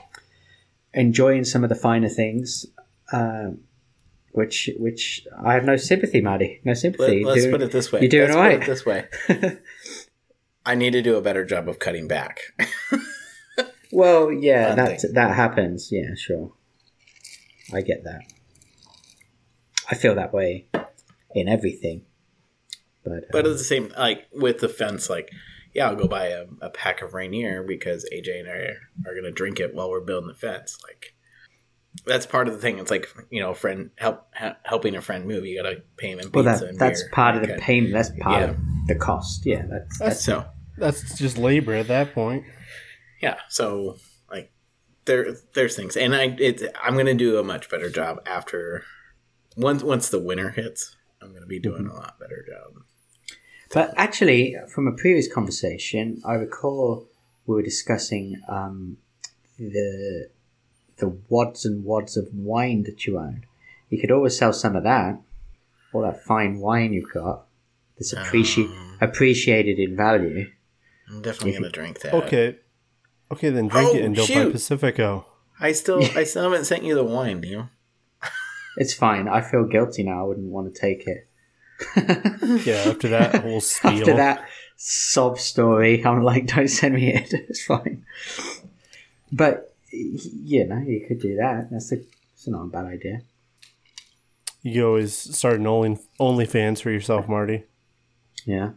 enjoying 0.94 1.44
some 1.44 1.62
of 1.64 1.68
the 1.68 1.74
finer 1.74 2.08
things. 2.08 2.66
Um, 3.12 3.60
which 4.32 4.70
which 4.78 5.26
I 5.42 5.54
have 5.54 5.64
no 5.64 5.76
sympathy, 5.76 6.20
Maddie. 6.20 6.60
No 6.64 6.74
sympathy. 6.74 7.24
Let, 7.24 7.38
us 7.38 7.42
Doing- 7.42 7.52
put 7.52 7.62
it 7.62 7.72
this 7.72 7.90
way. 7.90 8.00
You're 8.00 8.08
doing 8.08 8.28
let's 8.28 8.36
all 8.36 8.42
put 8.42 8.48
right. 8.48 8.62
it 8.62 8.66
this 8.66 8.86
way. 8.86 9.58
I 10.66 10.74
need 10.74 10.92
to 10.92 11.02
do 11.02 11.16
a 11.16 11.22
better 11.22 11.44
job 11.44 11.68
of 11.68 11.78
cutting 11.78 12.08
back. 12.08 12.40
Well, 13.92 14.30
yeah, 14.32 14.74
that 14.74 15.02
that 15.14 15.34
happens. 15.34 15.88
Yeah, 15.90 16.14
sure. 16.16 16.52
I 17.72 17.80
get 17.82 18.04
that. 18.04 18.22
I 19.90 19.94
feel 19.94 20.14
that 20.16 20.32
way 20.34 20.68
in 21.34 21.48
everything. 21.48 22.02
But, 23.04 23.24
But 23.32 23.46
um, 23.46 23.52
at 23.52 23.58
the 23.58 23.64
same, 23.64 23.92
like 23.96 24.26
with 24.32 24.58
the 24.60 24.68
fence, 24.68 25.08
like 25.08 25.30
yeah, 25.74 25.88
I'll 25.88 25.96
go 25.96 26.06
buy 26.08 26.26
a, 26.28 26.44
a 26.60 26.70
pack 26.70 27.02
of 27.02 27.14
Rainier 27.14 27.62
because 27.62 28.08
AJ 28.12 28.40
and 28.40 28.48
I 28.48 28.52
are, 28.52 28.76
are 29.06 29.14
gonna 29.14 29.30
drink 29.30 29.60
it 29.60 29.74
while 29.74 29.90
we're 29.90 30.00
building 30.00 30.28
the 30.28 30.34
fence. 30.34 30.76
Like 30.86 31.14
that's 32.04 32.26
part 32.26 32.48
of 32.48 32.54
the 32.54 32.60
thing. 32.60 32.78
It's 32.78 32.90
like 32.90 33.08
you 33.30 33.40
know, 33.40 33.54
friend 33.54 33.90
help 33.96 34.26
ha, 34.34 34.56
helping 34.64 34.94
a 34.96 35.00
friend 35.00 35.26
move. 35.26 35.46
You 35.46 35.62
gotta 35.62 35.82
pay 35.96 36.10
him 36.10 36.20
in 36.20 36.30
well, 36.32 36.44
pizza 36.44 36.64
that 36.64 36.70
and 36.70 36.78
that's 36.78 37.02
beer. 37.02 37.10
part 37.12 37.36
of 37.36 37.42
the 37.42 37.52
Okay. 37.54 37.62
payment. 37.62 37.94
That's 37.94 38.10
part 38.20 38.42
Yeah. 38.42 38.50
of 38.50 38.56
the 38.86 38.94
cost. 38.94 39.46
Yeah, 39.46 39.64
that's, 39.68 39.98
that's 39.98 40.24
So 40.24 40.44
That's 40.76 41.16
just 41.18 41.38
labor 41.38 41.74
at 41.74 41.88
that 41.88 42.14
point. 42.14 42.44
Yeah, 43.20 43.36
so 43.48 43.96
like 44.30 44.50
there 45.04 45.34
there's 45.54 45.76
things, 45.76 45.96
and 45.96 46.14
I 46.14 46.36
it 46.38 46.62
I'm 46.82 46.96
gonna 46.96 47.14
do 47.14 47.38
a 47.38 47.44
much 47.44 47.68
better 47.70 47.88
job 47.90 48.20
after 48.26 48.84
once 49.56 49.82
once 49.82 50.08
the 50.10 50.20
winter 50.20 50.50
hits. 50.50 50.96
I'm 51.20 51.32
gonna 51.32 51.46
be 51.46 51.58
doing 51.58 51.82
Mm-hmm. 51.84 51.90
a 51.96 52.00
lot 52.00 52.18
better 52.20 52.44
job. 52.46 52.82
But 53.72 53.92
actually, 53.96 54.56
from 54.72 54.86
a 54.86 54.92
previous 54.92 55.30
conversation, 55.32 56.22
I 56.24 56.34
recall 56.34 57.06
we 57.46 57.54
were 57.56 57.62
discussing 57.62 58.40
um, 58.48 58.96
the 59.58 60.28
the 60.98 61.08
wads 61.28 61.64
and 61.64 61.84
wads 61.84 62.16
of 62.16 62.28
wine 62.34 62.84
that 62.84 63.06
you 63.06 63.18
own. 63.18 63.44
You 63.90 63.98
could 64.00 64.10
always 64.10 64.36
sell 64.38 64.52
some 64.52 64.74
of 64.76 64.84
that, 64.84 65.20
all 65.92 66.02
that 66.02 66.22
fine 66.24 66.58
wine 66.60 66.92
you've 66.92 67.12
got, 67.12 67.46
that's 67.96 68.14
appreci- 68.14 68.66
Um. 68.68 68.98
appreciated 69.00 69.78
in 69.78 69.96
value. 69.96 70.50
I'm 71.08 71.22
definitely 71.22 71.52
gonna 71.52 71.70
drink 71.70 72.00
that. 72.00 72.14
Okay. 72.14 72.56
Okay, 73.30 73.50
then 73.50 73.68
drink 73.68 73.90
Oh, 73.92 73.96
it 73.96 74.04
and 74.04 74.14
don't 74.16 74.28
buy. 74.46 74.50
Pacifico. 74.50 75.26
I 75.60 75.72
still 75.72 76.02
I 76.16 76.24
still 76.30 76.44
haven't 76.44 76.64
sent 76.66 76.82
you 76.84 76.94
the 76.94 77.04
wine, 77.04 77.40
Neil. 77.40 77.68
It's 78.76 78.94
fine. 78.94 79.26
I 79.28 79.40
feel 79.40 79.64
guilty 79.64 80.04
now. 80.04 80.20
I 80.20 80.26
wouldn't 80.28 80.50
want 80.50 80.72
to 80.72 80.80
take 80.80 81.04
it. 81.06 81.26
Yeah, 82.66 82.84
after 82.90 83.08
that 83.08 83.34
whole 83.42 83.60
spiel. 83.60 83.90
After 84.00 84.14
that 84.14 84.48
sob 84.76 85.38
story, 85.38 86.04
I'm 86.04 86.22
like, 86.22 86.46
don't 86.46 86.68
send 86.68 86.94
me 86.94 87.12
it. 87.12 87.32
It's 87.48 87.64
fine. 87.64 88.04
But 89.32 89.74
you 89.90 90.64
know, 90.66 90.78
you 90.78 91.04
could 91.06 91.20
do 91.20 91.36
that. 91.36 91.68
That's 91.70 91.92
a, 91.92 91.96
it's 92.34 92.46
not 92.46 92.62
a 92.62 92.66
bad 92.66 92.84
idea. 92.86 93.22
You 94.62 94.86
always 94.86 95.14
start 95.36 95.60
an 95.60 95.66
Only 95.66 95.98
OnlyFans 96.20 96.80
for 96.82 96.90
yourself, 96.90 97.28
Marty. 97.28 97.64
Yeah. 98.44 98.70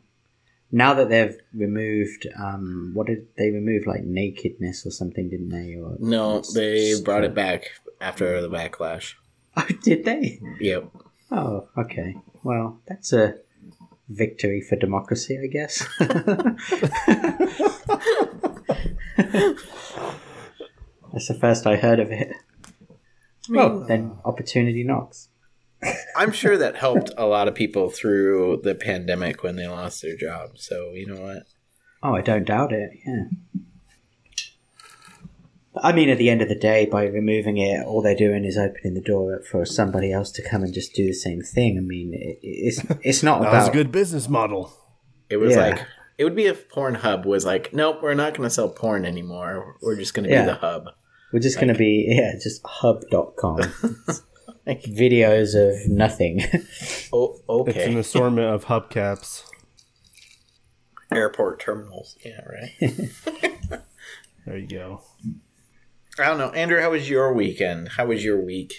Now 0.71 0.93
that 0.93 1.09
they've 1.09 1.37
removed, 1.53 2.27
um, 2.39 2.91
what 2.93 3.07
did 3.07 3.27
they 3.37 3.51
remove? 3.51 3.85
Like 3.87 4.03
nakedness 4.03 4.85
or 4.85 4.91
something, 4.91 5.29
didn't 5.29 5.49
they? 5.49 5.75
Or 5.75 5.97
No, 5.99 6.41
they 6.53 6.99
brought 7.01 7.23
it 7.23 7.33
back 7.35 7.65
after 7.99 8.41
the 8.41 8.49
backlash. 8.49 9.15
Oh, 9.57 9.67
did 9.83 10.05
they? 10.05 10.39
Yep. 10.61 10.85
Oh, 11.29 11.67
okay. 11.77 12.15
Well, 12.41 12.79
that's 12.87 13.11
a 13.11 13.35
victory 14.07 14.61
for 14.61 14.77
democracy, 14.77 15.37
I 15.43 15.47
guess. 15.47 15.85
that's 21.11 21.27
the 21.27 21.37
first 21.37 21.67
I 21.67 21.75
heard 21.75 21.99
of 21.99 22.11
it. 22.11 22.31
Well, 23.49 23.81
then 23.81 24.17
opportunity 24.23 24.83
knocks. 24.83 25.27
I'm 26.15 26.31
sure 26.31 26.57
that 26.57 26.75
helped 26.75 27.11
a 27.17 27.25
lot 27.25 27.47
of 27.47 27.55
people 27.55 27.89
through 27.89 28.61
the 28.63 28.75
pandemic 28.75 29.43
when 29.43 29.55
they 29.55 29.67
lost 29.67 30.01
their 30.01 30.15
job. 30.15 30.57
So 30.57 30.91
you 30.93 31.07
know 31.07 31.21
what? 31.21 31.43
Oh, 32.03 32.15
I 32.15 32.21
don't 32.21 32.45
doubt 32.45 32.71
it. 32.73 32.91
Yeah. 33.05 33.23
I 35.81 35.93
mean, 35.93 36.09
at 36.09 36.17
the 36.17 36.29
end 36.29 36.41
of 36.41 36.49
the 36.49 36.55
day, 36.55 36.85
by 36.85 37.05
removing 37.05 37.57
it, 37.57 37.85
all 37.85 38.01
they're 38.01 38.15
doing 38.15 38.43
is 38.43 38.57
opening 38.57 38.93
the 38.93 39.01
door 39.01 39.41
for 39.49 39.65
somebody 39.65 40.11
else 40.11 40.29
to 40.33 40.41
come 40.41 40.63
and 40.63 40.73
just 40.73 40.93
do 40.93 41.07
the 41.07 41.13
same 41.13 41.41
thing. 41.41 41.77
I 41.77 41.81
mean, 41.81 42.11
it, 42.13 42.39
it's 42.41 42.81
it's 43.03 43.23
not 43.23 43.41
That 43.41 43.53
was 43.53 43.69
a 43.69 43.71
good 43.71 43.91
business 43.91 44.27
model. 44.27 44.73
It 45.29 45.37
was 45.37 45.55
Yeah. 45.55 45.69
like 45.69 45.85
it 46.17 46.25
would 46.25 46.35
be 46.35 46.45
if 46.45 46.69
Pornhub 46.69 47.25
was 47.25 47.45
like, 47.45 47.73
nope, 47.73 47.99
we're 48.03 48.13
not 48.13 48.33
going 48.35 48.47
to 48.47 48.53
sell 48.53 48.67
porn 48.69 49.05
anymore. 49.05 49.77
We're 49.81 49.95
just 49.95 50.13
going 50.13 50.25
to 50.25 50.29
Yeah. 50.29 50.41
be 50.43 50.51
the 50.51 50.57
hub. 50.57 50.89
we're 51.31 51.39
just 51.39 51.55
going 51.57 51.69
to 51.73 51.77
be 51.79 52.05
yeah, 52.09 52.33
just 52.33 52.61
hub.com. 52.65 53.61
Videos 54.83 55.53
of 55.55 55.89
nothing. 55.89 56.41
Oh, 57.13 57.37
okay. 57.49 57.71
It's 57.71 57.87
an 57.87 57.97
assortment 57.97 58.47
of 58.47 58.65
hubcaps. 58.65 59.43
Airport 61.13 61.59
terminals. 61.59 62.17
Yeah, 62.25 62.39
right. 62.45 63.81
There 64.45 64.57
you 64.57 64.65
go. 64.67 65.01
I 66.17 66.25
don't 66.25 66.39
know, 66.39 66.49
Andrew. 66.49 66.81
How 66.81 66.89
was 66.91 67.07
your 67.07 67.31
weekend? 67.31 67.89
How 67.89 68.07
was 68.07 68.23
your 68.25 68.43
week? 68.43 68.73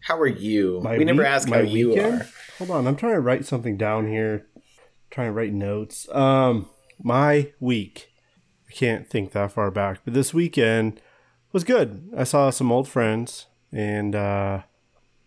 How 0.00 0.18
are 0.18 0.26
you? 0.26 0.80
My 0.82 0.98
we 0.98 1.04
never 1.04 1.18
week- 1.22 1.28
asked 1.28 1.48
my 1.48 1.58
how 1.58 1.62
you 1.62 1.90
weekend? 1.90 2.22
are. 2.22 2.28
Hold 2.58 2.70
on, 2.72 2.86
I'm 2.88 2.96
trying 2.96 3.12
to 3.14 3.20
write 3.20 3.44
something 3.46 3.76
down 3.76 4.08
here. 4.08 4.46
trying 5.10 5.28
to 5.28 5.32
write 5.32 5.52
notes. 5.52 6.08
Um, 6.12 6.68
my 7.00 7.52
week. 7.60 8.08
I 8.68 8.72
can't 8.72 9.08
think 9.08 9.30
that 9.32 9.52
far 9.52 9.70
back, 9.70 10.00
but 10.04 10.12
this 10.12 10.34
weekend 10.34 11.00
was 11.52 11.62
good. 11.62 12.10
I 12.16 12.24
saw 12.24 12.50
some 12.50 12.72
old 12.72 12.88
friends 12.88 13.46
and 13.70 14.14
uh, 14.16 14.62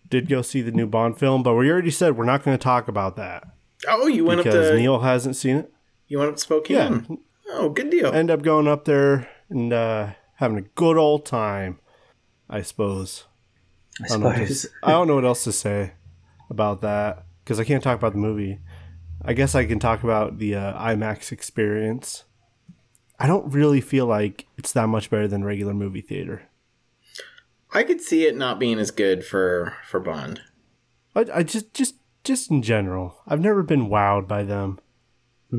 did 0.09 0.27
go 0.29 0.41
see 0.41 0.61
the 0.61 0.71
new 0.71 0.87
Bond 0.87 1.17
film, 1.17 1.43
but 1.43 1.53
we 1.55 1.69
already 1.69 1.91
said 1.91 2.17
we're 2.17 2.25
not 2.25 2.43
going 2.43 2.57
to 2.57 2.61
talk 2.63 2.87
about 2.87 3.15
that 3.17 3.47
Oh, 3.87 4.07
you 4.07 4.25
went 4.25 4.39
up 4.39 4.45
because 4.45 4.69
to 4.71 4.75
Neil 4.77 4.99
hasn't 4.99 5.35
seen 5.35 5.57
it. 5.57 5.73
you 6.07 6.17
went 6.19 6.29
up 6.31 6.35
to 6.35 6.41
Spokane. 6.41 7.05
Yeah, 7.09 7.15
Oh, 7.51 7.69
good 7.69 7.89
deal. 7.89 8.11
end 8.13 8.29
up 8.29 8.41
going 8.41 8.67
up 8.67 8.85
there 8.85 9.29
and 9.49 9.71
uh, 9.73 10.09
having 10.35 10.57
a 10.57 10.61
good 10.61 10.97
old 10.97 11.25
time. 11.25 11.79
I 12.49 12.61
suppose. 12.61 13.25
I 14.01 14.05
I 14.05 14.07
don't, 14.09 14.19
know 14.21 14.25
what 14.29 14.35
to 14.37 14.45
suppose. 14.47 14.65
s- 14.65 14.71
I 14.83 14.91
don't 14.91 15.07
know 15.07 15.15
what 15.15 15.25
else 15.25 15.43
to 15.45 15.51
say 15.51 15.93
about 16.49 16.81
that 16.81 17.25
because 17.43 17.59
I 17.59 17.63
can't 17.63 17.83
talk 17.83 17.97
about 17.97 18.11
the 18.13 18.19
movie. 18.19 18.59
I 19.23 19.33
guess 19.33 19.53
I 19.55 19.65
can 19.65 19.79
talk 19.79 20.03
about 20.03 20.39
the 20.39 20.55
uh, 20.55 20.73
IMAX 20.81 21.31
experience. 21.31 22.23
I 23.19 23.27
don't 23.27 23.51
really 23.51 23.81
feel 23.81 24.05
like 24.05 24.45
it's 24.57 24.71
that 24.73 24.87
much 24.87 25.09
better 25.09 25.27
than 25.27 25.43
regular 25.43 25.73
movie 25.73 26.01
theater. 26.01 26.43
I 27.73 27.83
could 27.83 28.01
see 28.01 28.25
it 28.25 28.35
not 28.35 28.59
being 28.59 28.79
as 28.79 28.91
good 28.91 29.25
for 29.25 29.75
for 29.87 29.99
Bond. 29.99 30.41
I, 31.15 31.25
I 31.33 31.43
just, 31.43 31.73
just, 31.73 31.95
just 32.23 32.51
in 32.51 32.61
general, 32.61 33.21
I've 33.27 33.39
never 33.41 33.63
been 33.63 33.89
wowed 33.89 34.27
by 34.27 34.43
them. 34.43 34.79
I 35.51 35.57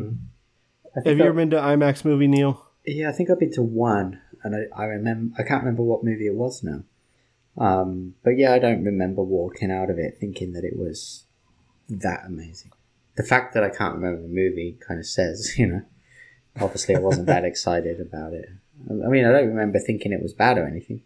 Have 1.05 1.19
you 1.19 1.25
I- 1.25 1.27
ever 1.27 1.35
been 1.35 1.51
to 1.51 1.57
IMAX 1.61 2.05
movie, 2.05 2.27
Neil? 2.29 2.67
Yeah, 2.87 3.09
I 3.11 3.13
think 3.13 3.31
I've 3.31 3.39
been 3.39 3.53
to 3.53 3.63
one, 3.63 4.21
and 4.43 4.55
I, 4.57 4.83
I 4.83 4.85
remember. 4.87 5.35
I 5.39 5.43
can't 5.43 5.63
remember 5.63 5.83
what 5.83 6.03
movie 6.05 6.27
it 6.27 6.35
was 6.35 6.63
now. 6.63 6.83
Um, 7.59 8.15
but 8.25 8.39
yeah, 8.39 8.53
I 8.55 8.59
don't 8.59 8.85
remember 8.85 9.23
walking 9.23 9.71
out 9.71 9.91
of 9.91 9.99
it 9.99 10.17
thinking 10.19 10.53
that 10.55 10.65
it 10.65 10.77
was 10.79 11.25
that 11.89 12.25
amazing. 12.27 12.73
The 13.17 13.23
fact 13.23 13.53
that 13.55 13.63
I 13.65 13.69
can't 13.69 13.97
remember 13.97 14.23
the 14.23 14.29
movie 14.29 14.79
kind 14.87 14.99
of 14.99 15.07
says, 15.07 15.55
you 15.59 15.67
know, 15.67 15.83
obviously 16.61 16.97
I 16.97 17.01
wasn't 17.01 17.27
that 17.27 17.45
excited 17.51 18.01
about 18.01 18.33
it. 18.33 18.49
I 18.89 19.09
mean, 19.09 19.27
I 19.27 19.33
don't 19.33 19.49
remember 19.49 19.79
thinking 19.79 20.13
it 20.13 20.23
was 20.23 20.33
bad 20.33 20.57
or 20.57 20.67
anything. 20.67 21.03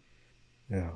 Yeah. 0.69 0.91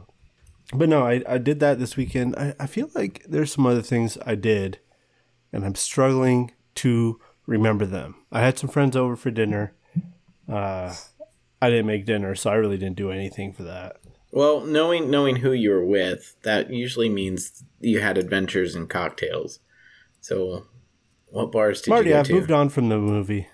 But 0.73 0.89
no, 0.89 1.03
I, 1.05 1.23
I 1.27 1.37
did 1.37 1.59
that 1.61 1.79
this 1.79 1.97
weekend. 1.97 2.35
I, 2.35 2.53
I 2.59 2.67
feel 2.67 2.89
like 2.93 3.25
there's 3.27 3.51
some 3.53 3.65
other 3.65 3.81
things 3.81 4.17
I 4.25 4.35
did, 4.35 4.79
and 5.51 5.65
I'm 5.65 5.75
struggling 5.75 6.51
to 6.75 7.19
remember 7.47 7.85
them. 7.85 8.15
I 8.31 8.41
had 8.41 8.59
some 8.59 8.69
friends 8.69 8.95
over 8.95 9.15
for 9.15 9.31
dinner. 9.31 9.73
Uh, 10.47 10.93
I 11.61 11.69
didn't 11.69 11.87
make 11.87 12.05
dinner, 12.05 12.35
so 12.35 12.51
I 12.51 12.55
really 12.55 12.77
didn't 12.77 12.97
do 12.97 13.11
anything 13.11 13.51
for 13.53 13.63
that. 13.63 13.97
Well, 14.31 14.61
knowing 14.61 15.09
knowing 15.09 15.37
who 15.37 15.51
you 15.53 15.71
were 15.71 15.83
with, 15.83 16.35
that 16.43 16.69
usually 16.69 17.09
means 17.09 17.63
you 17.79 17.99
had 17.99 18.17
adventures 18.17 18.75
and 18.75 18.87
cocktails. 18.87 19.59
So, 20.21 20.67
what 21.29 21.51
bars 21.51 21.81
did 21.81 21.89
Marty, 21.89 22.09
you 22.09 22.13
go 22.15 22.19
I've 22.19 22.27
to? 22.27 22.33
moved 22.33 22.51
on 22.51 22.69
from 22.69 22.89
the 22.89 22.99
movie. 22.99 23.47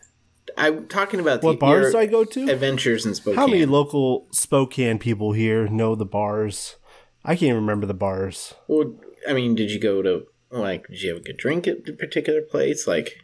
I'm 0.58 0.88
talking 0.88 1.20
about 1.20 1.42
the, 1.42 1.48
What 1.48 1.60
bars 1.60 1.82
your 1.84 1.92
do 1.92 1.98
I 1.98 2.06
go 2.06 2.24
to? 2.24 2.50
adventures 2.50 3.06
in 3.06 3.14
Spokane. 3.16 3.38
How 3.38 3.48
many 3.48 3.66
local 3.66 4.28
Spokane 4.32 5.00
people 5.00 5.34
here 5.34 5.68
know 5.68 5.96
the 5.96 6.06
bars? 6.06 6.76
I 7.24 7.36
can't 7.36 7.56
remember 7.56 7.86
the 7.86 7.94
bars. 7.94 8.54
well, 8.68 8.96
I 9.28 9.34
mean, 9.34 9.56
did 9.56 9.72
you 9.72 9.80
go 9.80 10.02
to 10.02 10.26
like? 10.52 10.88
Did 10.88 11.02
you 11.02 11.10
have 11.10 11.18
a 11.20 11.24
good 11.24 11.38
drink 11.38 11.68
at 11.68 11.88
a 11.90 11.94
particular 11.94 12.42
place? 12.42 12.86
Like, 12.88 13.18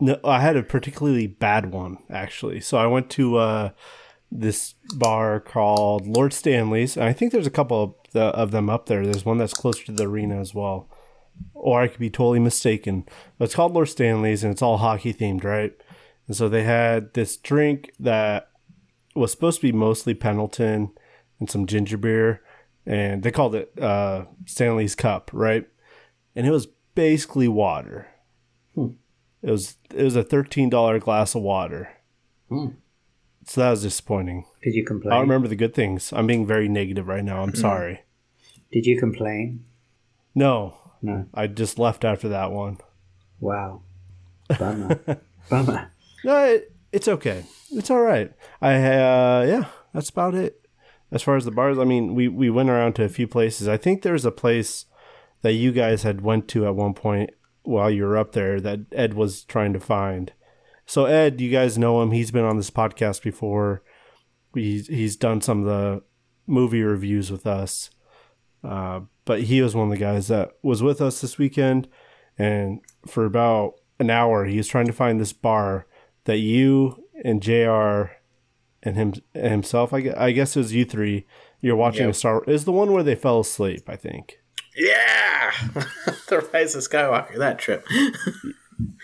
No, 0.00 0.18
I 0.24 0.40
had 0.40 0.56
a 0.56 0.62
particularly 0.62 1.26
bad 1.26 1.72
one 1.72 1.98
actually. 2.10 2.60
So 2.60 2.76
I 2.76 2.86
went 2.86 3.08
to 3.10 3.36
uh, 3.38 3.70
this 4.30 4.74
bar 4.96 5.40
called 5.40 6.06
Lord 6.06 6.32
Stanley's, 6.32 6.96
and 6.96 7.06
I 7.06 7.12
think 7.12 7.32
there's 7.32 7.46
a 7.46 7.50
couple 7.50 7.82
of, 7.82 7.94
the, 8.12 8.24
of 8.26 8.50
them 8.50 8.68
up 8.70 8.86
there. 8.86 9.04
There's 9.04 9.24
one 9.24 9.38
that's 9.38 9.54
closer 9.54 9.84
to 9.86 9.92
the 9.92 10.06
arena 10.06 10.38
as 10.40 10.54
well, 10.54 10.88
or 11.54 11.80
I 11.80 11.88
could 11.88 12.00
be 12.00 12.10
totally 12.10 12.38
mistaken. 12.40 13.04
But 13.38 13.46
it's 13.46 13.54
called 13.54 13.72
Lord 13.72 13.88
Stanley's, 13.88 14.44
and 14.44 14.52
it's 14.52 14.62
all 14.62 14.76
hockey 14.78 15.12
themed, 15.14 15.44
right? 15.44 15.72
And 16.26 16.36
so 16.36 16.48
they 16.48 16.62
had 16.62 17.14
this 17.14 17.36
drink 17.36 17.92
that 18.00 18.50
was 19.14 19.30
supposed 19.30 19.60
to 19.60 19.66
be 19.66 19.72
mostly 19.72 20.14
Pendleton 20.14 20.90
and 21.40 21.50
some 21.50 21.66
ginger 21.66 21.96
beer, 21.98 22.42
and 22.86 23.22
they 23.22 23.30
called 23.30 23.54
it 23.54 23.72
uh, 23.80 24.24
Stanley's 24.46 24.94
Cup, 24.94 25.30
right? 25.32 25.66
And 26.34 26.46
it 26.46 26.50
was 26.50 26.68
basically 26.94 27.48
water. 27.48 28.08
It 28.76 29.50
was 29.50 29.76
it 29.94 30.04
was 30.04 30.16
a 30.16 30.22
thirteen 30.22 30.70
dollar 30.70 30.98
glass 31.00 31.34
of 31.34 31.42
water. 31.42 31.90
Hmm. 32.48 32.68
So 33.44 33.60
that 33.60 33.70
was 33.70 33.82
disappointing. 33.82 34.44
Did 34.62 34.74
you 34.74 34.84
complain? 34.84 35.12
I 35.12 35.20
remember 35.20 35.48
the 35.48 35.56
good 35.56 35.74
things. 35.74 36.12
I'm 36.12 36.28
being 36.28 36.46
very 36.46 36.68
negative 36.68 37.08
right 37.08 37.24
now. 37.24 37.42
I'm 37.42 37.54
sorry. 37.56 38.02
Did 38.70 38.86
you 38.86 38.98
complain? 38.98 39.64
No, 40.34 40.76
No. 41.02 41.26
I 41.34 41.48
just 41.48 41.78
left 41.78 42.04
after 42.04 42.28
that 42.28 42.52
one. 42.52 42.78
Wow. 43.40 43.82
Bummer. 44.58 45.00
Bummer. 45.50 45.90
No, 46.24 46.44
it, 46.44 46.72
it's 46.92 47.08
okay. 47.08 47.44
It's 47.70 47.90
all 47.90 48.00
right. 48.00 48.32
I 48.60 48.74
uh, 48.74 49.44
yeah, 49.48 49.64
that's 49.92 50.10
about 50.10 50.34
it. 50.34 50.66
As 51.10 51.22
far 51.22 51.36
as 51.36 51.44
the 51.44 51.50
bars, 51.50 51.78
I 51.78 51.84
mean, 51.84 52.14
we 52.14 52.28
we 52.28 52.50
went 52.50 52.70
around 52.70 52.94
to 52.94 53.04
a 53.04 53.08
few 53.08 53.26
places. 53.26 53.68
I 53.68 53.76
think 53.76 54.02
there's 54.02 54.24
a 54.24 54.30
place 54.30 54.86
that 55.42 55.52
you 55.52 55.72
guys 55.72 56.02
had 56.02 56.20
went 56.20 56.48
to 56.48 56.66
at 56.66 56.76
one 56.76 56.94
point 56.94 57.30
while 57.62 57.90
you 57.90 58.04
were 58.04 58.16
up 58.16 58.32
there 58.32 58.60
that 58.60 58.80
Ed 58.92 59.14
was 59.14 59.44
trying 59.44 59.72
to 59.72 59.80
find. 59.80 60.32
So 60.86 61.04
Ed, 61.06 61.40
you 61.40 61.50
guys 61.50 61.78
know 61.78 62.02
him. 62.02 62.10
He's 62.12 62.30
been 62.30 62.44
on 62.44 62.56
this 62.56 62.70
podcast 62.70 63.22
before. 63.22 63.82
He's 64.54 64.86
he's 64.86 65.16
done 65.16 65.40
some 65.40 65.60
of 65.60 65.66
the 65.66 66.02
movie 66.46 66.82
reviews 66.82 67.30
with 67.30 67.46
us. 67.46 67.90
Uh, 68.62 69.00
but 69.24 69.42
he 69.42 69.60
was 69.60 69.74
one 69.74 69.90
of 69.90 69.98
the 69.98 70.04
guys 70.04 70.28
that 70.28 70.50
was 70.62 70.82
with 70.82 71.00
us 71.00 71.20
this 71.20 71.38
weekend, 71.38 71.88
and 72.38 72.80
for 73.06 73.24
about 73.24 73.74
an 73.98 74.10
hour, 74.10 74.44
he 74.44 74.56
was 74.56 74.68
trying 74.68 74.86
to 74.86 74.92
find 74.92 75.20
this 75.20 75.32
bar 75.32 75.86
that 76.24 76.38
you 76.38 77.02
and 77.24 77.42
Jr. 77.42 78.12
and 78.82 78.96
him 78.96 79.14
himself, 79.34 79.92
I 79.92 80.00
guess, 80.00 80.14
I 80.16 80.32
guess 80.32 80.56
it 80.56 80.60
was 80.60 80.74
you 80.74 80.84
three. 80.84 81.26
You're 81.60 81.76
watching 81.76 82.02
Yep. 82.06 82.10
a 82.10 82.14
Star. 82.14 82.44
Is 82.44 82.64
the 82.64 82.72
one 82.72 82.92
where 82.92 83.02
they 83.04 83.14
fell 83.14 83.40
asleep? 83.40 83.88
I 83.88 83.96
think. 83.96 84.38
yeah, 84.76 85.52
the 86.28 86.48
Rise 86.52 86.74
of 86.74 86.82
Skywalker. 86.82 87.36
That 87.38 87.58
trip. 87.58 87.86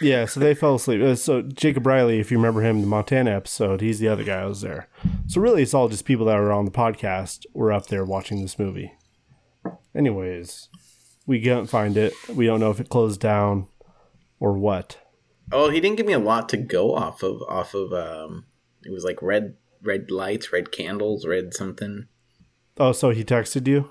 Yeah, 0.00 0.24
so 0.24 0.40
they 0.40 0.54
fell 0.54 0.74
asleep. 0.74 1.00
Uh, 1.00 1.14
So 1.14 1.40
Jacob 1.42 1.86
Riley, 1.86 2.18
if 2.18 2.32
you 2.32 2.36
remember 2.38 2.62
him, 2.62 2.80
the 2.80 2.86
Montana 2.88 3.30
episode, 3.30 3.80
he's 3.80 4.00
the 4.00 4.08
other 4.08 4.24
guy 4.24 4.40
who 4.42 4.48
was 4.48 4.60
there. 4.62 4.88
So 5.28 5.40
really, 5.40 5.62
it's 5.62 5.74
all 5.74 5.88
just 5.88 6.04
people 6.04 6.26
that 6.26 6.36
were 6.36 6.50
on 6.50 6.64
the 6.64 6.72
podcast 6.72 7.44
were 7.52 7.70
up 7.70 7.86
there 7.86 8.04
watching 8.04 8.42
this 8.42 8.58
movie. 8.58 8.92
Anyways, 9.94 10.68
we 11.26 11.40
can't 11.40 11.68
find 11.70 11.96
it. 11.96 12.12
We 12.28 12.46
don't 12.46 12.58
know 12.58 12.70
if 12.72 12.80
it 12.80 12.88
closed 12.88 13.20
down 13.20 13.68
or 14.40 14.54
what. 14.54 14.98
Oh, 15.50 15.70
he 15.70 15.80
didn't 15.80 15.96
give 15.96 16.06
me 16.06 16.12
a 16.12 16.18
lot 16.18 16.48
to 16.50 16.56
go 16.56 16.94
off 16.94 17.22
of. 17.22 17.42
Off 17.42 17.74
of, 17.74 17.92
um, 17.92 18.44
it 18.84 18.92
was 18.92 19.04
like 19.04 19.22
red, 19.22 19.56
red 19.82 20.10
lights, 20.10 20.52
red 20.52 20.72
candles, 20.72 21.26
red 21.26 21.54
something. 21.54 22.06
Oh, 22.76 22.92
so 22.92 23.10
he 23.10 23.24
texted 23.24 23.66
you? 23.66 23.90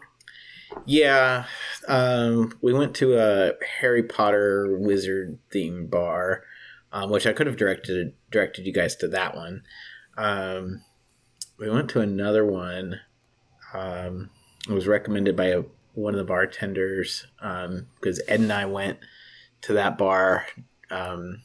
Yeah, 0.86 1.46
um, 1.88 2.58
we 2.62 2.74
went 2.74 2.96
to 2.98 3.18
a 3.18 3.54
Harry 3.80 4.04
Potter 4.04 4.78
wizard 4.80 5.40
themed 5.52 5.90
bar 5.90 6.44
um, 6.92 7.10
which 7.10 7.28
I 7.28 7.34
could 7.34 7.48
have 7.48 7.58
directed 7.58 8.14
directed 8.32 8.66
you 8.66 8.74
guys 8.74 8.96
to 8.98 9.08
that 9.10 9.36
one. 9.36 9.64
Um, 10.18 10.82
we 11.60 11.70
went 11.70 11.90
to 11.92 12.02
another 12.02 12.46
one. 12.46 13.02
Um, 13.74 14.30
it 14.68 14.74
was 14.74 14.88
recommended 14.88 15.36
by 15.36 15.48
a, 15.48 15.64
one 15.94 16.14
of 16.14 16.18
the 16.18 16.24
bartenders 16.24 17.28
because 17.38 18.22
Ed 18.28 18.40
and 18.40 18.54
I 18.54 18.66
went 18.66 19.00
to 19.62 19.74
that 19.74 19.98
bar 19.98 20.46
um, 20.90 21.42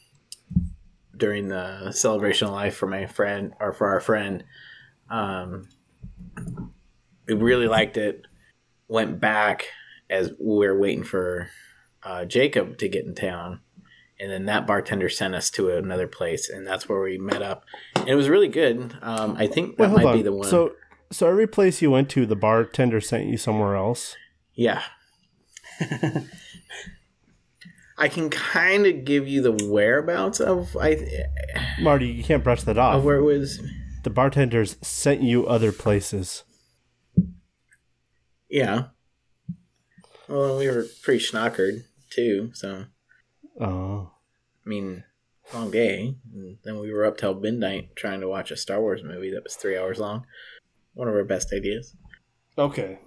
during 1.15 1.47
the 1.47 1.91
celebration 1.91 2.47
of 2.47 2.53
life 2.53 2.75
for 2.75 2.87
my 2.87 3.05
friend 3.05 3.53
or 3.59 3.73
for 3.73 3.87
our 3.87 3.99
friend. 3.99 4.43
Um, 5.09 5.69
we 7.27 7.35
really 7.35 7.67
liked 7.67 7.97
it. 7.97 8.25
Went 8.87 9.19
back 9.19 9.67
as 10.09 10.31
we 10.39 10.67
were 10.67 10.77
waiting 10.77 11.03
for 11.03 11.49
uh, 12.03 12.25
Jacob 12.25 12.77
to 12.79 12.89
get 12.89 13.05
in 13.05 13.15
town, 13.15 13.61
and 14.19 14.31
then 14.31 14.45
that 14.45 14.67
bartender 14.67 15.09
sent 15.09 15.35
us 15.35 15.49
to 15.51 15.69
another 15.69 16.07
place, 16.07 16.49
and 16.49 16.67
that's 16.67 16.89
where 16.89 17.01
we 17.01 17.17
met 17.17 17.41
up. 17.41 17.63
And 17.95 18.09
it 18.09 18.15
was 18.15 18.29
really 18.29 18.49
good. 18.49 18.95
Um, 19.01 19.35
I 19.37 19.47
think 19.47 19.77
that 19.77 19.91
Wait, 19.91 20.03
might 20.03 20.05
on. 20.05 20.17
be 20.17 20.23
the 20.23 20.33
one. 20.33 20.49
So, 20.49 20.73
so 21.11 21.27
every 21.27 21.47
place 21.47 21.81
you 21.81 21.91
went 21.91 22.09
to, 22.11 22.25
the 22.25 22.35
bartender 22.35 22.99
sent 23.01 23.27
you 23.27 23.37
somewhere 23.37 23.75
else. 23.75 24.15
yeah. 24.53 24.83
I 27.97 28.07
can 28.07 28.29
kind 28.29 28.85
of 28.87 29.05
give 29.05 29.27
you 29.27 29.41
the 29.41 29.51
whereabouts 29.67 30.39
of 30.39 30.75
I 30.79 31.07
Marty, 31.79 32.07
you 32.07 32.23
can't 32.23 32.43
brush 32.43 32.63
that 32.63 32.71
of 32.71 32.97
off. 32.99 33.03
where 33.03 33.17
it 33.17 33.23
was. 33.23 33.61
The 34.03 34.09
bartenders 34.09 34.75
sent 34.81 35.21
you 35.21 35.45
other 35.47 35.71
places. 35.71 36.43
Yeah. 38.49 38.85
Well, 40.27 40.57
we 40.57 40.67
were 40.67 40.85
pretty 41.01 41.23
schnockered 41.23 41.83
too, 42.09 42.51
so 42.53 42.85
Oh, 43.59 44.11
I 44.65 44.69
mean, 44.69 45.03
long 45.53 45.71
day. 45.71 46.15
And 46.33 46.57
then 46.63 46.79
we 46.79 46.91
were 46.91 47.05
up 47.05 47.17
till 47.17 47.35
midnight 47.35 47.95
trying 47.95 48.21
to 48.21 48.27
watch 48.27 48.51
a 48.51 48.57
Star 48.57 48.79
Wars 48.81 49.03
movie 49.03 49.31
that 49.31 49.43
was 49.43 49.55
three 49.55 49.77
hours 49.77 49.99
long. 49.99 50.25
One 50.93 51.07
of 51.07 51.13
our 51.15 51.23
best 51.23 51.53
ideas. 51.53 51.95
okay. 52.57 52.99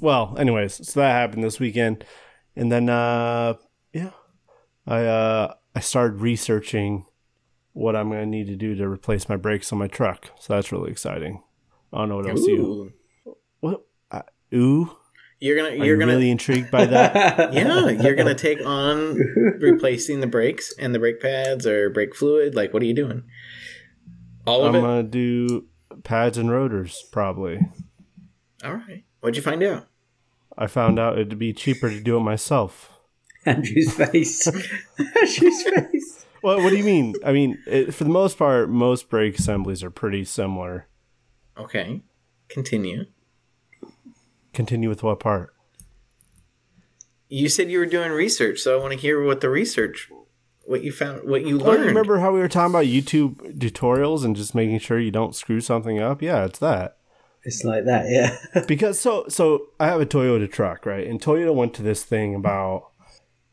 Well, 0.00 0.34
anyways, 0.38 0.88
so 0.88 0.98
that 1.00 1.12
happened 1.12 1.44
this 1.44 1.60
weekend, 1.60 2.04
and 2.56 2.70
then 2.72 2.88
uh, 2.88 3.54
yeah, 3.92 4.10
I 4.86 5.04
uh, 5.04 5.54
I 5.74 5.80
started 5.80 6.20
researching 6.20 7.06
what 7.72 7.96
I'm 7.96 8.10
gonna 8.10 8.26
need 8.26 8.46
to 8.46 8.56
do 8.56 8.74
to 8.76 8.88
replace 8.88 9.28
my 9.28 9.36
brakes 9.36 9.72
on 9.72 9.78
my 9.78 9.88
truck. 9.88 10.30
So 10.38 10.54
that's 10.54 10.72
really 10.72 10.90
exciting. 10.90 11.42
I 11.92 11.98
don't 11.98 12.08
know 12.08 12.16
what 12.16 12.28
else 12.28 12.46
you. 12.46 12.92
What? 13.60 13.86
Uh, 14.10 14.22
ooh, 14.54 14.96
You're 15.40 15.56
gonna 15.56 15.74
you're 15.74 15.86
you 15.86 15.98
gonna 15.98 16.12
really 16.12 16.30
intrigued 16.30 16.70
by 16.70 16.86
that? 16.86 17.52
yeah 17.52 17.88
you're 17.90 18.14
gonna 18.14 18.34
take 18.34 18.64
on 18.64 19.14
replacing 19.60 20.20
the 20.20 20.26
brakes 20.26 20.72
and 20.78 20.94
the 20.94 20.98
brake 20.98 21.20
pads 21.20 21.66
or 21.66 21.90
brake 21.90 22.14
fluid. 22.14 22.54
Like, 22.54 22.72
what 22.72 22.82
are 22.82 22.86
you 22.86 22.94
doing? 22.94 23.24
All 24.46 24.64
of 24.64 24.74
it. 24.74 24.78
I'm 24.78 24.84
gonna 24.84 25.02
do 25.02 25.66
pads 26.02 26.36
and 26.36 26.50
rotors 26.50 27.04
probably. 27.10 27.58
All 28.62 28.74
right. 28.74 29.04
What'd 29.20 29.36
you 29.36 29.42
find 29.42 29.62
out? 29.62 29.86
I 30.56 30.66
found 30.66 30.98
out 30.98 31.18
it'd 31.18 31.38
be 31.38 31.52
cheaper 31.52 31.88
to 31.88 32.00
do 32.00 32.16
it 32.16 32.20
myself. 32.20 32.90
Andrew's 33.46 33.92
face. 33.92 34.46
Andrew's 34.98 35.62
face. 35.62 36.26
Well, 36.42 36.62
what 36.62 36.70
do 36.70 36.76
you 36.76 36.84
mean? 36.84 37.14
I 37.24 37.32
mean, 37.32 37.58
it, 37.66 37.94
for 37.94 38.04
the 38.04 38.10
most 38.10 38.36
part, 38.38 38.68
most 38.68 39.08
brake 39.08 39.38
assemblies 39.38 39.82
are 39.82 39.90
pretty 39.90 40.24
similar. 40.24 40.88
Okay. 41.56 42.02
Continue. 42.48 43.06
Continue 44.52 44.88
with 44.88 45.02
what 45.02 45.20
part? 45.20 45.54
You 47.28 47.48
said 47.48 47.70
you 47.70 47.78
were 47.78 47.86
doing 47.86 48.12
research, 48.12 48.60
so 48.60 48.78
I 48.78 48.80
want 48.80 48.92
to 48.92 48.98
hear 48.98 49.24
what 49.24 49.40
the 49.40 49.48
research, 49.48 50.08
what 50.66 50.84
you 50.84 50.92
found, 50.92 51.28
what 51.28 51.42
you 51.42 51.56
Oh, 51.60 51.64
you 51.72 51.78
learned. 51.78 51.84
remember 51.86 52.18
how 52.18 52.32
we 52.32 52.38
were 52.40 52.48
talking 52.48 52.72
about 52.72 52.84
YouTube 52.84 53.58
tutorials 53.58 54.24
and 54.24 54.36
just 54.36 54.54
making 54.54 54.78
sure 54.78 54.98
you 54.98 55.10
don't 55.10 55.34
screw 55.34 55.60
something 55.60 55.98
up? 56.00 56.22
Yeah, 56.22 56.44
it's 56.44 56.58
that. 56.60 56.98
It's 57.42 57.64
like 57.64 57.84
that, 57.86 58.06
yeah. 58.08 58.62
Because 58.68 58.98
so 59.00 59.26
so 59.28 59.66
I 59.80 59.86
have 59.86 60.00
a 60.00 60.06
Toyota 60.06 60.50
truck, 60.50 60.86
right? 60.86 61.06
And 61.06 61.20
Toyota 61.20 61.54
went 61.54 61.74
to 61.74 61.82
this 61.82 62.04
thing 62.04 62.34
about 62.34 62.90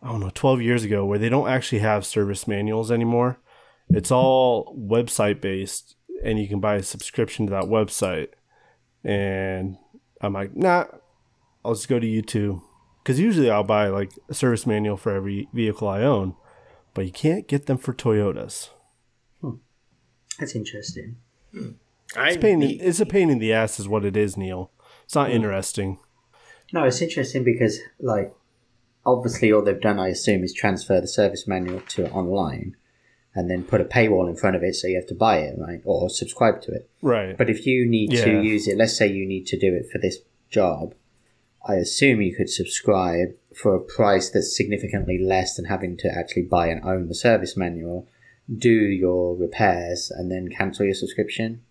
I 0.01 0.11
don't 0.11 0.19
know, 0.19 0.31
12 0.33 0.61
years 0.61 0.83
ago 0.83 1.05
where 1.05 1.19
they 1.19 1.29
don't 1.29 1.47
actually 1.47 1.79
have 1.79 2.05
service 2.05 2.47
manuals 2.47 2.91
anymore. 2.91 3.39
It's 3.89 4.11
all 4.11 4.75
website 4.75 5.41
based 5.41 5.95
and 6.23 6.39
you 6.39 6.47
can 6.47 6.59
buy 6.59 6.75
a 6.75 6.83
subscription 6.83 7.45
to 7.47 7.51
that 7.51 7.65
website. 7.65 8.29
And 9.03 9.77
I'm 10.21 10.33
like, 10.33 10.55
"Nah, 10.55 10.85
I'll 11.65 11.73
just 11.73 11.89
go 11.89 11.99
to 11.99 12.07
YouTube." 12.07 12.61
Cuz 13.03 13.19
usually 13.19 13.49
I'll 13.49 13.63
buy 13.63 13.87
like 13.87 14.11
a 14.29 14.33
service 14.33 14.67
manual 14.67 14.97
for 14.97 15.11
every 15.11 15.49
vehicle 15.53 15.87
I 15.87 16.03
own, 16.03 16.35
but 16.93 17.05
you 17.05 17.11
can't 17.11 17.47
get 17.47 17.65
them 17.65 17.77
for 17.77 17.93
Toyotas. 17.93 18.69
Hmm. 19.41 19.55
That's 20.39 20.55
interesting. 20.55 21.17
I, 22.15 22.29
It's 22.29 22.37
pain 22.37 22.61
in, 22.61 22.79
it's 22.79 22.99
a 22.99 23.05
pain 23.05 23.29
in 23.29 23.39
the 23.39 23.53
ass 23.53 23.79
is 23.79 23.87
what 23.87 24.05
it 24.05 24.15
is, 24.15 24.37
Neil. 24.37 24.71
It's 25.03 25.15
not 25.15 25.29
hmm. 25.29 25.35
interesting. 25.35 25.99
No, 26.73 26.85
it's 26.85 27.01
interesting 27.01 27.43
because, 27.43 27.79
like, 27.99 28.33
obviously 29.05 29.51
all 29.51 29.61
they've 29.61 29.79
done, 29.79 29.99
I 29.99 30.09
assume, 30.09 30.43
is 30.43 30.53
transfer 30.53 30.99
the 31.01 31.07
service 31.07 31.47
manual 31.47 31.81
to 31.89 32.09
online 32.11 32.75
and 33.33 33.49
then 33.49 33.63
put 33.63 33.81
a 33.81 33.85
paywall 33.85 34.29
in 34.29 34.35
front 34.35 34.55
of 34.55 34.63
it 34.63 34.75
so 34.75 34.87
you 34.87 34.95
have 34.95 35.07
to 35.07 35.15
buy 35.15 35.37
it, 35.37 35.57
right? 35.57 35.81
Or 35.85 36.09
subscribe 36.09 36.61
to 36.63 36.71
it. 36.73 36.89
Right. 37.01 37.37
But 37.37 37.49
if 37.49 37.65
you 37.65 37.85
need 37.85 38.11
Yeah. 38.11 38.25
to 38.25 38.41
use 38.41 38.67
it, 38.67 38.77
let's 38.77 38.97
say 38.97 39.07
you 39.07 39.25
need 39.25 39.47
to 39.47 39.57
do 39.57 39.73
it 39.73 39.89
for 39.89 39.99
this 39.99 40.17
job, 40.49 40.93
I 41.65 41.75
assume 41.75 42.21
you 42.21 42.35
could 42.35 42.49
subscribe 42.49 43.35
for 43.55 43.75
a 43.75 43.79
price 43.79 44.29
that's 44.29 44.55
significantly 44.55 45.17
less 45.17 45.55
than 45.55 45.65
having 45.65 45.95
to 45.97 46.09
actually 46.09 46.43
buy 46.43 46.67
and 46.67 46.83
own 46.83 47.07
the 47.07 47.15
service 47.15 47.55
manual, 47.55 48.07
do 48.53 48.69
your 48.73 49.35
repairs, 49.35 50.11
and 50.11 50.29
then 50.31 50.49
cancel 50.49 50.85
your 50.85 50.95
subscription. 50.95 51.61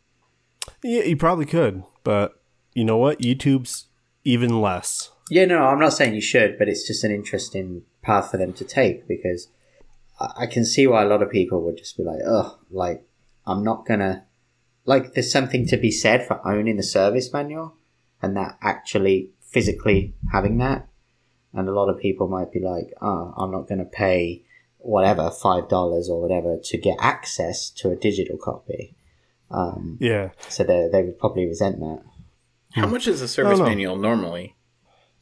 Yeah, 0.82 1.02
you 1.02 1.16
probably 1.16 1.46
could, 1.46 1.82
but 2.04 2.40
you 2.74 2.84
know 2.84 2.96
what? 2.96 3.18
YouTube's 3.18 3.86
even 4.24 4.60
less. 4.60 5.10
Yeah, 5.30 5.44
no, 5.44 5.62
I'm 5.62 5.78
not 5.78 5.92
saying 5.92 6.14
you 6.14 6.20
should, 6.20 6.58
but 6.58 6.68
it's 6.68 6.86
just 6.86 7.04
an 7.04 7.12
interesting 7.12 7.82
path 8.02 8.30
for 8.30 8.36
them 8.36 8.52
to 8.54 8.64
take 8.64 9.06
because 9.06 9.48
I 10.20 10.42
I 10.42 10.46
can 10.46 10.64
see 10.66 10.86
why 10.86 11.02
a 11.02 11.06
lot 11.06 11.22
of 11.22 11.30
people 11.30 11.62
would 11.62 11.78
just 11.78 11.96
be 11.96 12.02
like, 12.02 12.20
oh, 12.26 12.58
like, 12.70 13.02
I'm 13.46 13.64
not 13.64 13.86
gonna. 13.86 14.24
Like, 14.84 15.14
there's 15.14 15.32
something 15.32 15.66
to 15.68 15.76
be 15.76 15.90
said 15.90 16.26
for 16.26 16.46
owning 16.46 16.76
the 16.76 16.82
service 16.82 17.32
manual 17.32 17.76
and 18.20 18.36
that 18.36 18.58
actually 18.60 19.30
physically 19.40 20.14
having 20.32 20.58
that. 20.58 20.88
And 21.52 21.68
a 21.68 21.72
lot 21.72 21.88
of 21.88 21.98
people 21.98 22.28
might 22.28 22.52
be 22.52 22.60
like, 22.60 22.92
oh, 23.00 23.32
I'm 23.36 23.50
not 23.50 23.68
gonna 23.68 23.84
pay 23.84 24.42
whatever, 24.78 25.30
$5 25.30 26.08
or 26.08 26.20
whatever 26.20 26.56
to 26.64 26.78
get 26.78 26.96
access 27.00 27.70
to 27.70 27.90
a 27.90 27.96
digital 27.96 28.38
copy. 28.38 28.94
Um, 29.50 29.98
Yeah. 30.00 30.30
so 30.48 30.64
they, 30.64 30.88
they 30.90 31.02
would 31.02 31.18
probably 31.18 31.46
resent 31.46 31.80
that. 31.80 32.02
how 32.72 32.86
much 32.86 33.06
is 33.06 33.20
a 33.20 33.28
service 33.28 33.58
no. 33.58 33.66
manual 33.66 33.96
normally? 33.96 34.54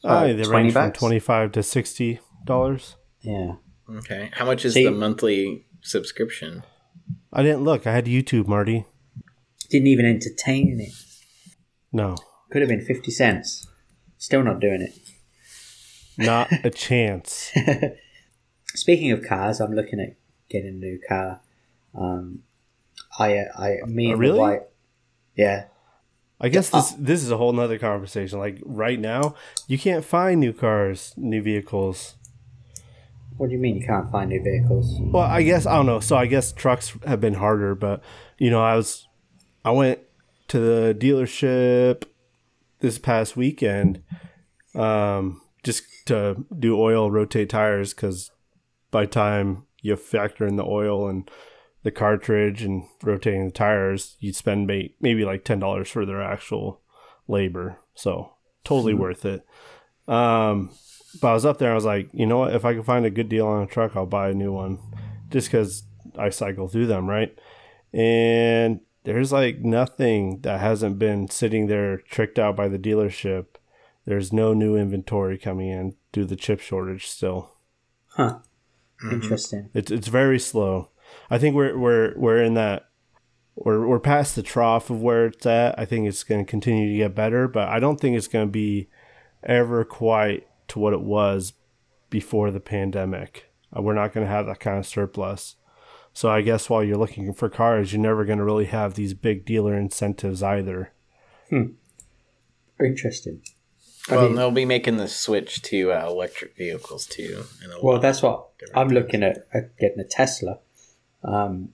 Uh, 0.03 0.27
they 0.27 0.43
20 0.43 0.49
range 0.49 0.73
from 0.73 0.91
25 0.91 1.51
to 1.53 1.63
60 1.63 2.19
dollars. 2.45 2.95
Yeah. 3.21 3.53
Okay. 3.97 4.29
How 4.33 4.45
much 4.45 4.63
is 4.65 4.73
See- 4.75 4.85
the 4.85 4.91
monthly 4.91 5.65
subscription? 5.81 6.63
I 7.33 7.43
didn't 7.43 7.63
look. 7.63 7.85
I 7.85 7.91
had 7.93 8.05
YouTube, 8.05 8.47
Marty. 8.47 8.85
Didn't 9.69 9.87
even 9.87 10.05
entertain 10.05 10.79
it. 10.79 10.93
No. 11.91 12.15
Could 12.51 12.61
have 12.61 12.69
been 12.69 12.81
50 12.85 13.11
cents. 13.11 13.67
Still 14.17 14.43
not 14.43 14.59
doing 14.59 14.81
it. 14.81 14.93
Not 16.17 16.49
a 16.63 16.69
chance. 16.69 17.51
Speaking 18.73 19.11
of 19.11 19.23
cars, 19.23 19.59
I'm 19.59 19.73
looking 19.73 19.99
at 19.99 20.15
getting 20.49 20.69
a 20.69 20.71
new 20.77 20.99
car. 21.07 21.41
Um, 21.93 22.43
I, 23.19 23.37
uh, 23.37 23.43
I, 23.57 23.77
me 23.85 24.09
Oh, 24.09 24.11
and 24.11 24.19
really? 24.19 24.33
the 24.33 24.39
wife. 24.39 24.61
Yeah. 25.35 25.65
I 26.41 26.49
guess 26.49 26.69
this 26.69 26.91
this 26.91 27.21
is 27.23 27.31
a 27.31 27.37
whole 27.37 27.51
nother 27.51 27.77
conversation. 27.77 28.39
Like 28.39 28.59
right 28.63 28.99
now, 28.99 29.35
you 29.67 29.77
can't 29.77 30.05
find 30.05 30.39
new 30.39 30.53
cars, 30.53 31.13
new 31.17 31.41
vehicles. 31.41 32.15
What 33.37 33.47
do 33.47 33.53
you 33.53 33.59
mean 33.59 33.75
you 33.75 33.85
can't 33.85 34.09
find 34.11 34.29
new 34.29 34.41
vehicles? 34.41 34.97
Well, 34.99 35.23
I 35.23 35.43
guess 35.43 35.65
I 35.65 35.75
don't 35.75 35.85
know. 35.85 35.99
So 35.99 36.15
I 36.15 36.27
guess 36.27 36.51
trucks 36.51 36.93
have 37.05 37.19
been 37.19 37.35
harder, 37.35 37.75
but 37.75 38.01
you 38.37 38.49
know, 38.49 38.61
I 38.61 38.75
was 38.75 39.07
I 39.65 39.71
went 39.71 39.99
to 40.47 40.59
the 40.59 40.95
dealership 40.97 42.03
this 42.79 42.97
past 42.97 43.35
weekend 43.35 44.01
um 44.75 45.41
just 45.63 45.83
to 46.05 46.45
do 46.57 46.79
oil, 46.79 47.11
rotate 47.11 47.49
tires 47.49 47.93
cuz 47.93 48.31
by 48.91 49.05
time 49.05 49.65
you 49.81 49.95
factor 49.95 50.47
in 50.47 50.55
the 50.55 50.65
oil 50.65 51.07
and 51.09 51.29
the 51.83 51.91
cartridge 51.91 52.61
and 52.63 52.83
rotating 53.03 53.45
the 53.45 53.51
tires, 53.51 54.15
you'd 54.19 54.35
spend 54.35 54.67
may- 54.67 54.93
maybe 54.99 55.23
like 55.25 55.45
$10 55.45 55.87
for 55.87 56.05
their 56.05 56.21
actual 56.21 56.81
labor. 57.27 57.79
So, 57.95 58.33
totally 58.63 58.93
worth 58.93 59.25
it. 59.25 59.45
Um 60.07 60.71
but 61.21 61.29
I 61.29 61.33
was 61.33 61.45
up 61.45 61.57
there. 61.57 61.71
I 61.71 61.75
was 61.75 61.85
like, 61.85 62.07
you 62.13 62.27
know 62.27 62.37
what? 62.37 62.53
If 62.53 62.65
I 62.65 62.73
can 62.73 62.83
find 62.83 63.03
a 63.03 63.09
good 63.09 63.29
deal 63.29 63.47
on 63.47 63.63
a 63.63 63.67
truck, 63.67 63.95
I'll 63.95 64.05
buy 64.05 64.29
a 64.29 64.33
new 64.33 64.51
one, 64.53 64.77
just 65.29 65.47
because 65.47 65.81
I 66.15 66.29
cycle 66.29 66.67
through 66.67 66.85
them, 66.85 67.07
right? 67.09 67.35
And 67.93 68.81
there's 69.05 69.31
like 69.31 69.59
nothing 69.59 70.41
that 70.41 70.59
hasn't 70.59 70.99
been 70.99 71.27
sitting 71.29 71.65
there 71.65 71.97
tricked 71.97 72.37
out 72.37 72.55
by 72.55 72.67
the 72.67 72.77
dealership. 72.77 73.45
There's 74.05 74.31
no 74.31 74.53
new 74.53 74.75
inventory 74.75 75.37
coming 75.39 75.69
in 75.69 75.95
due 76.11 76.21
to 76.21 76.27
the 76.27 76.35
chip 76.35 76.59
shortage. 76.59 77.07
Still, 77.07 77.55
Huh. 78.09 78.39
Mm-hmm. 79.03 79.11
Interesting. 79.21 79.69
it's 79.73 79.89
it's 79.91 80.09
very 80.09 80.39
slow. 80.39 80.89
I 81.29 81.37
think 81.37 81.55
we're 81.55 81.77
we're 81.77 82.13
we're 82.17 82.43
in 82.43 82.53
that 82.55 82.89
we're 83.55 83.85
we're 83.85 83.99
past 83.99 84.35
the 84.35 84.43
trough 84.43 84.89
of 84.89 85.01
where 85.01 85.27
it's 85.27 85.45
at. 85.45 85.77
I 85.77 85.85
think 85.85 86.07
it's 86.07 86.23
going 86.23 86.43
to 86.45 86.49
continue 86.49 86.91
to 86.91 86.97
get 86.97 87.15
better, 87.15 87.47
but 87.47 87.67
I 87.67 87.79
don't 87.79 87.99
think 87.99 88.17
it's 88.17 88.27
going 88.27 88.47
to 88.47 88.51
be 88.51 88.87
ever 89.43 89.83
quite 89.85 90.47
to 90.69 90.79
what 90.79 90.93
it 90.93 91.01
was 91.01 91.53
before 92.09 92.51
the 92.51 92.59
pandemic. 92.59 93.51
Uh, 93.75 93.81
we're 93.81 93.93
not 93.93 94.13
going 94.13 94.25
to 94.25 94.31
have 94.31 94.45
that 94.47 94.59
kind 94.59 94.77
of 94.79 94.85
surplus. 94.87 95.55
So 96.13 96.29
I 96.29 96.41
guess 96.41 96.69
while 96.69 96.83
you're 96.83 96.97
looking 96.97 97.31
for 97.33 97.49
cars, 97.49 97.93
you're 97.93 98.01
never 98.01 98.25
going 98.25 98.39
to 98.39 98.43
really 98.43 98.65
have 98.65 98.95
these 98.95 99.13
big 99.13 99.45
dealer 99.45 99.75
incentives 99.77 100.41
either. 100.41 100.91
Hmm. 101.49 101.73
Interesting. 102.79 103.41
I 104.09 104.15
Well, 104.15 104.25
mean- 104.27 104.35
they'll 104.35 104.51
be 104.51 104.65
making 104.65 104.97
the 104.97 105.07
switch 105.07 105.61
to 105.63 105.91
uh, 105.91 106.07
electric 106.07 106.55
vehicles 106.55 107.05
too. 107.05 107.43
In 107.63 107.71
a 107.71 107.81
Well, 107.83 107.99
that's 107.99 108.21
what 108.21 108.47
I'm 108.73 108.89
looking 108.89 109.21
at, 109.23 109.47
at 109.53 109.77
getting 109.77 109.99
a 109.99 110.03
Tesla, 110.03 110.59
um, 111.23 111.69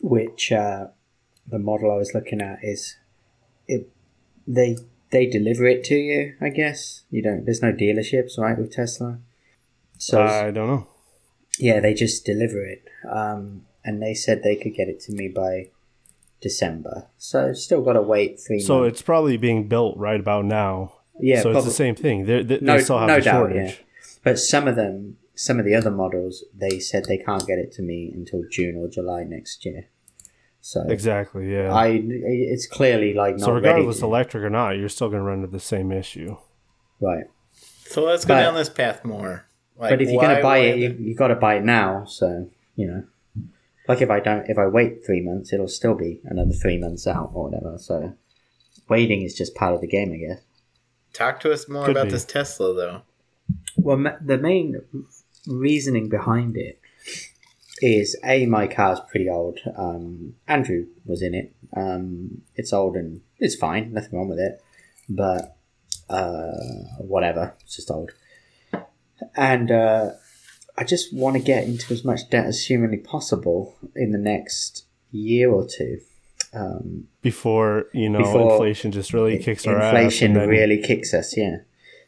which 0.00 0.52
uh, 0.52 0.86
the 1.46 1.58
model 1.58 1.90
I 1.92 1.96
was 1.96 2.12
looking 2.14 2.40
at 2.40 2.58
is 2.62 2.96
it. 3.66 3.88
They 4.46 4.76
they 5.10 5.26
deliver 5.26 5.66
it 5.66 5.84
to 5.84 5.94
you. 5.94 6.34
I 6.40 6.48
guess 6.48 7.02
you 7.10 7.22
don't. 7.22 7.44
There's 7.44 7.62
no 7.62 7.72
dealerships, 7.72 8.38
right, 8.38 8.58
with 8.58 8.72
Tesla. 8.72 9.18
So 9.98 10.22
I 10.22 10.50
don't 10.50 10.66
know. 10.66 10.88
yeah, 11.58 11.78
they 11.80 11.94
just 11.94 12.24
deliver 12.24 12.64
it, 12.64 12.84
um, 13.08 13.66
and 13.84 14.02
they 14.02 14.14
said 14.14 14.42
they 14.42 14.56
could 14.56 14.74
get 14.74 14.88
it 14.88 14.98
to 15.02 15.12
me 15.12 15.28
by 15.28 15.68
December. 16.40 17.06
So 17.18 17.52
still 17.52 17.82
got 17.82 17.92
to 17.92 18.02
wait 18.02 18.40
three 18.40 18.58
So 18.58 18.80
months. 18.80 18.94
it's 18.94 19.02
probably 19.02 19.36
being 19.36 19.68
built 19.68 19.96
right 19.96 20.18
about 20.18 20.44
now. 20.44 20.94
Yeah, 21.20 21.42
so 21.42 21.52
it's 21.52 21.64
the 21.64 21.70
same 21.70 21.94
thing. 21.94 22.24
They're, 22.26 22.42
they, 22.42 22.58
No- 22.60 22.76
they 22.78 22.82
still 22.82 22.98
have 22.98 23.06
no 23.08 23.16
the 23.16 23.22
doubt, 23.22 23.32
shortage. 23.50 23.70
yeah. 23.78 24.10
But 24.24 24.38
some 24.40 24.66
of 24.66 24.74
them, 24.76 25.18
some 25.34 25.58
of 25.58 25.64
the 25.64 25.74
other 25.74 25.90
models, 25.90 26.44
they 26.54 26.78
said 26.78 27.04
they 27.06 27.18
can't 27.18 27.46
get 27.46 27.58
it 27.58 27.72
to 27.72 27.82
me 27.82 28.10
until 28.14 28.42
June 28.50 28.76
or 28.76 28.88
July 28.88 29.24
next 29.24 29.64
year. 29.64 29.86
So 30.60 30.84
Exactly. 30.88 31.52
Yeah. 31.52 31.72
I, 31.74 32.00
it's 32.04 32.66
clearly 32.66 33.14
like 33.14 33.36
not 33.38 33.46
so 33.46 33.52
regardless, 33.52 33.96
ready. 33.96 34.06
electric 34.06 34.44
or 34.44 34.50
not, 34.50 34.70
you're 34.78 34.88
still 34.88 35.08
going 35.08 35.20
to 35.20 35.24
run 35.24 35.38
into 35.38 35.48
the 35.50 35.58
same 35.60 35.90
issue. 35.90 36.36
right? 37.00 37.24
So 37.52 38.04
let's 38.04 38.24
go 38.24 38.34
But- 38.34 38.42
down 38.42 38.54
this 38.54 38.68
path 38.68 39.04
more. 39.04 39.44
Like, 39.76 39.90
but 39.90 40.02
if 40.02 40.10
you're 40.10 40.20
gonna 40.20 40.42
buy 40.42 40.58
it, 40.58 40.72
the- 40.74 40.80
you, 40.80 41.08
you 41.08 41.14
got 41.16 41.28
to 41.28 41.34
buy 41.34 41.56
it 41.56 41.64
now. 41.64 42.04
So 42.04 42.48
you 42.76 42.86
know, 42.86 43.04
like 43.88 44.00
if 44.00 44.10
I 44.10 44.20
don't, 44.20 44.48
if 44.48 44.56
I 44.58 44.66
wait 44.66 45.04
three 45.04 45.20
months, 45.22 45.52
it'll 45.52 45.66
still 45.66 45.94
be 45.94 46.20
another 46.24 46.52
three 46.52 46.78
months 46.78 47.06
out 47.06 47.30
or 47.34 47.48
whatever. 47.50 47.78
So 47.78 48.14
waiting 48.88 49.22
is 49.22 49.34
just 49.34 49.54
part 49.56 49.74
of 49.74 49.80
the 49.80 49.88
game, 49.88 50.12
I 50.12 50.18
guess. 50.18 50.42
talk 51.14 51.40
to 51.40 51.52
us 51.52 51.68
more 51.68 51.86
Could 51.86 51.96
about 51.96 52.04
be. 52.04 52.10
this 52.12 52.24
Tesla 52.24 52.74
though. 52.74 53.02
Well, 53.76 53.96
ma- 53.96 54.16
the 54.24 54.38
main 54.38 54.80
reasoning 55.46 56.08
behind 56.08 56.56
it 56.56 56.80
is 57.80 58.16
a 58.24 58.46
my 58.46 58.66
car's 58.66 59.00
pretty 59.10 59.28
old. 59.28 59.58
Um, 59.76 60.34
Andrew 60.46 60.86
was 61.04 61.22
in 61.22 61.34
it. 61.34 61.54
Um, 61.76 62.42
it's 62.54 62.72
old 62.72 62.96
and 62.96 63.22
it's 63.38 63.54
fine, 63.56 63.92
nothing 63.92 64.16
wrong 64.18 64.28
with 64.28 64.38
it, 64.38 64.62
but 65.08 65.56
uh, 66.08 66.52
whatever, 66.98 67.54
it's 67.64 67.76
just 67.76 67.90
old. 67.90 68.12
And 69.36 69.70
uh, 69.70 70.10
I 70.76 70.84
just 70.84 71.14
want 71.14 71.36
to 71.36 71.42
get 71.42 71.64
into 71.64 71.92
as 71.92 72.04
much 72.04 72.28
debt 72.30 72.46
as 72.46 72.64
humanly 72.66 72.98
possible 72.98 73.76
in 73.96 74.12
the 74.12 74.18
next 74.18 74.84
year 75.10 75.50
or 75.50 75.66
two. 75.66 76.00
Um, 76.54 77.08
Before 77.22 77.86
you 77.94 78.10
know 78.10 78.18
Before 78.18 78.52
inflation 78.52 78.92
just 78.92 79.14
really 79.14 79.38
kicks 79.38 79.66
our 79.66 79.80
ass. 79.80 79.94
inflation 79.94 80.34
really 80.34 80.82
kicks 80.82 81.14
us 81.14 81.34
yeah 81.34 81.58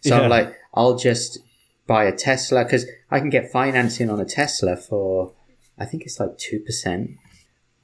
so 0.03 0.15
Yeah. 0.15 0.21
I'm 0.25 0.29
like 0.29 0.55
i'll 0.75 0.97
just 0.99 1.39
buy 1.87 2.05
a 2.05 2.13
tesla 2.13 2.65
because 2.65 2.87
i 3.11 3.19
can 3.19 3.31
get 3.31 3.51
financing 3.51 4.11
on 4.11 4.21
a 4.21 4.25
tesla 4.25 4.77
for 4.77 5.33
i 5.79 5.85
think 5.85 6.05
it's 6.05 6.19
like 6.19 6.37
2% 6.39 7.17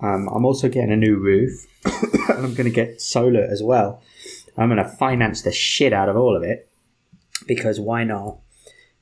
um, 0.00 0.28
i'm 0.28 0.44
also 0.44 0.68
getting 0.68 0.92
a 0.92 0.96
new 0.96 1.16
roof 1.16 1.66
and 1.84 2.44
i'm 2.44 2.54
going 2.54 2.64
to 2.64 2.70
get 2.70 3.00
solar 3.00 3.42
as 3.42 3.62
well. 3.62 4.02
I'm 4.56 4.68
going 4.68 4.82
to 4.82 4.88
finance 4.88 5.42
the 5.42 5.52
shit 5.52 5.92
out 5.92 6.08
of 6.08 6.16
all 6.16 6.36
of 6.36 6.42
it 6.42 6.68
because 7.46 7.80
why 7.80 8.04
not? 8.04 8.38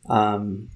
Um, 0.09 0.68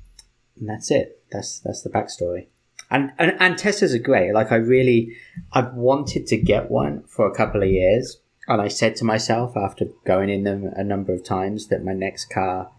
and 0.59 0.69
that's 0.69 0.91
it. 0.91 1.23
That's 1.31 1.61
that's 1.61 1.83
the 1.83 1.91
backstory. 1.91 2.49
And, 2.91 3.13
and 3.19 3.37
and 3.39 3.55
Teslas 3.55 3.95
are 3.95 4.03
great. 4.03 4.35
Like 4.35 4.53
I 4.53 4.57
really, 4.57 5.17
I've 5.53 5.73
wanted 5.73 6.27
to 6.27 6.37
get 6.37 6.71
one 6.71 7.05
for 7.05 7.27
a 7.27 7.35
couple 7.35 7.63
of 7.63 7.69
years, 7.69 8.21
and 8.49 8.61
I 8.61 8.69
said 8.69 8.97
to 8.97 9.05
myself 9.05 9.57
after 9.57 9.87
going 10.05 10.29
in 10.29 10.43
them 10.43 10.71
a 10.75 10.85
number 10.85 11.13
of 11.13 11.25
times 11.25 11.69
that 11.69 11.85
my 11.85 11.95
next 11.95 12.27
car, 12.27 12.71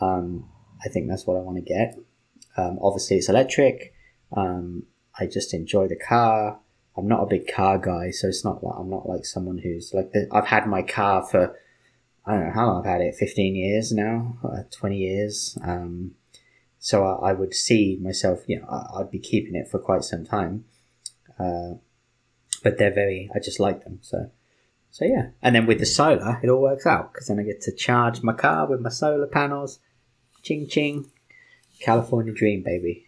um, 0.00 0.48
I 0.84 0.88
think 0.88 1.08
that's 1.08 1.26
what 1.26 1.36
I 1.36 1.40
want 1.40 1.56
to 1.56 1.62
get. 1.62 1.98
Um, 2.56 2.78
obviously, 2.80 3.16
it's 3.16 3.28
electric. 3.28 3.94
Um, 4.36 4.84
I 5.18 5.26
just 5.26 5.54
enjoy 5.54 5.88
the 5.88 5.96
car. 5.96 6.60
I'm 6.96 7.08
not 7.08 7.22
a 7.22 7.26
big 7.26 7.52
car 7.52 7.78
guy, 7.78 8.10
so 8.10 8.28
it's 8.28 8.44
not 8.44 8.62
like 8.62 8.74
I'm 8.78 8.90
not 8.90 9.08
like 9.08 9.24
someone 9.24 9.58
who's 9.58 9.92
like 9.92 10.12
the, 10.12 10.28
I've 10.32 10.46
had 10.46 10.66
my 10.66 10.82
car 10.82 11.26
for 11.26 11.56
I 12.26 12.32
don't 12.32 12.46
know 12.46 12.52
how 12.54 12.66
long 12.66 12.80
I've 12.80 12.90
had 12.90 13.00
it, 13.02 13.16
15 13.16 13.54
years 13.54 13.92
now, 13.92 14.38
uh, 14.42 14.62
20 14.70 14.96
years. 14.96 15.58
Um, 15.62 16.12
so 16.78 17.04
I, 17.04 17.30
I 17.30 17.32
would 17.32 17.52
see 17.52 17.98
myself, 18.00 18.40
you 18.46 18.60
know, 18.60 18.66
I, 18.66 19.00
I'd 19.00 19.10
be 19.10 19.18
keeping 19.18 19.54
it 19.54 19.68
for 19.68 19.78
quite 19.78 20.04
some 20.04 20.24
time. 20.24 20.64
Uh, 21.38 21.74
but 22.62 22.78
they're 22.78 22.94
very, 22.94 23.30
I 23.34 23.40
just 23.40 23.60
like 23.60 23.84
them. 23.84 23.98
So, 24.00 24.30
so 24.90 25.04
yeah. 25.04 25.30
And 25.42 25.54
then 25.54 25.66
with 25.66 25.80
the 25.80 25.86
solar, 25.86 26.40
it 26.42 26.48
all 26.48 26.62
works 26.62 26.86
out 26.86 27.12
because 27.12 27.28
then 27.28 27.38
I 27.38 27.42
get 27.42 27.60
to 27.62 27.74
charge 27.74 28.22
my 28.22 28.32
car 28.32 28.66
with 28.66 28.80
my 28.80 28.90
solar 28.90 29.26
panels. 29.26 29.80
Ching 30.44 30.68
ching. 30.68 31.10
California 31.80 32.32
dream, 32.32 32.62
baby. 32.62 33.06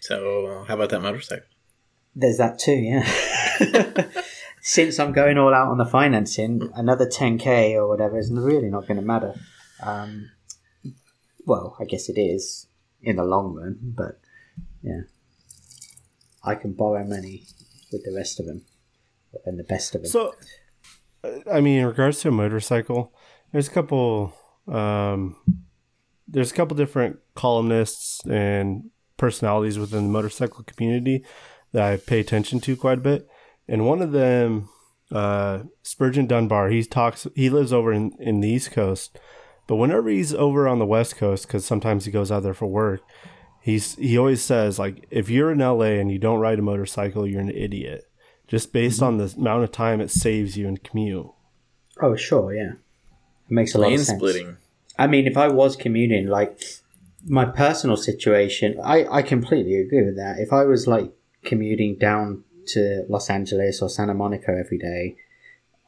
So 0.00 0.64
how 0.68 0.74
about 0.74 0.90
that 0.90 1.00
motorcycle? 1.00 1.46
There's 2.14 2.38
that 2.38 2.58
too, 2.58 2.72
yeah. 2.72 4.06
Since 4.60 4.98
I'm 4.98 5.12
going 5.12 5.36
all 5.36 5.52
out 5.52 5.68
on 5.68 5.78
the 5.78 5.84
financing, 5.84 6.70
another 6.74 7.06
10k 7.06 7.74
or 7.74 7.88
whatever 7.88 8.18
is 8.18 8.30
really 8.32 8.70
not 8.70 8.86
going 8.86 8.96
to 8.96 9.02
matter. 9.02 9.34
Um, 9.82 10.30
well, 11.44 11.76
I 11.80 11.84
guess 11.84 12.08
it 12.08 12.18
is 12.18 12.66
in 13.02 13.16
the 13.16 13.24
long 13.24 13.54
run, 13.54 13.78
but 13.82 14.20
yeah. 14.82 15.02
I 16.42 16.54
can 16.54 16.72
borrow 16.72 17.04
money 17.04 17.46
with 17.90 18.04
the 18.04 18.14
rest 18.14 18.38
of 18.38 18.46
them 18.46 18.64
and 19.44 19.58
the 19.58 19.64
best 19.64 19.94
of 19.94 20.02
them. 20.02 20.10
So, 20.10 20.34
uh, 21.22 21.50
I 21.50 21.60
mean, 21.60 21.80
in 21.80 21.86
regards 21.86 22.20
to 22.20 22.28
a 22.28 22.32
motorcycle, 22.32 23.12
there's 23.52 23.68
a 23.68 23.70
couple. 23.70 24.34
Um, 24.68 25.36
there's 26.34 26.50
a 26.50 26.54
couple 26.54 26.76
different 26.76 27.18
columnists 27.34 28.20
and 28.28 28.90
personalities 29.16 29.78
within 29.78 30.04
the 30.04 30.12
motorcycle 30.12 30.64
community 30.64 31.24
that 31.72 31.82
I 31.82 31.96
pay 31.96 32.20
attention 32.20 32.60
to 32.60 32.76
quite 32.76 32.98
a 32.98 33.02
bit, 33.02 33.26
and 33.66 33.86
one 33.86 34.02
of 34.02 34.12
them, 34.12 34.68
uh, 35.10 35.60
Spurgeon 35.82 36.26
Dunbar, 36.26 36.68
he 36.68 36.84
talks. 36.84 37.26
He 37.34 37.48
lives 37.48 37.72
over 37.72 37.92
in 37.92 38.12
in 38.18 38.40
the 38.40 38.48
East 38.48 38.70
Coast, 38.72 39.18
but 39.66 39.76
whenever 39.76 40.08
he's 40.10 40.34
over 40.34 40.68
on 40.68 40.78
the 40.78 40.86
West 40.86 41.16
Coast, 41.16 41.46
because 41.46 41.64
sometimes 41.64 42.04
he 42.04 42.12
goes 42.12 42.30
out 42.30 42.42
there 42.42 42.54
for 42.54 42.66
work, 42.66 43.00
he's 43.62 43.94
he 43.96 44.18
always 44.18 44.42
says 44.42 44.78
like, 44.78 45.06
if 45.10 45.30
you're 45.30 45.50
in 45.52 45.58
LA 45.58 45.96
and 46.00 46.12
you 46.12 46.18
don't 46.18 46.40
ride 46.40 46.58
a 46.58 46.62
motorcycle, 46.62 47.26
you're 47.26 47.40
an 47.40 47.50
idiot 47.50 48.04
just 48.46 48.72
based 48.72 49.02
on 49.02 49.16
the 49.18 49.34
amount 49.38 49.64
of 49.64 49.72
time 49.72 50.00
it 50.00 50.10
saves 50.10 50.56
you 50.56 50.68
in 50.68 50.76
commute. 50.76 51.26
oh, 52.02 52.14
sure, 52.16 52.54
yeah. 52.54 52.72
It 52.72 53.50
makes 53.50 53.74
a 53.74 53.78
lot 53.78 53.88
Lane 53.88 54.00
of 54.00 54.06
sense. 54.06 54.18
splitting. 54.18 54.56
I 54.98 55.06
mean, 55.06 55.26
if 55.26 55.36
I 55.36 55.48
was 55.48 55.76
commuting, 55.76 56.28
like 56.28 56.60
my 57.26 57.44
personal 57.44 57.96
situation, 57.96 58.78
I, 58.82 59.06
I 59.06 59.22
completely 59.22 59.76
agree 59.76 60.04
with 60.04 60.16
that. 60.16 60.38
If 60.38 60.52
I 60.52 60.64
was 60.64 60.86
like 60.86 61.12
commuting 61.44 61.96
down 61.96 62.44
to 62.68 63.04
Los 63.08 63.28
Angeles 63.28 63.82
or 63.82 63.88
Santa 63.88 64.14
Monica 64.14 64.50
every 64.50 64.78
day, 64.78 65.16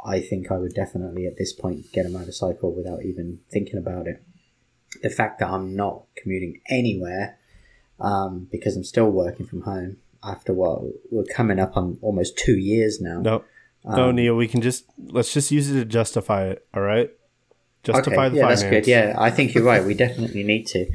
I 0.05 0.21
think 0.21 0.51
I 0.51 0.59
would 0.59 0.75
definitely 0.75 1.27
at 1.27 1.37
this 1.37 1.53
point 1.53 1.93
get 1.93 2.07
a 2.07 2.09
motorcycle 2.09 2.73
without 2.75 3.05
even 3.05 3.41
thinking 3.51 3.79
about 3.79 4.07
it. 4.07 4.23
The 5.03 5.11
fact 5.11 5.41
that 5.41 5.51
I'm 5.51 5.75
not 5.75 6.05
commuting 6.17 6.61
anywhere 6.69 7.39
um, 8.01 8.49
because 8.51 8.77
I'm 8.77 8.85
still 8.85 9.11
working 9.11 9.47
from 9.47 9.63
home 9.63 9.99
after 10.23 10.53
what 10.53 10.83
we're 11.11 11.25
coming 11.25 11.59
up 11.59 11.77
on 11.77 11.99
almost 12.03 12.39
two 12.39 12.57
years 12.57 13.01
now. 13.01 13.21
No, 13.21 13.45
no, 13.85 14.09
Um, 14.09 14.17
Neil, 14.17 14.35
we 14.37 14.49
can 14.49 14.63
just 14.63 14.85
let's 14.99 15.33
just 15.33 15.51
use 15.51 15.71
it 15.71 15.75
to 15.75 15.85
justify 15.85 16.45
it. 16.47 16.67
All 16.75 16.83
right, 16.83 17.11
justify 17.87 18.27
okay, 18.27 18.29
the 18.31 18.37
yeah, 18.37 18.43
finance. 18.43 18.61
that's 18.63 18.71
good. 18.71 18.87
Yeah, 18.87 19.15
I 19.17 19.31
think 19.31 19.55
you're 19.55 19.65
right. 19.65 19.85
We 19.85 19.95
definitely 19.95 20.43
need 20.43 20.67
to. 20.69 20.87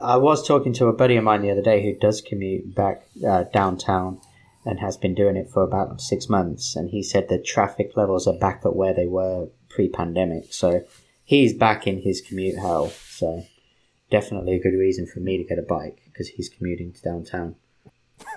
I- 0.00 0.14
I 0.14 0.16
was 0.16 0.46
talking 0.46 0.72
to 0.74 0.86
a 0.86 0.92
buddy 0.92 1.16
of 1.16 1.24
mine 1.24 1.42
the 1.42 1.50
other 1.50 1.62
day 1.62 1.82
who 1.82 1.94
does 1.98 2.20
commute 2.20 2.74
back 2.74 3.06
uh, 3.26 3.44
downtown 3.52 4.20
and 4.64 4.80
has 4.80 4.96
been 4.96 5.14
doing 5.14 5.36
it 5.36 5.50
for 5.50 5.62
about 5.62 6.00
six 6.00 6.28
months, 6.28 6.74
and 6.76 6.90
he 6.90 7.02
said 7.02 7.28
the 7.28 7.38
traffic 7.38 7.92
levels 7.96 8.26
are 8.26 8.38
back 8.38 8.62
at 8.64 8.74
where 8.74 8.94
they 8.94 9.06
were 9.06 9.48
pre-pandemic. 9.68 10.52
So 10.54 10.84
he's 11.24 11.52
back 11.52 11.86
in 11.86 12.00
his 12.00 12.20
commute 12.20 12.58
hell. 12.58 12.88
So 12.88 13.44
definitely 14.10 14.54
a 14.54 14.60
good 14.60 14.76
reason 14.78 15.06
for 15.06 15.20
me 15.20 15.36
to 15.36 15.44
get 15.44 15.58
a 15.58 15.62
bike 15.62 16.00
because 16.06 16.28
he's 16.28 16.48
commuting 16.48 16.92
to 16.92 17.02
downtown. 17.02 17.56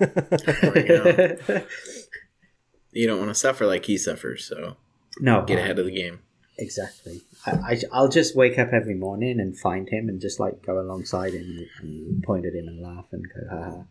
you 2.92 3.06
don't 3.06 3.18
want 3.18 3.30
to 3.30 3.34
suffer 3.34 3.64
like 3.66 3.86
he 3.86 3.96
suffers, 3.96 4.44
so 4.44 4.76
no, 5.20 5.44
get 5.44 5.58
ahead 5.58 5.78
of 5.78 5.86
the 5.86 5.92
game. 5.92 6.20
Exactly. 6.58 7.20
I, 7.46 7.50
I, 7.52 7.80
I'll 7.92 8.08
just 8.08 8.34
wake 8.36 8.58
up 8.58 8.72
every 8.72 8.94
morning 8.94 9.38
and 9.40 9.56
find 9.58 9.88
him 9.88 10.08
and 10.08 10.20
just 10.20 10.40
like 10.40 10.60
go 10.66 10.80
alongside 10.80 11.32
him 11.34 11.42
and, 11.42 11.66
and 11.82 12.22
point 12.24 12.46
at 12.46 12.52
him 12.52 12.66
and 12.66 12.80
laugh 12.82 13.06
and 13.12 13.24
go, 13.28 13.40
haha, 13.56 13.82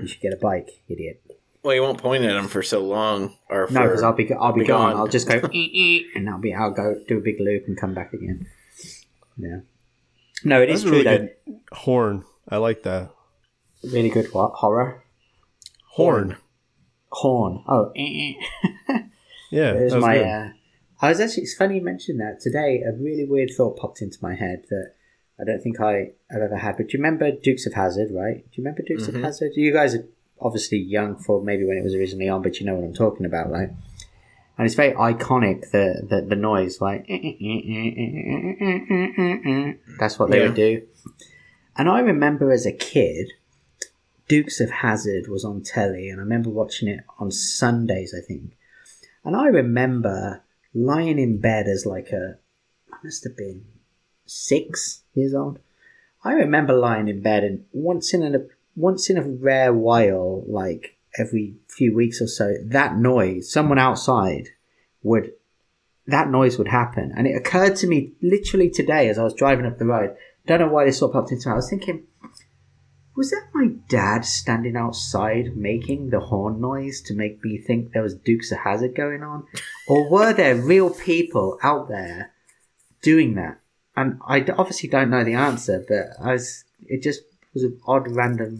you 0.00 0.06
should 0.06 0.20
get 0.20 0.32
a 0.34 0.36
bike, 0.36 0.68
idiot. 0.88 1.22
Well, 1.62 1.74
you 1.74 1.80
won't 1.80 1.96
point 1.98 2.24
at 2.24 2.36
him 2.36 2.48
for 2.48 2.62
so 2.62 2.84
long, 2.84 3.34
or 3.48 3.66
No, 3.70 3.80
for- 3.80 3.88
because 3.88 4.02
I'll 4.02 4.12
be 4.12 4.30
I'll 4.34 4.52
be 4.52 4.60
be 4.60 4.66
gone. 4.66 4.92
gone. 4.92 5.00
I'll 5.00 5.08
just 5.08 5.26
go 5.26 5.36
"Ee, 5.52 5.70
ee," 5.72 6.06
and 6.14 6.28
I'll 6.28 6.38
be 6.38 6.52
I'll 6.52 6.72
go 6.72 6.94
do 7.08 7.16
a 7.16 7.20
big 7.22 7.40
loop 7.40 7.64
and 7.66 7.74
come 7.76 7.94
back 7.94 8.12
again. 8.12 8.46
Yeah. 9.38 9.60
No, 10.44 10.60
it 10.60 10.66
That's 10.66 10.80
is 10.80 10.84
a 10.84 10.88
true 10.88 10.98
really 10.98 11.04
though. 11.04 11.18
good 11.46 11.60
horn. 11.72 12.24
I 12.50 12.58
like 12.58 12.82
that. 12.82 13.12
Really 13.82 14.10
good. 14.10 14.26
What 14.34 14.50
horror? 14.56 15.04
Horn. 15.92 16.36
Horn. 17.10 17.64
Oh, 17.66 17.92
ee, 17.96 18.00
ee. 18.36 18.38
Yeah, 19.50 19.72
There's 19.72 19.92
that 19.92 19.96
was 19.96 20.04
my. 20.04 20.18
Uh, 20.20 20.48
Uh, 21.02 21.06
I 21.06 21.08
was 21.10 21.20
actually. 21.20 21.44
It's 21.44 21.54
funny 21.54 21.76
you 21.76 21.82
mentioned 21.82 22.20
that 22.20 22.40
today. 22.40 22.82
A 22.82 22.92
really 22.92 23.24
weird 23.24 23.50
thought 23.56 23.76
popped 23.78 24.00
into 24.02 24.18
my 24.22 24.34
head 24.34 24.64
that 24.70 24.92
I 25.40 25.44
don't 25.44 25.60
think 25.60 25.80
I 25.80 26.12
have 26.30 26.42
ever 26.42 26.56
had. 26.56 26.76
But 26.76 26.88
do 26.88 26.96
you 26.98 27.02
remember 27.02 27.30
Dukes 27.32 27.66
of 27.66 27.74
Hazzard? 27.74 28.10
Right? 28.12 28.44
Do 28.44 28.50
you 28.52 28.64
remember 28.64 28.82
Dukes 28.86 29.08
of 29.08 29.14
Mhm. 29.14 29.22
Hazzard? 29.22 29.52
You 29.56 29.72
guys 29.72 29.94
are 29.94 30.04
obviously 30.40 30.78
young 30.78 31.16
for 31.16 31.42
maybe 31.42 31.64
when 31.64 31.76
it 31.76 31.84
was 31.84 31.94
originally 31.94 32.28
on, 32.28 32.42
but 32.42 32.60
you 32.60 32.66
know 32.66 32.74
what 32.74 32.84
I'm 32.84 32.94
talking 32.94 33.26
about, 33.26 33.50
right? 33.50 33.70
And 34.56 34.66
it's 34.66 34.74
very 34.76 34.92
iconic 34.92 35.70
the 35.72 36.06
the, 36.08 36.20
the 36.22 36.36
noise, 36.36 36.80
like 36.80 37.06
that's 39.98 40.18
what 40.18 40.30
they 40.30 40.38
Yeah. 40.38 40.46
would 40.46 40.54
do. 40.54 40.82
And 41.76 41.88
I 41.88 42.00
remember 42.00 42.52
as 42.52 42.64
a 42.66 42.72
kid, 42.72 43.32
Dukes 44.28 44.60
of 44.60 44.70
Hazzard 44.70 45.26
was 45.28 45.44
on 45.44 45.62
telly, 45.62 46.08
and 46.08 46.20
I 46.20 46.22
remember 46.22 46.50
watching 46.50 46.88
it 46.88 47.00
on 47.18 47.30
Sundays, 47.32 48.14
I 48.16 48.20
think. 48.20 48.56
And 49.24 49.34
I 49.34 49.46
remember 49.48 50.42
lying 50.74 51.18
in 51.18 51.40
bed 51.40 51.66
as 51.66 51.86
like 51.86 52.08
a, 52.08 52.38
I 52.92 52.96
must 53.02 53.24
have 53.24 53.36
been 53.36 53.64
six 54.26 55.02
years 55.14 55.34
old. 55.34 55.58
I 56.24 56.32
remember 56.32 56.72
lying 56.72 57.08
in 57.08 57.22
bed, 57.22 57.44
and 57.44 57.64
once 57.72 58.14
in 58.14 58.22
a 58.34 58.38
once 58.76 59.10
in 59.10 59.18
a 59.18 59.22
rare 59.22 59.72
while, 59.72 60.44
like 60.48 60.96
every 61.18 61.56
few 61.68 61.94
weeks 61.94 62.20
or 62.20 62.26
so, 62.26 62.54
that 62.64 62.96
noise, 62.96 63.50
someone 63.50 63.78
outside 63.78 64.48
would, 65.02 65.32
that 66.06 66.28
noise 66.28 66.58
would 66.58 66.68
happen. 66.68 67.12
And 67.16 67.26
it 67.26 67.36
occurred 67.36 67.76
to 67.76 67.86
me 67.86 68.12
literally 68.20 68.70
today 68.70 69.08
as 69.08 69.18
I 69.18 69.22
was 69.22 69.34
driving 69.34 69.66
up 69.66 69.78
the 69.78 69.86
road. 69.86 70.16
Don't 70.46 70.60
know 70.60 70.68
why 70.68 70.84
this 70.84 71.00
of 71.02 71.12
popped 71.12 71.30
into 71.30 71.48
me. 71.48 71.52
I 71.52 71.56
was 71.56 71.70
thinking, 71.70 72.04
was 73.16 73.30
that 73.30 73.48
my 73.54 73.68
dad 73.88 74.24
standing 74.24 74.76
outside 74.76 75.56
making 75.56 76.10
the 76.10 76.20
horn 76.20 76.60
noise 76.60 77.00
to 77.02 77.14
make 77.14 77.42
me 77.44 77.58
think 77.58 77.92
there 77.92 78.02
was 78.02 78.16
Dukes 78.16 78.50
of 78.50 78.58
Hazzard 78.58 78.94
going 78.94 79.22
on? 79.22 79.46
Or 79.88 80.10
were 80.10 80.32
there 80.32 80.56
real 80.56 80.90
people 80.90 81.58
out 81.62 81.88
there 81.88 82.32
doing 83.02 83.34
that? 83.34 83.60
And 83.96 84.18
I 84.26 84.44
obviously 84.58 84.88
don't 84.88 85.10
know 85.10 85.22
the 85.22 85.34
answer, 85.34 85.84
but 85.86 86.08
I 86.20 86.32
was, 86.32 86.64
it 86.86 87.02
just 87.02 87.22
was 87.52 87.62
an 87.62 87.80
odd 87.86 88.08
random 88.08 88.58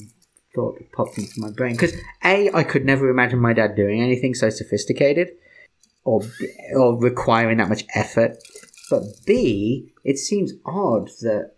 thought 0.55 0.79
that 0.79 0.93
popped 0.93 1.19
into 1.19 1.41
my 1.41 1.51
brain. 1.51 1.73
Because 1.73 1.95
A, 2.23 2.51
I 2.53 2.63
could 2.63 2.85
never 2.85 3.09
imagine 3.09 3.41
my 3.41 3.53
dad 3.53 3.75
doing 3.75 4.01
anything 4.01 4.35
so 4.35 4.51
sophisticated 4.51 5.31
or, 6.05 6.23
or 6.77 6.97
requiring 6.97 7.59
that 7.59 7.69
much 7.69 7.85
effort. 7.95 8.37
But 8.89 9.03
B, 9.27 9.93
it 10.05 10.19
seems 10.19 10.53
odd 10.65 11.09
that 11.23 11.55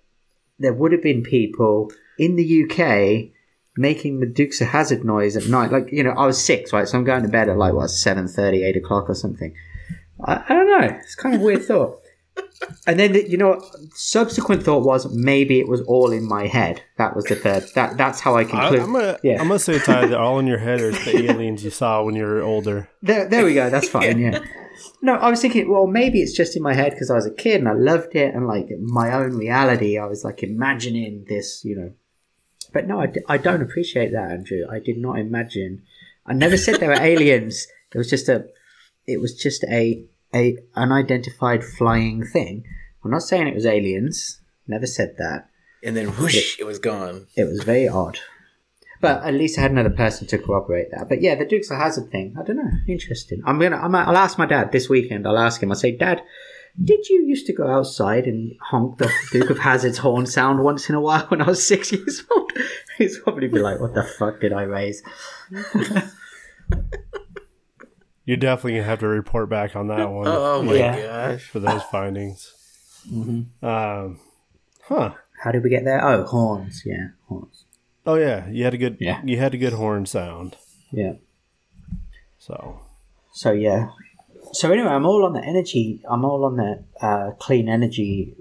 there 0.59 0.73
would 0.73 0.93
have 0.93 1.03
been 1.03 1.23
people 1.23 1.93
in 2.19 2.37
the 2.37 2.65
UK 2.65 3.33
making 3.77 4.21
the 4.21 4.27
Dukes 4.27 4.61
of 4.61 4.69
Hazzard 4.69 5.05
noise 5.05 5.37
at 5.37 5.49
night. 5.49 5.71
Like, 5.71 5.93
you 5.93 6.03
know, 6.03 6.13
I 6.13 6.27
was 6.27 6.43
six, 6.43 6.73
right? 6.73 6.89
So 6.89 6.99
I'm 6.99 7.05
going 7.05 7.23
to 7.23 7.29
bed 7.29 7.49
at 7.49 7.59
like, 7.59 7.75
what, 7.75 7.91
7.30, 7.91 8.65
8 8.65 8.77
o'clock 8.77 9.11
or 9.11 9.15
something. 9.15 9.55
I, 10.25 10.43
I 10.49 10.55
don't 10.55 10.81
know. 10.81 10.99
It's 11.03 11.15
kind 11.15 11.35
of 11.35 11.41
a 11.43 11.45
weird 11.45 11.65
thought. 11.65 12.01
And 12.87 12.99
then, 12.99 13.13
the, 13.13 13.29
you 13.29 13.37
know, 13.37 13.63
subsequent 13.95 14.63
thought 14.63 14.85
was 14.85 15.15
maybe 15.15 15.59
it 15.59 15.69
was 15.69 15.81
all 15.83 16.11
in 16.11 16.27
my 16.27 16.47
head. 16.47 16.83
That 16.97 17.15
was 17.17 17.25
the 17.27 17.35
third. 17.37 17.65
That 17.75 17.97
That's 17.97 18.21
how 18.21 18.35
I 18.35 18.41
I, 18.41 18.45
conclude. 18.45 18.81
I'm 18.81 18.93
gonna, 18.93 19.19
Yeah. 19.23 19.41
I'm 19.41 19.49
gonna 19.49 19.59
say, 19.59 19.79
Ty, 19.79 20.07
that 20.09 20.19
all 20.19 20.39
in 20.39 20.47
your 20.47 20.59
head 20.59 20.81
are 20.81 20.91
the 20.91 21.31
aliens 21.31 21.65
you 21.65 21.71
saw 21.71 22.03
when 22.03 22.15
you 22.15 22.25
were 22.25 22.41
older. 22.43 22.89
There, 23.03 23.27
there 23.29 23.45
we 23.45 23.55
go. 23.55 23.69
That's 23.71 23.89
fine. 23.89 24.19
Yeah. 24.19 24.39
No, 25.03 25.15
I 25.15 25.31
was 25.31 25.41
thinking, 25.41 25.71
well, 25.71 25.87
maybe 25.87 26.21
it's 26.21 26.33
just 26.35 26.57
in 26.57 26.63
my 26.63 26.75
head 26.75 26.93
because 26.93 27.11
I 27.11 27.15
was 27.15 27.27
a 27.27 27.31
kid 27.35 27.61
and 27.61 27.69
I 27.69 27.73
loved 27.73 28.15
it, 28.15 28.35
and 28.35 28.47
like 28.47 28.69
my 28.81 29.13
own 29.13 29.37
reality, 29.37 29.99
I 29.99 30.07
was 30.07 30.25
like 30.25 30.43
imagining 30.43 31.25
this, 31.29 31.63
you 31.65 31.77
know. 31.77 31.93
But 32.73 32.87
no, 32.87 33.01
I, 33.01 33.13
I 33.29 33.39
don't 33.39 33.63
appreciate 33.63 34.13
that, 34.13 34.31
Andrew. 34.31 34.63
I 34.71 34.79
did 34.79 34.99
not 34.99 35.19
imagine. 35.19 35.83
I 36.27 36.33
never 36.33 36.57
said 36.57 36.77
there 36.81 36.89
were 36.91 36.95
aliens. 37.01 37.67
It 37.95 37.99
was 37.99 38.11
just 38.11 38.29
a, 38.29 38.47
it 39.07 39.21
was 39.21 39.35
just 39.35 39.65
a 39.65 40.05
a 40.35 40.59
unidentified 40.75 41.65
flying 41.65 42.25
thing. 42.25 42.65
I'm 43.05 43.11
not 43.11 43.23
saying 43.23 43.47
it 43.47 43.55
was 43.55 43.65
aliens. 43.67 44.41
Never 44.67 44.87
said 44.87 45.15
that. 45.19 45.49
and 45.85 45.97
then 45.97 46.09
whoosh, 46.09 46.59
it 46.59 46.65
was 46.67 46.79
gone. 46.81 47.29
It 47.37 47.45
was 47.45 47.63
very 47.63 47.87
odd. 47.89 48.19
But 49.01 49.23
at 49.25 49.35
least 49.35 49.59
I 49.59 49.63
had 49.63 49.71
another 49.71 49.91
person 49.91 50.27
to 50.29 50.39
corroborate 50.39 50.91
that. 50.91 51.09
But 51.09 51.21
yeah, 51.23 51.35
the 51.37 51.45
Dukes 51.45 51.71
of 51.71 51.77
Hazzard 51.77 52.11
thing, 52.11 52.35
I 52.39 52.43
don't 52.43 52.57
know. 52.57 52.71
Interesting. 52.89 53.43
I'm 53.47 53.59
gonna. 53.61 53.77
I'm, 53.77 53.95
I'll 53.95 54.17
ask 54.17 54.39
my 54.39 54.47
dad 54.47 54.73
this 54.73 54.89
weekend. 54.89 55.27
I'll 55.27 55.39
ask 55.39 55.63
him. 55.63 55.71
I'll 55.71 55.77
say, 55.77 55.93
Dad, 55.97 56.23
did 56.83 57.09
you 57.09 57.25
used 57.27 57.47
to 57.47 57.53
go 57.53 57.67
outside 57.67 58.27
and 58.27 58.55
honk 58.61 58.99
the 58.99 59.11
Duke 59.33 59.51
of 59.51 59.59
Hazzard's 59.59 59.99
horn 59.99 60.27
sound 60.27 60.63
once 60.63 60.89
in 60.89 60.95
a 60.95 61.01
while 61.01 61.27
when 61.29 61.41
I 61.43 61.47
was 61.47 61.67
six 61.67 61.91
years 61.93 62.23
old? 62.31 62.53
He's 62.99 63.19
probably 63.19 63.49
be 63.49 63.59
like, 63.59 63.81
What 63.81 63.95
the 63.95 64.03
fuck 64.03 64.41
did 64.41 64.53
I 64.53 64.63
raise? 64.63 65.03
You're 68.25 68.37
definitely 68.37 68.73
gonna 68.73 68.85
have 68.85 68.99
to 69.01 69.09
report 69.09 69.49
back 69.49 69.77
on 69.77 69.87
that 69.89 70.11
one 70.11 70.27
Oh 70.27 70.63
my 70.63 70.75
Yeah. 70.75 71.33
gosh. 71.33 71.45
for 71.49 71.61
those 71.61 71.83
findings. 71.85 72.53
Mm-hmm. 73.11 73.65
Um, 73.65 74.19
huh? 74.83 75.15
How 75.43 75.53
did 75.53 75.63
we 75.63 75.71
get 75.71 75.85
there? 75.85 76.05
Oh, 76.05 76.25
horns. 76.25 76.83
Yeah, 76.85 77.09
horns. 77.29 77.65
Oh 78.05 78.15
yeah, 78.17 78.49
you 78.49 78.65
had 78.65 78.75
a 78.75 78.79
good 78.79 78.97
Yeah. 79.01 79.21
you 79.25 79.37
had 79.39 79.55
a 79.55 79.59
good 79.59 79.75
horn 79.75 80.07
sound. 80.07 80.57
Yeah. 80.91 81.15
So 82.39 82.81
So 83.33 83.53
yeah. 83.53 83.91
So 84.57 84.73
anyway, 84.73 84.89
I'm 84.89 85.05
all 85.05 85.27
on 85.27 85.35
the 85.35 85.45
energy. 85.45 86.01
I'm 86.09 86.25
all 86.25 86.47
on 86.47 86.57
the 86.57 86.83
uh, 87.03 87.33
clean 87.33 87.69
energy 87.69 88.37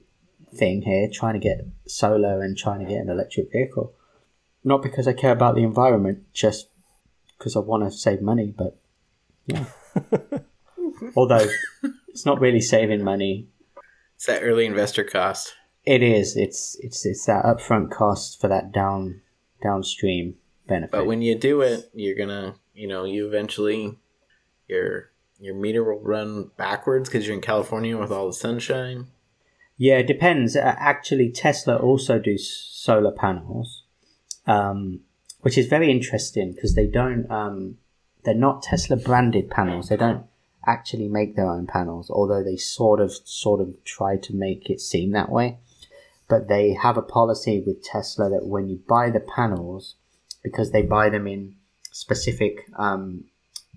thing 0.56 0.82
here, 0.84 1.10
trying 1.12 1.34
to 1.34 1.42
get 1.42 1.68
solar 1.88 2.42
and 2.42 2.58
trying 2.58 2.80
to 2.80 2.86
get 2.86 3.02
an 3.02 3.10
electric 3.10 3.52
vehicle. 3.52 3.94
Not 4.64 4.82
because 4.82 5.10
I 5.10 5.14
care 5.14 5.34
about 5.34 5.56
the 5.56 5.64
environment, 5.64 6.24
just 6.34 6.70
because 7.38 7.58
I 7.58 7.60
want 7.60 7.84
to 7.84 7.92
save 7.92 8.22
money. 8.22 8.56
But 8.58 8.80
yeah. 9.46 9.66
Although 11.18 11.48
it's 12.08 12.26
not 12.26 12.40
really 12.40 12.62
saving 12.62 13.04
money. 13.04 13.50
It's 14.16 14.28
that 14.28 14.42
early 14.42 14.66
investor 14.66 15.04
cost. 15.04 15.54
It 15.84 16.02
is. 16.02 16.38
It's 16.38 16.78
it's 16.80 17.06
it's 17.06 17.26
that 17.26 17.44
upfront 17.44 17.92
cost 17.92 18.40
for 18.40 18.48
that 18.48 18.72
down 18.72 19.20
downstream 19.62 20.36
benefit. 20.66 20.94
But 20.94 21.08
when 21.08 21.22
you 21.22 21.38
do 21.38 21.60
it, 21.60 21.90
you're 21.94 22.16
gonna, 22.16 22.56
you 22.74 22.88
know, 22.88 23.04
you 23.04 23.28
eventually, 23.28 24.00
your 24.70 25.12
your 25.40 25.56
meter 25.56 25.84
will 25.84 26.02
run 26.02 26.52
backwards 26.58 27.10
because 27.10 27.26
you're 27.26 27.36
in 27.36 27.42
California 27.42 27.98
with 27.98 28.12
all 28.12 28.28
the 28.28 28.34
sunshine. 28.34 29.08
Yeah, 29.78 29.98
it 29.98 30.08
depends. 30.08 30.56
Uh, 30.56 30.76
Actually, 30.78 31.32
Tesla 31.32 31.76
also 31.76 32.20
do 32.20 32.38
solar 32.38 33.12
panels, 33.12 33.84
um, 34.48 35.02
which 35.42 35.58
is 35.58 35.68
very 35.68 35.92
interesting 35.92 36.54
because 36.54 36.76
they 36.76 36.88
don't. 36.88 37.30
Um, 37.30 37.78
they're 38.24 38.34
not 38.34 38.64
Tesla 38.64 38.96
branded 38.96 39.52
panels. 39.52 39.90
They 39.90 39.98
don't 39.98 40.26
actually 40.66 41.08
make 41.08 41.36
their 41.36 41.50
own 41.50 41.68
panels, 41.68 42.10
although 42.10 42.44
they 42.44 42.58
sort 42.58 43.00
of 43.00 43.12
sort 43.24 43.62
of 43.62 43.84
try 43.84 44.18
to 44.18 44.34
make 44.34 44.70
it 44.70 44.80
seem 44.82 45.12
that 45.12 45.30
way. 45.30 45.60
But 46.28 46.48
they 46.48 46.74
have 46.74 46.98
a 46.98 47.04
policy 47.04 47.64
with 47.66 47.84
Tesla 47.84 48.30
that 48.30 48.48
when 48.48 48.68
you 48.68 48.80
buy 48.88 49.12
the 49.12 49.20
panels, 49.20 49.96
because 50.44 50.72
they 50.72 50.82
buy 50.82 51.10
them 51.10 51.28
in 51.28 51.56
specific, 51.92 52.66
um, 52.78 53.26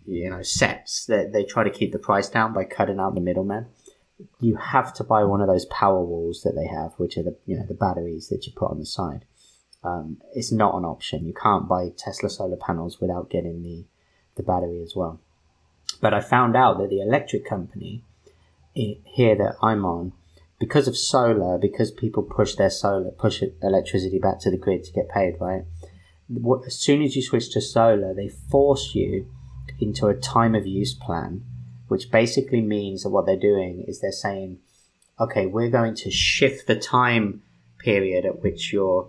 you 0.09 0.31
know, 0.31 0.43
sets, 0.43 1.07
that 1.07 1.33
they 1.33 1.45
try 1.45 1.65
to 1.65 1.71
keep 1.71 1.93
the 1.93 1.99
price 1.99 2.29
down 2.29 2.53
by 2.53 2.65
cutting 2.65 2.99
out 2.99 3.15
the 3.15 3.21
middleman 3.21 3.67
you 4.41 4.57
have 4.57 4.93
to 4.95 5.05
buy 5.05 5.25
one 5.25 5.41
of 5.41 5.47
those 5.47 5.67
Powerwalls 5.67 6.43
that 6.43 6.55
they 6.55 6.67
have, 6.67 6.93
which 6.97 7.17
are 7.17 7.23
the 7.23 7.37
you 7.47 7.57
know 7.57 7.67
the 7.67 7.75
batteries 7.75 8.29
that 8.29 8.47
you 8.47 8.53
put 8.55 8.71
on 8.71 8.79
the 8.79 8.87
side. 8.87 9.25
Um, 9.85 10.21
it's 10.35 10.51
not 10.51 10.75
an 10.75 10.85
option. 10.85 11.27
You 11.27 11.35
can't 11.35 11.69
buy 11.69 11.91
Tesla 11.97 12.29
solar 12.29 12.57
panels 12.57 13.01
without 13.01 13.31
getting 13.31 13.63
the 13.63 13.85
the 14.37 14.43
battery 14.43 14.83
as 14.83 14.95
well. 14.97 15.21
But 16.01 16.15
I 16.15 16.21
found 16.21 16.57
out 16.57 16.79
that 16.79 16.91
the 16.91 17.01
electric 17.01 17.45
company 17.45 18.05
here 18.75 19.35
that 19.35 19.57
I'm 19.61 19.85
on, 19.85 20.13
because 20.61 20.87
of 20.87 20.97
solar, 20.97 21.59
because 21.59 21.91
people 21.91 22.23
push 22.23 22.55
their 22.55 22.71
solar, 22.71 23.11
push 23.11 23.43
electricity 23.63 24.19
back 24.19 24.39
to 24.41 24.51
the 24.51 24.57
grid 24.57 24.85
to 24.85 24.93
get 24.93 25.09
paid, 25.09 25.37
right? 25.41 25.63
As 26.67 26.79
soon 26.79 27.03
as 27.03 27.17
you 27.17 27.23
switch 27.23 27.51
to 27.53 27.61
solar, 27.61 28.15
they 28.15 28.29
force 28.29 28.95
you 28.95 29.27
into 29.81 30.07
a 30.07 30.15
time 30.15 30.55
of 30.55 30.67
use 30.67 30.95
plan 30.95 31.45
which 31.89 32.11
basically 32.11 32.61
means 32.61 33.03
that 33.03 33.09
what 33.09 33.27
they're 33.27 33.37
doing 33.37 33.85
is 33.89 34.01
they're 34.01 34.13
saying, 34.13 34.59
okay, 35.19 35.47
we're 35.47 35.71
going 35.71 35.95
to 35.95 36.11
shift 36.11 36.67
the 36.67 36.77
time 36.77 37.43
period 37.79 38.25
at 38.25 38.43
which 38.43 38.73
your 38.73 39.09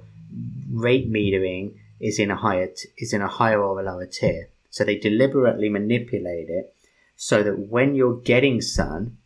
rate 0.72 1.12
metering 1.12 1.74
is 2.00 2.18
in 2.18 2.32
a 2.32 2.36
higher 2.36 2.68
t- 2.68 2.90
is 2.98 3.14
in 3.14 3.22
a 3.22 3.28
higher 3.28 3.62
or 3.62 3.80
a 3.80 3.84
lower 3.84 4.06
tier. 4.06 4.50
So 4.70 4.84
they 4.84 4.98
deliberately 4.98 5.70
manipulate 5.70 6.50
it 6.50 6.74
so 7.16 7.44
that 7.44 7.60
when 7.60 7.96
you're 7.96 8.22
getting 8.22 8.62
sun 8.62 9.18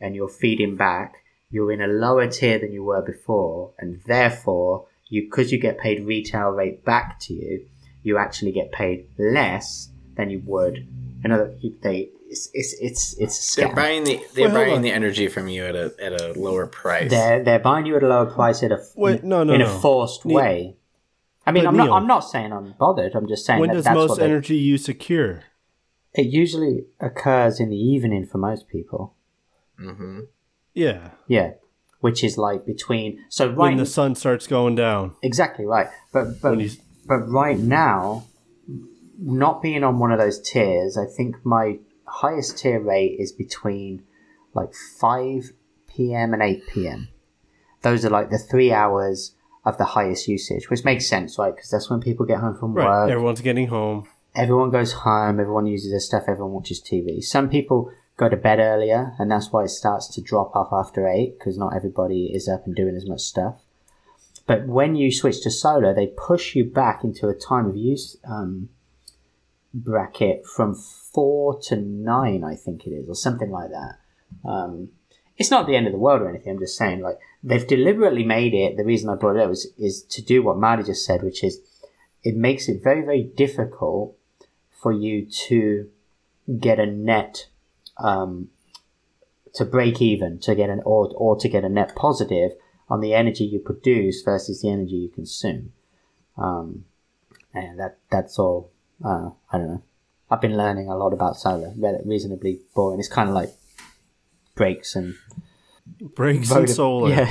and 0.00 0.16
you're 0.16 0.28
feeding 0.28 0.76
back, 0.76 1.24
you're 1.50 1.72
in 1.72 1.80
a 1.80 1.86
lower 1.86 2.26
tier 2.26 2.58
than 2.58 2.72
you 2.72 2.82
were 2.82 3.02
before, 3.02 3.72
and 3.78 4.00
therefore 4.06 4.86
you 5.08 5.22
because 5.22 5.52
you 5.52 5.58
get 5.58 5.78
paid 5.78 6.04
retail 6.04 6.50
rate 6.50 6.84
back 6.84 7.20
to 7.20 7.32
you, 7.32 7.66
you 8.02 8.18
actually 8.18 8.52
get 8.52 8.72
paid 8.72 9.06
less 9.18 9.90
than 10.18 10.28
you 10.28 10.42
would. 10.44 10.86
Another 11.24 11.54
they 11.82 12.10
it's 12.28 12.50
it's 12.52 12.74
it's, 12.80 13.16
it's 13.18 13.56
a 13.56 13.62
They're 13.62 13.74
buying 13.74 14.04
the 14.04 14.20
they're 14.34 14.48
Wait, 14.48 14.54
buying 14.68 14.82
the 14.82 14.92
energy 14.92 15.28
from 15.28 15.48
you 15.48 15.64
at 15.64 15.74
a 15.74 15.94
at 16.00 16.12
a 16.20 16.32
lower 16.38 16.66
price. 16.66 17.10
They're 17.10 17.42
they're 17.42 17.58
buying 17.58 17.86
you 17.86 17.96
at 17.96 18.02
a 18.02 18.08
lower 18.08 18.26
price 18.26 18.62
at 18.62 18.70
a 18.70 18.84
Wait, 18.94 19.24
no, 19.24 19.42
no, 19.44 19.54
in 19.54 19.60
no. 19.60 19.66
a 19.74 19.80
forced 19.80 20.26
Ne- 20.26 20.34
way. 20.34 20.76
I 21.46 21.52
mean, 21.52 21.64
But 21.64 21.68
I'm 21.70 21.76
Neil- 21.76 21.86
not 21.86 21.96
I'm 22.02 22.06
not 22.06 22.20
saying 22.20 22.52
I'm 22.52 22.74
bothered. 22.78 23.14
I'm 23.14 23.26
just 23.26 23.46
saying 23.46 23.60
when 23.60 23.70
that 23.70 23.76
does 23.76 23.84
that's 23.84 23.94
most 23.94 24.10
what 24.10 24.18
they- 24.18 24.26
energy 24.26 24.56
you 24.56 24.76
secure? 24.76 25.44
it 26.14 26.26
usually 26.26 26.84
occurs 27.00 27.60
in 27.60 27.68
the 27.70 27.76
evening 27.76 28.26
for 28.26 28.38
most 28.38 28.68
people. 28.68 29.14
hmm 29.78 30.20
Yeah, 30.74 31.10
Yeah, 31.28 31.52
which 32.00 32.22
is 32.24 32.36
like 32.38 32.64
between 32.66 33.24
so 33.28 33.46
right 33.48 33.56
when 33.56 33.76
the 33.76 33.86
sun 33.86 34.14
starts 34.14 34.46
going 34.46 34.74
down. 34.74 35.14
exactly 35.22 35.64
right. 35.64 35.88
But 36.12 36.40
but 36.42 36.58
but 37.06 37.20
right 37.30 37.58
now, 37.58 38.24
not 39.18 39.60
being 39.62 39.84
on 39.84 39.98
one 39.98 40.12
of 40.12 40.18
those 40.18 40.40
tiers, 40.40 40.96
I 40.96 41.04
think 41.06 41.36
my 41.44 41.78
highest 42.06 42.58
tier 42.58 42.80
rate 42.80 43.16
is 43.18 43.32
between 43.32 44.02
like 44.54 44.72
five 44.98 45.52
p.m. 45.88 46.32
and 46.32 46.42
eight 46.42 46.62
p.m. 46.68 47.08
Those 47.82 48.04
are 48.04 48.10
like 48.10 48.30
the 48.30 48.38
three 48.38 48.72
hours 48.72 49.34
of 49.64 49.76
the 49.78 49.84
highest 49.84 50.28
usage, 50.28 50.70
which 50.70 50.84
makes 50.84 51.06
sense, 51.06 51.38
right? 51.38 51.54
Because 51.54 51.70
that's 51.70 51.90
when 51.90 52.00
people 52.00 52.24
get 52.26 52.38
home 52.38 52.56
from 52.56 52.72
Right, 52.74 52.86
work. 52.86 53.10
everyone's 53.10 53.40
getting 53.40 53.68
home. 53.68 54.08
everyone 54.34 54.70
goes 54.70 54.92
home, 54.92 55.38
everyone 55.40 55.66
uses 55.66 55.90
their 55.90 56.00
stuff, 56.00 56.24
everyone 56.28 56.52
watches 56.52 56.80
TV. 56.82 57.22
Some 57.22 57.48
people 57.48 57.90
go 58.16 58.28
to 58.28 58.36
bed 58.36 58.58
earlier, 58.60 59.14
and 59.18 59.30
that's 59.30 59.52
why 59.52 59.64
it 59.64 59.68
starts 59.68 60.08
to 60.14 60.20
drop 60.22 60.54
off 60.56 60.68
after 60.72 61.06
eight 61.08 61.38
because 61.38 61.58
not 61.58 61.74
everybody 61.76 62.30
is 62.32 62.48
up 62.48 62.66
and 62.66 62.74
doing 62.74 62.96
as 62.96 63.06
much 63.06 63.20
stuff. 63.20 63.60
But 64.46 64.66
when 64.66 64.96
you 64.96 65.12
switch 65.12 65.42
to 65.42 65.50
solar, 65.50 65.92
they 65.94 66.06
push 66.06 66.54
you 66.56 66.64
back 66.64 67.04
into 67.04 67.28
a 67.28 67.34
time 67.34 67.66
of 67.66 67.76
use 67.76 68.16
um, 68.24 68.70
bracket 69.72 70.46
from 70.46 70.74
four 70.74 71.58
to 71.64 71.76
nine, 71.76 72.44
I 72.44 72.54
think 72.54 72.86
it 72.86 72.90
is, 72.90 73.08
or 73.08 73.14
something 73.14 73.50
like 73.50 73.70
that. 73.70 73.98
Um, 74.48 74.90
it's 75.36 75.50
not 75.50 75.66
the 75.66 75.76
end 75.76 75.86
of 75.86 75.92
the 75.92 75.98
world 75.98 76.22
or 76.22 76.28
anything. 76.28 76.52
I'm 76.52 76.58
just 76.58 76.76
saying, 76.76 77.00
like 77.00 77.18
they've 77.42 77.66
deliberately 77.66 78.24
made 78.24 78.54
it. 78.54 78.76
The 78.76 78.84
reason 78.84 79.08
I 79.08 79.14
brought 79.14 79.36
it 79.36 79.42
up 79.42 79.50
is, 79.50 79.68
is 79.78 80.02
to 80.04 80.22
do 80.22 80.42
what 80.42 80.58
Marty 80.58 80.82
just 80.82 81.04
said, 81.04 81.22
which 81.22 81.44
is 81.44 81.60
it 82.24 82.36
makes 82.36 82.68
it 82.68 82.82
very 82.82 83.02
very 83.02 83.22
difficult 83.22 84.16
for 84.70 84.92
you 84.92 85.26
to 85.26 85.88
get 86.60 86.78
a 86.78 86.86
net 86.86 87.46
um, 87.98 88.48
to 89.54 89.64
break 89.64 90.00
even 90.00 90.38
to 90.40 90.54
get 90.54 90.70
an 90.70 90.80
or, 90.84 91.12
or 91.16 91.36
to 91.36 91.48
get 91.48 91.64
a 91.64 91.68
net 91.68 91.94
positive 91.96 92.52
on 92.88 93.00
the 93.00 93.14
energy 93.14 93.44
you 93.44 93.58
produce 93.58 94.22
versus 94.22 94.62
the 94.62 94.70
energy 94.70 94.96
you 94.96 95.08
consume 95.08 95.72
um, 96.36 96.84
and 97.52 97.78
that 97.78 97.98
that's 98.10 98.38
all 98.38 98.70
uh, 99.04 99.30
I 99.52 99.58
don't 99.58 99.68
know 99.68 99.82
I've 100.30 100.40
been 100.40 100.56
learning 100.56 100.88
a 100.88 100.96
lot 100.96 101.12
about 101.12 101.36
solar 101.36 101.72
re- 101.76 102.00
reasonably 102.04 102.60
boring 102.74 102.98
it's 103.00 103.08
kind 103.08 103.28
of 103.28 103.34
like 103.34 103.50
brakes 104.54 104.94
and 104.96 105.14
Breaks 106.14 106.50
and 106.50 106.68
solar. 106.68 107.08
yeah 107.10 107.30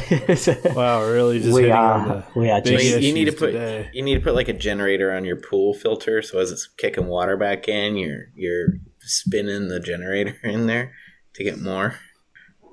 Wow, 0.74 1.06
really 1.06 1.40
just 1.40 1.54
we 1.54 1.62
hitting 1.64 1.76
on 1.78 2.02
are 2.12 2.26
the 2.34 2.40
we 2.40 2.50
are 2.50 2.60
big 2.62 2.80
just 2.80 3.02
you, 3.02 3.08
you 3.10 3.14
need 3.14 3.26
to 3.26 3.32
put 3.32 3.52
today. 3.52 3.88
you 3.94 4.02
need 4.02 4.16
to 4.16 4.20
put 4.20 4.34
like 4.34 4.48
a 4.48 4.54
generator 4.54 5.12
on 5.14 5.26
your 5.26 5.36
pool 5.36 5.76
filter, 5.76 6.24
so 6.24 6.40
as 6.40 6.52
it's 6.52 6.66
kicking 6.66 7.06
water 7.06 7.38
back 7.38 7.68
in, 7.68 7.96
you're 7.98 8.30
you're 8.36 8.80
spinning 9.00 9.68
the 9.68 9.80
generator 9.80 10.36
in 10.44 10.66
there 10.66 10.92
to 11.36 11.44
get 11.44 11.60
more 11.62 12.00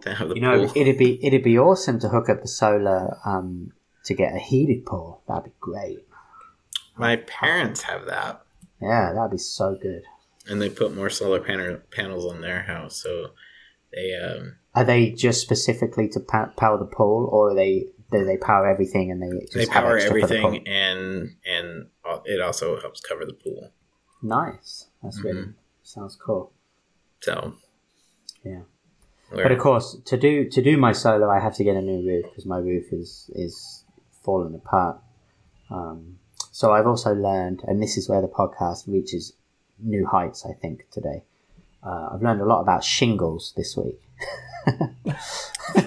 to 0.00 0.14
have 0.14 0.30
the 0.30 0.36
You 0.36 0.40
know, 0.40 0.66
pool. 0.66 0.72
it'd 0.74 0.96
be 0.96 1.24
it'd 1.24 1.44
be 1.44 1.58
awesome 1.58 1.98
to 2.00 2.08
hook 2.08 2.30
up 2.30 2.40
the 2.40 2.48
solar 2.48 3.18
um, 3.26 3.72
to 4.06 4.14
get 4.14 4.34
a 4.34 4.38
heated 4.38 4.86
pool. 4.86 5.22
That'd 5.28 5.44
be 5.44 5.50
great. 5.60 5.98
My 6.96 7.16
parents 7.16 7.82
have 7.82 8.06
that, 8.06 8.42
Yeah, 8.80 9.12
that'd 9.14 9.30
be 9.30 9.38
so 9.38 9.76
good. 9.80 10.02
and 10.48 10.60
they 10.60 10.68
put 10.68 10.94
more 10.94 11.08
solar 11.10 11.40
panel 11.40 11.78
panels 11.90 12.26
on 12.30 12.40
their 12.42 12.62
house, 12.62 13.02
so 13.02 13.28
they 13.92 14.14
um 14.14 14.56
Are 14.74 14.84
they 14.84 15.10
just 15.10 15.40
specifically 15.40 16.08
to 16.08 16.20
pa- 16.20 16.52
power 16.56 16.78
the 16.78 16.84
pool, 16.84 17.28
or 17.32 17.50
are 17.50 17.54
they 17.54 17.86
do 18.12 18.24
they 18.24 18.36
power 18.36 18.66
everything 18.68 19.10
and 19.10 19.22
they 19.22 19.40
just 19.46 19.54
they 19.54 19.66
power 19.66 19.98
for 19.98 20.00
the 20.00 20.06
everything, 20.06 20.66
and 20.68 21.36
and 21.46 21.86
it 22.26 22.40
also 22.40 22.80
helps 22.80 23.00
cover 23.00 23.24
the 23.24 23.32
pool. 23.32 23.70
Nice. 24.22 24.88
That's 25.02 25.20
really 25.22 25.40
Mm-hmm. 25.40 25.50
sounds 25.82 26.16
cool. 26.16 26.52
So 27.20 27.54
Yeah. 28.44 28.62
But 29.30 29.50
of 29.52 29.58
course, 29.58 29.96
to 30.04 30.16
do 30.16 30.48
to 30.50 30.62
do 30.62 30.76
my 30.76 30.92
solo, 30.92 31.28
I 31.30 31.40
have 31.40 31.54
to 31.56 31.64
get 31.64 31.76
a 31.76 31.82
new 31.82 32.06
roof 32.06 32.26
because 32.30 32.46
my 32.46 32.58
roof 32.58 32.92
is 32.92 33.30
is 33.34 33.84
falling 34.22 34.54
apart. 34.54 34.98
Um, 35.70 36.18
so 36.54 36.70
I've 36.70 36.86
also 36.86 37.12
learned, 37.12 37.64
and 37.66 37.82
this 37.82 37.96
is 37.96 38.08
where 38.08 38.20
the 38.20 38.28
podcast 38.28 38.86
reaches 38.86 39.32
new 39.82 40.06
heights. 40.06 40.46
I 40.46 40.52
think 40.52 40.88
today, 40.92 41.24
uh, 41.82 42.10
I've 42.12 42.22
learned 42.22 42.40
a 42.40 42.44
lot 42.44 42.60
about 42.60 42.84
shingles 42.84 43.52
this 43.56 43.76
week. 43.76 43.98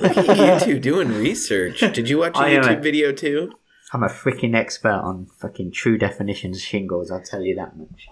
Look 0.02 0.18
at 0.18 0.60
you 0.60 0.74
two 0.74 0.80
doing 0.82 1.08
research. 1.08 1.80
Did 1.80 2.10
you 2.10 2.18
watch 2.18 2.36
a 2.36 2.40
I 2.42 2.50
YouTube 2.50 2.80
a- 2.80 2.82
video 2.82 3.14
too? 3.14 3.54
I'm 3.94 4.04
a 4.04 4.10
freaking 4.10 4.58
expert 4.58 4.90
on 4.90 5.28
fucking 5.40 5.72
true 5.72 5.98
definitions 5.98 6.58
of 6.58 6.64
shingles. 6.64 7.12
I'll 7.12 7.24
tell 7.24 7.44
you 7.44 7.56
that 7.56 7.78
much. 7.78 8.10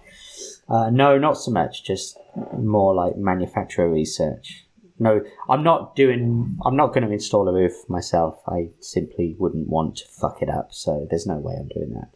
Uh, 0.69 0.89
no, 0.89 1.17
not 1.17 1.33
so 1.33 1.51
much. 1.51 1.83
Just 1.83 2.17
more 2.57 2.95
like 2.95 3.17
manufacturer 3.17 3.89
research. 3.89 4.65
No, 4.97 5.19
I'm 5.49 5.61
not 5.61 5.97
doing. 5.97 6.57
I'm 6.63 6.77
not 6.77 6.93
going 6.93 7.05
to 7.05 7.11
install 7.11 7.49
a 7.49 7.53
roof 7.53 7.73
myself. 7.89 8.39
I 8.47 8.69
simply 8.79 9.35
wouldn't 9.37 9.67
want 9.67 9.97
to 9.97 10.05
fuck 10.07 10.41
it 10.41 10.49
up. 10.49 10.73
So 10.73 11.05
there's 11.09 11.27
no 11.27 11.35
way 11.35 11.55
I'm 11.59 11.67
doing 11.67 11.91
that. 11.95 12.11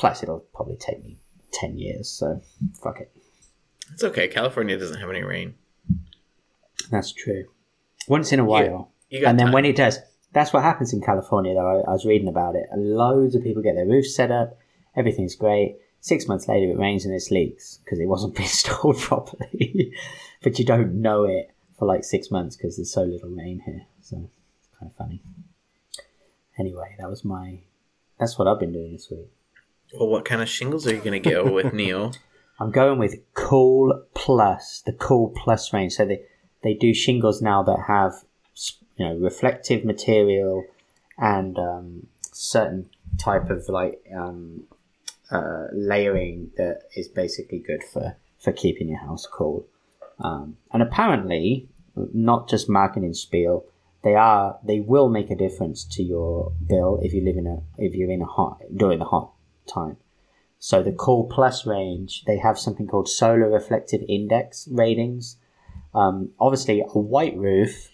Plus, 0.00 0.22
it'll 0.22 0.40
probably 0.54 0.76
take 0.76 1.04
me 1.04 1.18
ten 1.52 1.76
years. 1.76 2.08
So 2.08 2.40
fuck 2.82 3.00
it. 3.00 3.12
It's 3.92 4.02
okay. 4.02 4.28
California 4.28 4.78
doesn't 4.78 4.98
have 4.98 5.10
any 5.10 5.22
rain. 5.22 5.54
That's 6.90 7.12
true. 7.12 7.44
Once 8.08 8.32
in 8.32 8.40
a 8.40 8.44
while. 8.44 8.92
You 9.10 9.20
got 9.20 9.30
and 9.30 9.38
then 9.38 9.46
time. 9.48 9.54
when 9.54 9.64
it 9.66 9.76
does, 9.76 9.98
that's 10.32 10.52
what 10.54 10.62
happens 10.62 10.94
in 10.94 11.02
California. 11.02 11.52
Though 11.52 11.82
I, 11.82 11.90
I 11.90 11.92
was 11.92 12.06
reading 12.06 12.28
about 12.28 12.54
it, 12.56 12.66
loads 12.74 13.34
of 13.34 13.42
people 13.42 13.62
get 13.62 13.74
their 13.74 13.84
roofs 13.84 14.14
set 14.14 14.30
up, 14.30 14.56
everything's 14.96 15.34
great. 15.34 15.76
Six 16.00 16.26
months 16.26 16.48
later, 16.48 16.70
it 16.70 16.78
rains 16.78 17.04
and 17.04 17.14
it 17.14 17.22
leaks 17.30 17.80
because 17.84 17.98
it 17.98 18.06
wasn't 18.06 18.38
installed 18.40 18.98
properly. 18.98 19.92
but 20.42 20.58
you 20.58 20.64
don't 20.64 20.94
know 21.02 21.24
it 21.24 21.50
for 21.78 21.84
like 21.84 22.04
six 22.04 22.30
months 22.30 22.56
because 22.56 22.76
there's 22.76 22.92
so 22.92 23.02
little 23.02 23.28
rain 23.28 23.60
here. 23.66 23.86
So 24.00 24.30
it's 24.60 24.78
kind 24.78 24.90
of 24.90 24.96
funny. 24.96 25.22
Anyway, 26.58 26.96
that 26.98 27.10
was 27.10 27.22
my. 27.22 27.58
That's 28.18 28.38
what 28.38 28.48
I've 28.48 28.60
been 28.60 28.72
doing 28.72 28.92
this 28.92 29.10
week. 29.10 29.30
Well, 29.92 30.08
what 30.08 30.24
kind 30.24 30.40
of 30.40 30.48
shingles 30.48 30.86
are 30.86 30.94
you 30.94 31.00
going 31.00 31.20
to 31.22 31.30
go 31.30 31.50
with, 31.50 31.72
Neil? 31.72 32.14
I'm 32.60 32.70
going 32.70 32.98
with 32.98 33.16
Cool 33.34 34.04
Plus, 34.14 34.82
the 34.84 34.92
Cool 34.92 35.30
Plus 35.30 35.72
range. 35.72 35.94
So 35.94 36.04
they 36.04 36.22
they 36.62 36.74
do 36.74 36.92
shingles 36.92 37.40
now 37.40 37.62
that 37.62 37.84
have 37.88 38.12
you 38.96 39.06
know 39.06 39.16
reflective 39.16 39.84
material 39.84 40.64
and 41.18 41.58
um, 41.58 42.06
certain 42.32 42.90
type 43.18 43.50
of 43.50 43.68
like 43.68 44.02
um, 44.14 44.64
uh, 45.30 45.66
layering 45.72 46.50
that 46.56 46.82
is 46.94 47.08
basically 47.08 47.58
good 47.58 47.82
for 47.82 48.16
for 48.38 48.52
keeping 48.52 48.88
your 48.88 49.00
house 49.00 49.26
cool. 49.26 49.66
Um, 50.18 50.58
and 50.72 50.82
apparently, 50.82 51.68
not 51.96 52.48
just 52.48 52.68
marketing 52.68 53.14
spiel, 53.14 53.64
they 54.04 54.14
are 54.14 54.58
they 54.62 54.80
will 54.80 55.08
make 55.08 55.30
a 55.30 55.36
difference 55.36 55.82
to 55.84 56.02
your 56.02 56.52
bill 56.68 57.00
if 57.02 57.14
you 57.14 57.24
live 57.24 57.36
in 57.36 57.46
a 57.46 57.62
if 57.78 57.94
you're 57.94 58.10
in 58.10 58.22
a 58.22 58.26
hot 58.26 58.60
during 58.76 58.98
the 58.98 59.04
hot 59.06 59.32
time. 59.66 59.96
So 60.58 60.82
the 60.82 60.92
Cool 60.92 61.24
Plus 61.24 61.66
range, 61.66 62.24
they 62.26 62.38
have 62.38 62.58
something 62.58 62.86
called 62.86 63.08
Solar 63.08 63.48
Reflective 63.48 64.02
Index 64.08 64.68
ratings. 64.70 65.36
Um, 65.94 66.30
obviously, 66.38 66.80
a 66.82 66.84
white 66.84 67.36
roof. 67.36 67.90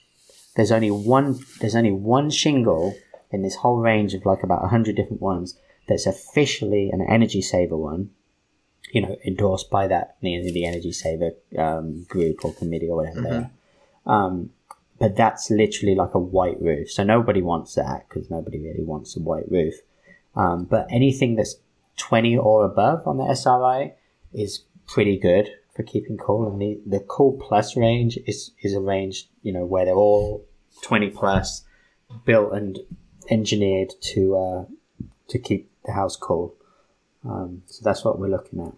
There's 0.56 0.72
only 0.72 0.90
one. 0.90 1.38
There's 1.60 1.76
only 1.76 1.92
one 1.92 2.30
shingle 2.30 2.96
in 3.30 3.42
this 3.42 3.56
whole 3.56 3.78
range 3.78 4.14
of 4.14 4.26
like 4.26 4.42
about 4.42 4.68
hundred 4.68 4.96
different 4.96 5.22
ones 5.22 5.58
that's 5.88 6.06
officially 6.06 6.90
an 6.90 7.02
energy 7.08 7.40
saver 7.40 7.76
one. 7.76 8.10
You 8.92 9.02
know, 9.02 9.16
endorsed 9.24 9.70
by 9.70 9.86
that 9.88 10.16
the 10.20 10.64
energy 10.66 10.92
saver 10.92 11.32
um, 11.58 12.04
group 12.04 12.44
or 12.44 12.52
committee 12.54 12.88
or 12.88 12.96
whatever 12.96 13.20
they 13.22 13.30
are. 13.30 13.50
Um, 14.06 14.50
but 14.98 15.16
that's 15.16 15.50
literally 15.50 15.94
like 15.94 16.14
a 16.14 16.18
white 16.18 16.60
roof. 16.60 16.90
So 16.90 17.04
nobody 17.04 17.42
wants 17.42 17.74
that 17.74 18.08
because 18.08 18.30
nobody 18.30 18.58
really 18.58 18.84
wants 18.84 19.16
a 19.16 19.20
white 19.20 19.50
roof. 19.50 19.74
Um, 20.36 20.64
but 20.64 20.86
anything 20.90 21.36
that's 21.36 21.56
20 21.96 22.36
or 22.36 22.64
above 22.64 23.06
on 23.06 23.16
the 23.16 23.24
SRI 23.24 23.94
is 24.32 24.64
pretty 24.86 25.18
good 25.18 25.48
for 25.74 25.82
keeping 25.82 26.16
cool. 26.16 26.50
And 26.50 26.60
the, 26.60 26.80
the 26.86 27.00
Cool 27.00 27.38
Plus 27.40 27.76
range 27.76 28.18
is, 28.26 28.52
is 28.62 28.74
a 28.74 28.80
range, 28.80 29.28
you 29.42 29.52
know, 29.52 29.64
where 29.64 29.84
they're 29.84 29.94
all 29.94 30.46
20 30.82 31.10
plus, 31.10 31.64
built 32.24 32.52
and 32.52 32.78
engineered 33.30 33.92
to, 34.00 34.36
uh, 34.36 34.64
to 35.28 35.38
keep 35.38 35.70
the 35.84 35.92
house 35.92 36.16
cool. 36.16 36.54
Um, 37.24 37.62
so 37.66 37.80
that's 37.82 38.04
what 38.04 38.18
we're 38.18 38.28
looking 38.28 38.60
at. 38.60 38.72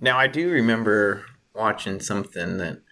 Now, 0.00 0.18
I 0.18 0.26
do 0.26 0.50
remember 0.50 1.24
watching 1.54 2.00
something 2.00 2.58
that 2.58 2.82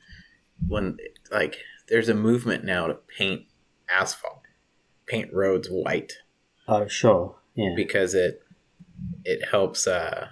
when, 0.66 0.96
like, 1.30 1.56
there's 1.88 2.08
a 2.08 2.14
movement 2.14 2.64
now 2.64 2.86
to 2.86 2.94
paint 2.94 3.42
asphalt, 3.90 4.40
paint 5.06 5.30
roads 5.34 5.68
white 5.68 6.14
Oh, 6.66 6.86
sure. 6.86 7.36
Yeah. 7.54 7.72
because 7.76 8.14
it 8.14 8.42
it 9.24 9.40
helps 9.50 9.86
uh 9.86 10.28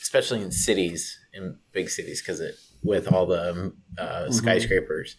especially 0.00 0.42
in 0.42 0.50
cities, 0.52 1.18
in 1.32 1.56
big 1.72 1.88
cities, 1.88 2.20
because 2.20 2.40
it 2.40 2.54
with 2.82 3.10
all 3.12 3.26
the 3.26 3.72
uh, 3.98 4.30
skyscrapers 4.30 5.16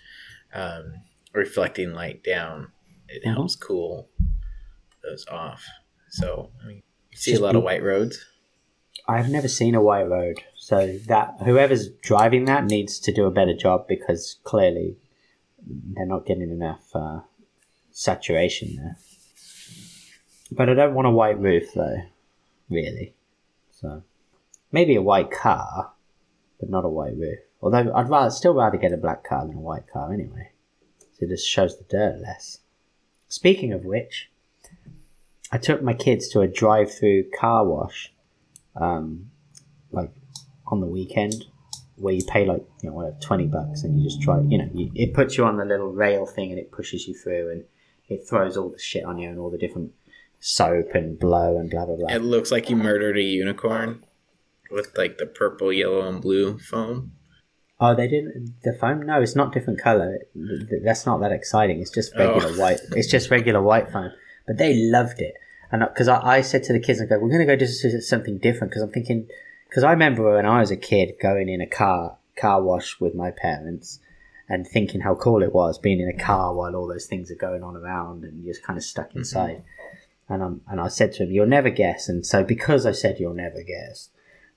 um, 0.53 0.93
reflecting 1.33 1.93
light 1.93 2.23
down, 2.23 2.67
it 3.07 3.23
Mhm. 3.23 3.33
helps 3.33 3.55
cool 3.55 4.09
those 5.01 5.25
off. 5.27 5.63
So 6.09 6.51
I 6.61 6.67
mean, 6.67 6.83
you 7.11 7.17
see 7.17 7.33
a 7.33 7.39
lot 7.39 7.55
of 7.55 7.63
white 7.63 7.81
roads. 7.81 8.23
I've 9.07 9.29
never 9.29 9.47
seen 9.47 9.73
a 9.75 9.81
white 9.81 10.07
road, 10.07 10.37
so 10.55 10.97
that 11.07 11.35
whoever's 11.43 11.89
driving 11.89 12.45
that 12.45 12.65
needs 12.65 12.99
to 12.99 13.11
do 13.11 13.25
a 13.25 13.31
better 13.31 13.53
job 13.55 13.87
because 13.87 14.39
clearly 14.43 14.97
they're 15.65 16.05
not 16.05 16.25
getting 16.25 16.51
enough 16.51 16.83
uh, 16.93 17.21
saturation 17.91 18.75
there. 18.75 18.97
But 20.55 20.69
I 20.69 20.73
don't 20.75 20.93
want 20.93 21.07
a 21.07 21.11
white 21.11 21.39
roof 21.39 21.73
though, 21.73 22.03
really. 22.69 23.15
So 23.71 24.03
maybe 24.71 24.95
a 24.95 25.01
white 25.01 25.31
car, 25.31 25.91
but 26.59 26.69
not 26.69 26.85
a 26.85 26.89
white 26.89 27.17
roof. 27.17 27.39
Although 27.61 27.91
I'd 27.93 28.09
rather 28.09 28.29
still 28.29 28.53
rather 28.53 28.77
get 28.77 28.91
a 28.91 28.97
black 28.97 29.23
car 29.23 29.47
than 29.47 29.57
a 29.57 29.61
white 29.61 29.87
car 29.91 30.13
anyway. 30.13 30.51
So 31.13 31.25
it 31.25 31.29
just 31.29 31.47
shows 31.47 31.77
the 31.77 31.85
dirt 31.85 32.19
less. 32.21 32.59
Speaking 33.27 33.73
of 33.73 33.83
which, 33.83 34.29
I 35.51 35.57
took 35.57 35.81
my 35.81 35.93
kids 35.93 36.27
to 36.29 36.41
a 36.41 36.47
drive-through 36.47 37.31
car 37.39 37.65
wash 37.65 38.13
um, 38.75 39.31
like 39.91 40.11
on 40.67 40.81
the 40.81 40.87
weekend 40.87 41.45
where 41.95 42.13
you 42.13 42.23
pay 42.25 42.45
like 42.45 42.63
you 42.81 42.89
know 42.89 43.15
20 43.21 43.47
bucks 43.47 43.83
and 43.83 43.99
you 43.99 44.09
just 44.09 44.21
try 44.21 44.39
you 44.41 44.57
know 44.57 44.69
you, 44.73 44.91
it 44.95 45.13
puts 45.13 45.37
you 45.37 45.45
on 45.45 45.57
the 45.57 45.65
little 45.65 45.91
rail 45.91 46.25
thing 46.25 46.49
and 46.49 46.59
it 46.59 46.71
pushes 46.71 47.07
you 47.07 47.13
through 47.13 47.51
and 47.51 47.63
it 48.09 48.27
throws 48.27 48.57
all 48.57 48.69
the 48.69 48.79
shit 48.79 49.05
on 49.05 49.19
you 49.19 49.29
and 49.29 49.39
all 49.39 49.51
the 49.51 49.57
different 49.57 49.91
soap 50.45 50.93
and 50.93 51.17
blow 51.17 51.57
and 51.57 51.69
blah 51.69 51.85
blah 51.85 51.95
blah. 51.95 52.09
It 52.09 52.21
looks 52.21 52.51
like 52.51 52.69
you 52.69 52.75
murdered 52.75 53.17
a 53.17 53.21
unicorn 53.21 54.03
with 54.69 54.91
like 54.97 55.17
the 55.17 55.25
purple, 55.25 55.71
yellow, 55.71 56.05
and 56.05 56.21
blue 56.21 56.59
foam. 56.59 57.13
oh 57.79 57.95
they 57.95 58.09
didn't 58.09 58.55
the 58.63 58.73
foam? 58.73 59.05
No 59.05 59.21
it's 59.21 59.37
not 59.37 59.53
different 59.53 59.79
color. 59.79 60.19
Th- 60.33 60.69
th- 60.69 60.81
that's 60.83 61.05
not 61.05 61.21
that 61.21 61.31
exciting. 61.31 61.79
It's 61.79 61.91
just 61.91 62.11
oh. 62.17 62.19
regular 62.19 62.49
Oh. 62.55 62.59
white 62.59 62.79
it's 62.91 63.09
just 63.09 63.31
regular 63.31 63.61
white 63.61 63.89
foam. 63.89 64.11
But 64.45 64.57
they 64.57 64.75
loved 64.75 65.21
it. 65.21 65.35
And 65.71 65.81
because 65.87 66.09
I, 66.09 66.37
I 66.37 66.41
said 66.41 66.63
to 66.63 66.73
the 66.73 66.79
kids 66.79 67.01
i 67.01 67.05
go 67.05 67.17
we're 67.19 67.29
going 67.29 67.39
to 67.39 67.45
go 67.45 67.55
do 67.55 67.65
something 67.65 68.37
different 68.37 68.71
because 68.71 68.83
i'm 68.83 68.91
thinking 68.91 69.27
because 69.67 69.83
i 69.83 69.89
remember 69.89 70.35
when 70.35 70.45
i 70.45 70.59
was 70.59 70.69
a 70.69 70.77
kid 70.77 71.15
going 71.19 71.49
in 71.49 71.61
a 71.61 71.65
car 71.65 72.17
car 72.35 72.61
wash 72.61 72.99
with 72.99 73.15
my 73.15 73.31
parents 73.31 73.99
and 74.47 74.67
thinking 74.67 75.01
how 75.01 75.15
cool 75.15 75.41
it 75.41 75.51
was 75.51 75.79
being 75.79 75.99
in 75.99 76.07
a 76.07 76.23
car 76.23 76.53
while 76.53 76.75
all 76.75 76.87
those 76.87 77.07
things 77.07 77.31
are 77.31 77.35
going 77.35 77.63
on 77.63 77.75
around 77.75 78.23
and 78.23 78.43
you're 78.43 78.53
just 78.53 78.63
kind 78.63 78.77
of 78.77 78.83
stuck 78.83 79.09
mm-hmm. 79.09 79.19
inside 79.19 79.63
and 80.29 80.43
I'm, 80.43 80.61
and 80.67 80.79
I 80.79 80.87
said 80.87 81.13
to 81.13 81.23
him, 81.23 81.31
"You'll 81.31 81.47
never 81.47 81.69
guess." 81.69 82.09
And 82.09 82.25
so, 82.25 82.43
because 82.43 82.85
I 82.85 82.91
said 82.91 83.19
you'll 83.19 83.33
never 83.33 83.61
guess, 83.63 84.09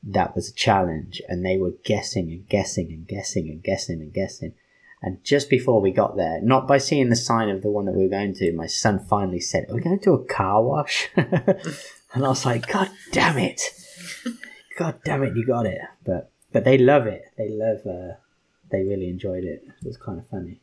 that 0.03 0.35
was 0.35 0.49
a 0.49 0.55
challenge, 0.55 1.21
and 1.29 1.45
they 1.45 1.57
were 1.57 1.75
guessing 1.85 2.31
and 2.31 2.49
guessing 2.49 2.89
and 2.93 3.07
guessing 3.07 3.49
and 3.49 3.62
guessing 3.62 4.01
and 4.01 4.12
guessing. 4.12 4.55
And 5.03 5.23
just 5.23 5.51
before 5.51 5.81
we 5.81 5.91
got 5.91 6.17
there, 6.17 6.41
not 6.41 6.67
by 6.67 6.79
seeing 6.79 7.11
the 7.11 7.17
sign 7.17 7.49
of 7.49 7.62
the 7.62 7.71
one 7.71 7.85
that 7.85 7.95
we 7.95 8.05
were 8.05 8.09
going 8.09 8.35
to, 8.35 8.53
my 8.53 8.67
son 8.67 8.99
finally 8.99 9.41
said, 9.41 9.67
"Are 9.69 9.75
we 9.75 9.81
going 9.81 10.01
to 10.01 10.14
a 10.14 10.25
car 10.25 10.62
wash?" 10.62 11.09
and 11.17 11.35
I 12.14 12.29
was 12.29 12.47
like, 12.47 12.67
"God 12.67 12.91
damn 13.12 13.39
it! 13.39 13.61
God 14.79 15.01
damn 15.05 15.23
it! 15.23 15.37
You 15.37 15.47
got 15.47 15.67
it!" 15.67 15.81
But 16.05 16.31
but 16.53 16.64
they 16.64 16.79
love 16.79 17.07
it. 17.07 17.25
They 17.37 17.49
love. 17.49 17.87
Uh, 17.87 18.17
they 18.71 18.83
really 18.83 19.09
enjoyed 19.09 19.45
it. 19.45 19.64
It 19.67 19.87
was 19.87 19.97
kind 19.97 20.19
of 20.19 20.27
funny. 20.29 20.61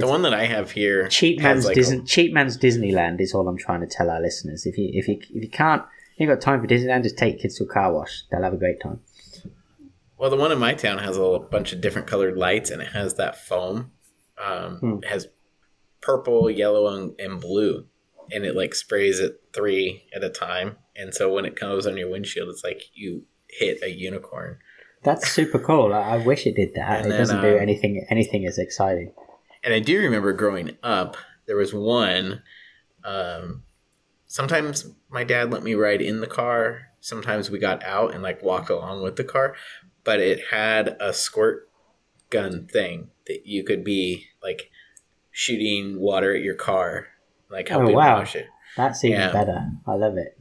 The 0.00 0.06
one 0.06 0.22
that 0.22 0.34
I 0.34 0.46
have 0.46 0.70
here, 0.70 1.08
Cheap 1.08 1.40
man's 1.40 1.64
like, 1.64 1.76
a- 1.76 1.80
Disney, 1.80 2.02
cheap 2.04 2.32
man's 2.32 2.56
Disneyland 2.58 3.20
is 3.20 3.34
all 3.34 3.46
I'm 3.48 3.58
trying 3.58 3.80
to 3.80 3.86
tell 3.86 4.10
our 4.10 4.20
listeners. 4.20 4.66
If 4.66 4.76
you 4.78 4.90
if 4.92 5.08
you 5.08 5.18
if 5.20 5.42
you 5.44 5.50
can't, 5.50 5.82
you 6.16 6.24
ain't 6.28 6.30
got 6.38 6.42
time 6.42 6.60
for 6.60 6.66
Disneyland, 6.66 7.02
just 7.02 7.18
take 7.18 7.40
kids 7.40 7.56
to 7.58 7.64
a 7.64 7.66
car 7.68 7.92
wash. 7.92 8.22
They'll 8.30 8.42
have 8.42 8.54
a 8.54 8.58
great 8.58 8.80
time. 8.80 9.00
Well, 10.18 10.30
the 10.30 10.36
one 10.36 10.52
in 10.52 10.58
my 10.58 10.74
town 10.74 10.98
has 10.98 11.16
a 11.16 11.38
bunch 11.38 11.72
of 11.72 11.80
different 11.80 12.06
colored 12.06 12.36
lights, 12.36 12.70
and 12.70 12.82
it 12.82 12.88
has 12.88 13.14
that 13.14 13.36
foam. 13.36 13.92
Um, 14.42 14.76
Hmm. 14.78 14.94
It 15.02 15.06
has 15.08 15.28
purple, 16.00 16.50
yellow, 16.50 16.94
and, 16.94 17.18
and 17.18 17.40
blue, 17.40 17.86
and 18.30 18.44
it 18.44 18.54
like 18.56 18.74
sprays 18.74 19.18
it 19.20 19.40
three 19.54 20.04
at 20.14 20.24
a 20.24 20.30
time. 20.30 20.76
And 20.96 21.14
so 21.14 21.32
when 21.32 21.44
it 21.44 21.56
comes 21.56 21.86
on 21.86 21.96
your 21.96 22.10
windshield, 22.10 22.48
it's 22.48 22.64
like 22.64 22.82
you 22.94 23.24
hit 23.48 23.82
a 23.82 23.90
unicorn. 23.90 24.58
That's 25.02 25.28
super 25.30 25.58
cool. 25.58 25.94
I, 25.94 26.00
I 26.00 26.16
wish 26.18 26.46
it 26.46 26.56
did 26.56 26.74
that. 26.74 26.98
And 26.98 27.06
it 27.06 27.10
then, 27.10 27.18
doesn't 27.18 27.40
do 27.40 27.56
um, 27.56 27.62
anything 27.62 28.06
anything 28.10 28.46
as 28.46 28.58
exciting. 28.58 29.12
And 29.62 29.74
I 29.74 29.78
do 29.80 29.98
remember 30.00 30.32
growing 30.32 30.76
up, 30.82 31.16
there 31.46 31.56
was 31.56 31.74
one. 31.74 32.42
Um, 33.04 33.64
sometimes 34.26 34.90
my 35.10 35.24
dad 35.24 35.50
let 35.52 35.62
me 35.62 35.74
ride 35.74 36.00
in 36.00 36.20
the 36.20 36.26
car. 36.26 36.82
Sometimes 37.00 37.50
we 37.50 37.58
got 37.58 37.82
out 37.84 38.14
and 38.14 38.22
like 38.22 38.42
walked 38.42 38.70
along 38.70 39.02
with 39.02 39.16
the 39.16 39.24
car, 39.24 39.54
but 40.04 40.20
it 40.20 40.40
had 40.50 40.96
a 41.00 41.12
squirt 41.12 41.68
gun 42.30 42.66
thing 42.66 43.10
that 43.26 43.46
you 43.46 43.64
could 43.64 43.82
be 43.84 44.26
like 44.42 44.70
shooting 45.30 45.98
water 46.00 46.34
at 46.34 46.42
your 46.42 46.54
car, 46.54 47.08
like 47.50 47.70
Oh, 47.70 47.78
helping 47.78 47.96
wow. 47.96 48.18
wash 48.18 48.36
it. 48.36 48.46
That's 48.76 49.04
even 49.04 49.18
yeah. 49.20 49.32
better. 49.32 49.68
I 49.86 49.94
love 49.94 50.16
it. 50.16 50.38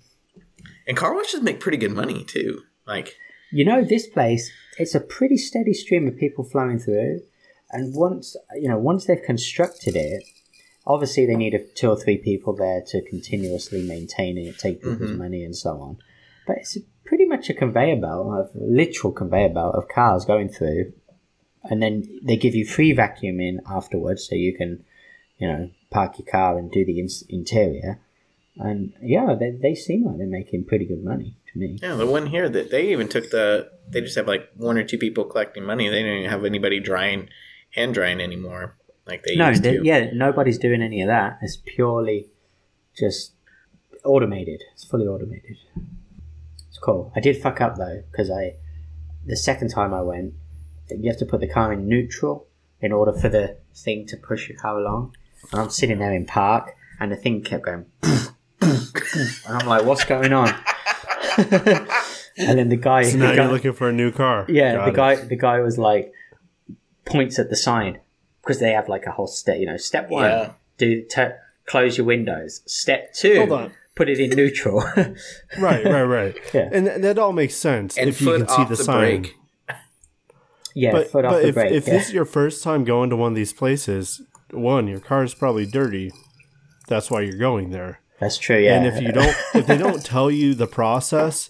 And 0.87 0.95
car 0.97 1.15
washes 1.15 1.41
make 1.41 1.59
pretty 1.59 1.77
good 1.77 1.91
money 1.93 2.23
too. 2.23 2.61
Like 2.85 3.15
You 3.51 3.65
know, 3.65 3.83
this 3.83 4.07
place, 4.07 4.51
it's 4.77 4.95
a 4.95 4.99
pretty 4.99 5.37
steady 5.37 5.73
stream 5.73 6.07
of 6.07 6.17
people 6.17 6.43
flowing 6.43 6.79
through. 6.79 7.21
And 7.71 7.93
once, 7.95 8.35
you 8.55 8.67
know, 8.67 8.77
once 8.77 9.05
they've 9.05 9.21
constructed 9.21 9.95
it, 9.95 10.23
obviously 10.87 11.25
they 11.25 11.35
need 11.35 11.53
a, 11.53 11.59
two 11.59 11.89
or 11.89 11.95
three 11.97 12.17
people 12.17 12.55
there 12.55 12.81
to 12.87 13.01
continuously 13.03 13.81
maintain 13.83 14.37
it, 14.37 14.57
take 14.57 14.81
people's 14.81 15.11
Mhm. 15.11 15.17
money 15.17 15.43
and 15.43 15.55
so 15.55 15.71
on. 15.79 15.97
But 16.47 16.57
it's 16.57 16.77
pretty 17.05 17.25
much 17.25 17.49
a 17.49 17.53
conveyor 17.53 17.97
belt, 17.97 18.27
of 18.39 18.49
literal 18.55 19.13
conveyor 19.13 19.49
belt 19.49 19.75
of 19.75 19.87
cars 19.87 20.25
going 20.25 20.49
through. 20.49 20.93
And 21.63 21.81
then 21.83 22.19
they 22.23 22.37
give 22.37 22.55
you 22.55 22.65
free 22.65 22.93
vacuuming 22.95 23.57
afterwards 23.69 24.27
so 24.27 24.35
you 24.35 24.53
can, 24.55 24.83
you 25.37 25.47
know, 25.47 25.69
park 25.91 26.17
your 26.17 26.25
car 26.25 26.57
and 26.57 26.71
do 26.71 26.85
the 26.85 26.99
ins- 26.99 27.23
interior. 27.29 27.99
And 28.57 28.93
yeah, 29.01 29.35
they, 29.39 29.51
they 29.51 29.75
seem 29.75 30.05
like 30.05 30.17
they're 30.17 30.27
making 30.27 30.65
pretty 30.65 30.85
good 30.85 31.03
money 31.03 31.35
to 31.53 31.59
me. 31.59 31.77
yeah, 31.81 31.95
the 31.95 32.05
one 32.07 32.27
here 32.27 32.49
that 32.49 32.71
they 32.71 32.91
even 32.91 33.07
took 33.07 33.29
the 33.29 33.69
they 33.87 34.01
just 34.01 34.15
have 34.15 34.27
like 34.27 34.49
one 34.55 34.77
or 34.77 34.83
two 34.83 34.97
people 34.97 35.23
collecting 35.25 35.63
money. 35.65 35.87
They 35.89 36.01
don't 36.03 36.17
even 36.17 36.29
have 36.29 36.45
anybody 36.45 36.79
drying 36.79 37.29
hand 37.71 37.93
drying 37.93 38.19
anymore 38.19 38.75
like 39.05 39.23
they 39.23 39.35
no, 39.35 39.49
used 39.49 39.63
they- 39.63 39.77
to. 39.77 39.83
yeah, 39.85 40.09
nobody's 40.13 40.57
doing 40.57 40.81
any 40.81 41.01
of 41.01 41.07
that. 41.07 41.39
It's 41.41 41.57
purely 41.57 42.27
just 42.97 43.33
automated. 44.03 44.61
It's 44.73 44.83
fully 44.85 45.07
automated. 45.07 45.57
It's 46.67 46.77
cool. 46.79 47.11
I 47.15 47.19
did 47.19 47.41
fuck 47.41 47.59
up 47.61 47.75
though 47.77 48.03
because 48.11 48.29
I, 48.29 48.55
the 49.25 49.35
second 49.35 49.69
time 49.69 49.93
I 49.93 50.01
went, 50.01 50.33
you 50.89 51.09
have 51.09 51.19
to 51.19 51.25
put 51.25 51.39
the 51.39 51.47
car 51.47 51.73
in 51.73 51.87
neutral 51.87 52.47
in 52.81 52.91
order 52.91 53.13
for 53.13 53.29
the 53.29 53.57
thing 53.75 54.05
to 54.07 54.17
push 54.17 54.47
your 54.49 54.57
car 54.57 54.77
along. 54.79 55.15
And 55.51 55.61
I'm 55.61 55.69
sitting 55.69 55.99
there 55.99 56.13
in 56.13 56.25
park, 56.25 56.71
and 56.99 57.11
the 57.11 57.15
thing 57.15 57.41
kept 57.43 57.63
going, 57.65 57.85
and 58.61 59.39
I'm 59.47 59.67
like, 59.67 59.85
"What's 59.85 60.03
going 60.05 60.33
on?" 60.33 60.49
and 61.37 62.57
then 62.59 62.69
the 62.69 62.75
guy, 62.79 63.03
So 63.03 63.11
the 63.11 63.17
now 63.19 63.27
guy 63.35 63.43
you're 63.43 63.51
looking 63.51 63.73
for 63.73 63.89
a 63.89 63.93
new 63.93 64.11
car. 64.11 64.45
yeah, 64.49 64.73
Got 64.75 64.85
the 64.85 64.91
it. 64.91 64.95
guy 64.95 65.15
the 65.15 65.35
guy 65.35 65.59
was 65.61 65.77
like 65.77 66.11
points 67.05 67.39
at 67.39 67.49
the 67.49 67.55
sign 67.55 67.99
because 68.41 68.59
they 68.59 68.71
have 68.71 68.87
like 68.89 69.05
a 69.05 69.11
whole 69.11 69.27
step. 69.27 69.57
You 69.59 69.65
know, 69.67 69.77
step 69.77 70.09
one, 70.09 70.23
Yeah. 70.23 70.51
do 70.77 71.03
t- 71.09 71.23
close 71.65 71.97
your 71.97 72.05
windows. 72.07 72.61
Step 72.65 73.13
two, 73.13 73.37
Hold 73.37 73.51
on. 73.51 73.71
put 73.95 74.09
it 74.09 74.19
in 74.19 74.31
neutral. 74.31 74.81
Right, 75.57 75.83
right, 75.85 76.03
right. 76.03 76.35
Yeah. 76.53 76.69
And 76.71 76.85
th- 76.87 77.01
that 77.01 77.19
all 77.19 77.33
makes 77.33 77.55
sense 77.55 77.97
And 77.97 78.09
if 78.09 78.21
you 78.21 78.37
can 78.37 78.47
see 78.47 78.63
the, 78.63 78.69
the 78.69 78.75
sign. 78.77 79.21
brake. 79.21 79.35
yeah, 80.75 80.91
But, 80.91 81.11
foot 81.11 81.25
off 81.25 81.31
but 81.33 81.41
the 81.41 81.47
if, 81.49 81.55
brake. 81.55 81.71
if 81.71 81.87
yeah. 81.87 81.93
this 81.93 82.07
is 82.07 82.13
your 82.13 82.25
first 82.25 82.63
time 82.63 82.83
going 82.83 83.09
to 83.09 83.15
one 83.15 83.31
of 83.31 83.35
these 83.35 83.53
places, 83.53 84.21
one, 84.51 84.87
your 84.87 84.99
car 84.99 85.23
is 85.23 85.33
probably 85.33 85.65
dirty. 85.65 86.11
That's 86.87 87.11
why 87.11 87.21
you're 87.21 87.37
going 87.37 87.69
there. 87.71 88.01
That's 88.19 88.37
true. 88.37 88.57
Yeah, 88.59 88.77
And 88.77 88.87
if 88.87 89.01
you 89.01 89.11
don't, 89.11 89.35
if 89.55 89.67
they 89.67 89.77
don't 89.77 90.03
tell 90.03 90.29
you 90.29 90.53
the 90.53 90.67
process, 90.67 91.49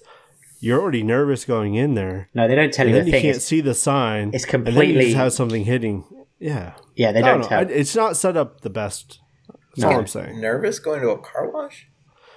you're 0.59 0.81
already 0.81 1.03
nervous 1.03 1.45
going 1.45 1.75
in 1.75 1.93
there. 1.95 2.29
no, 2.33 2.47
they 2.47 2.55
don't 2.55 2.71
tell 2.73 2.85
And 2.85 2.95
you 2.95 3.01
then 3.01 3.05
the 3.05 3.09
you 3.09 3.11
thing. 3.13 3.21
can't 3.23 3.35
It's, 3.37 3.45
see 3.45 3.61
the 3.61 3.73
sign. 3.73 4.31
it's 4.33 4.43
And 4.45 4.65
then 4.65 4.73
you 4.75 4.79
completely- 4.79 5.03
just 5.05 5.17
have 5.17 5.33
something 5.33 5.63
hitting. 5.65 6.03
Yeah. 6.39 6.73
yeah, 6.95 7.11
they 7.11 7.21
I 7.21 7.27
don't 7.31 7.41
know. 7.41 7.47
tell. 7.47 7.59
I- 7.59 7.71
it's 7.71 7.95
not 7.95 8.15
set 8.17 8.37
up 8.37 8.61
the 8.61 8.69
best. 8.69 9.19
That's 9.75 9.83
all 9.85 9.99
I'm 9.99 10.07
saying. 10.07 10.39
Nervous 10.41 10.79
going 10.79 11.01
to 11.01 11.09
a 11.09 11.17
car 11.17 11.49
wash? 11.49 11.87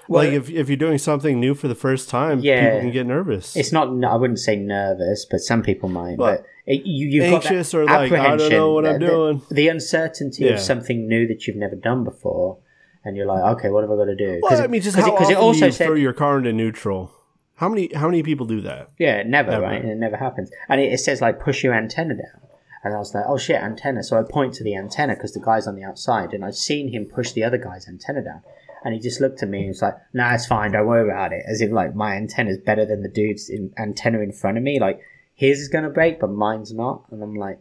like 0.09 0.33
if, 0.33 0.51
if 0.51 0.69
you're 0.69 0.77
doing 0.77 0.99
something 0.99 1.39
new 1.41 1.55
for 1.55 1.69
the 1.69 1.75
first 1.75 2.09
time, 2.11 2.41
Yeah. 2.41 2.65
people 2.65 2.81
can 2.81 2.91
get 2.91 3.07
nervous. 3.07 3.57
it's 3.57 3.73
not. 3.73 3.89
I 4.05 4.17
wouldn't 4.17 4.41
say 4.41 4.57
nervous, 4.57 5.25
but 5.31 5.41
some 5.41 5.63
people 5.63 5.89
might. 5.89 6.19
Well, 6.19 6.37
but 6.37 6.45
it, 6.67 6.83
you, 6.85 7.07
you've 7.09 7.33
anxious 7.33 7.73
got 7.73 7.79
or 7.79 7.87
that 7.87 7.93
like, 7.93 8.13
I 8.13 8.17
don't 8.17 8.19
apprehension, 8.33 8.51
know 8.51 8.73
what 8.75 8.87
I'm 8.87 8.93
the- 8.95 9.07
the- 9.07 9.07
doing. 9.13 9.43
The 9.51 9.69
uncertainty 9.69 10.45
Yeah. 10.45 10.53
of 10.53 10.61
something 10.61 11.09
new 11.09 11.27
that 11.29 11.47
you've 11.47 11.57
never 11.57 11.77
done 11.77 12.03
before, 12.05 12.59
and 13.05 13.17
you're 13.17 13.27
like, 13.27 13.43
okay, 13.57 13.71
what 13.71 13.83
have 13.83 13.91
I 13.93 13.97
got 13.97 14.05
to 14.07 14.17
do? 14.17 14.41
well, 14.43 14.61
I 14.63 14.67
mean, 14.67 14.83
just 14.83 14.97
how 14.97 15.07
it, 15.07 15.11
'cause 15.17 15.23
often 15.23 15.37
it 15.37 15.39
also 15.39 15.61
do 15.61 15.67
you 15.67 15.73
said 15.73 15.87
throw 15.87 15.95
your 15.97 16.13
car 16.13 16.39
into 16.39 16.53
neutral? 16.53 17.13
How 17.57 17.69
many 17.69 17.93
how 17.95 18.07
many 18.07 18.23
people 18.23 18.47
do 18.47 18.61
that? 18.63 18.91
Yeah, 18.99 19.23
never, 19.25 19.51
Never. 19.53 19.63
right? 19.63 19.85
It 19.85 19.97
never 19.97 20.17
happens. 20.17 20.51
And 20.69 20.81
it, 20.81 20.93
it 20.93 20.99
says 20.99 21.21
like 21.21 21.39
push 21.41 21.63
your 21.63 21.75
antenna 21.75 22.15
down. 22.15 22.41
And 22.85 22.95
I 22.95 22.99
was 22.99 23.15
like, 23.15 23.25
oh 23.29 23.39
shit, 23.39 23.57
antenna. 23.57 24.03
So 24.03 24.19
I 24.19 24.23
point 24.25 24.55
to 24.55 24.65
the 24.65 24.75
antenna 24.75 25.15
because 25.15 25.33
the 25.35 25.41
guy's 25.41 25.69
on 25.69 25.77
the 25.77 25.85
outside, 25.85 26.33
and 26.33 26.45
I'd 26.45 26.57
seen 26.57 26.89
him 26.93 27.05
push 27.07 27.33
the 27.33 27.45
other 27.45 27.59
guy's 27.59 27.87
antenna 27.87 28.25
down. 28.25 28.43
And 28.85 28.93
he 28.93 28.99
just 28.99 29.21
looked 29.21 29.41
at 29.45 29.49
me 29.49 29.61
and 29.61 29.69
was 29.69 29.83
like, 29.83 29.95
nah, 30.13 30.35
it's 30.35 30.47
fine, 30.47 30.73
don't 30.73 30.89
worry 30.89 31.09
about 31.09 31.33
it. 31.33 31.45
As 31.47 31.61
if 31.61 31.71
like 31.71 31.95
my 31.95 32.17
antenna's 32.17 32.59
better 32.59 32.85
than 32.85 33.03
the 33.03 33.09
dude's 33.09 33.49
in, 33.49 33.73
antenna 33.79 34.19
in 34.19 34.33
front 34.33 34.57
of 34.59 34.65
me. 34.65 34.81
Like 34.81 34.99
his 35.35 35.61
is 35.61 35.69
gonna 35.69 35.91
break, 35.91 36.19
but 36.19 36.31
mine's 36.31 36.73
not. 36.75 37.05
And 37.13 37.23
I'm 37.23 37.37
like, 37.37 37.61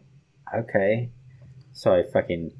okay. 0.52 1.10
So 1.72 1.94
I 1.94 2.02
fucking 2.02 2.50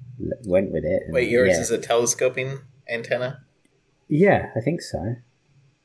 went 0.46 0.70
with 0.70 0.84
it. 0.84 1.02
and 1.06 1.12
Wait, 1.14 1.28
yours 1.28 1.50
yeah. 1.54 1.60
is 1.60 1.70
a 1.72 1.78
telescoping 1.78 2.60
antenna? 2.88 3.40
Yeah, 4.06 4.50
I 4.54 4.60
think 4.60 4.80
so. 4.82 5.16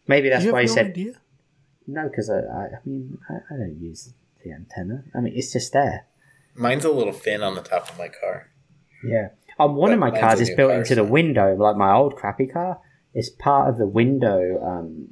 Maybe 0.07 0.29
that's 0.29 0.45
you 0.45 0.51
why 0.51 0.61
have 0.61 0.69
he 0.69 0.75
no 0.75 0.81
said 0.81 0.85
idea? 0.91 1.13
No, 1.87 2.07
because 2.09 2.29
I, 2.29 2.39
I, 2.39 2.63
I 2.65 2.79
mean, 2.85 3.17
I, 3.29 3.53
I 3.53 3.57
don't 3.57 3.79
use 3.79 4.13
the 4.43 4.51
antenna. 4.51 5.03
I 5.15 5.21
mean, 5.21 5.33
it's 5.35 5.53
just 5.53 5.73
there. 5.73 6.05
Mine's 6.55 6.85
a 6.85 6.91
little 6.91 7.13
fin 7.13 7.43
on 7.43 7.55
the 7.55 7.61
top 7.61 7.89
of 7.89 7.97
my 7.97 8.09
car. 8.09 8.51
Yeah. 9.03 9.29
Um, 9.59 9.75
one 9.75 9.91
of 9.91 9.99
my 9.99 10.11
cars 10.11 10.41
is 10.41 10.49
built 10.55 10.71
car, 10.71 10.79
into 10.79 10.95
the 10.95 11.03
window, 11.03 11.55
like 11.55 11.77
my 11.77 11.93
old 11.93 12.15
crappy 12.15 12.47
car. 12.47 12.79
It's 13.13 13.29
part 13.29 13.69
of 13.69 13.77
the 13.77 13.87
window. 13.87 14.61
Um, 14.63 15.09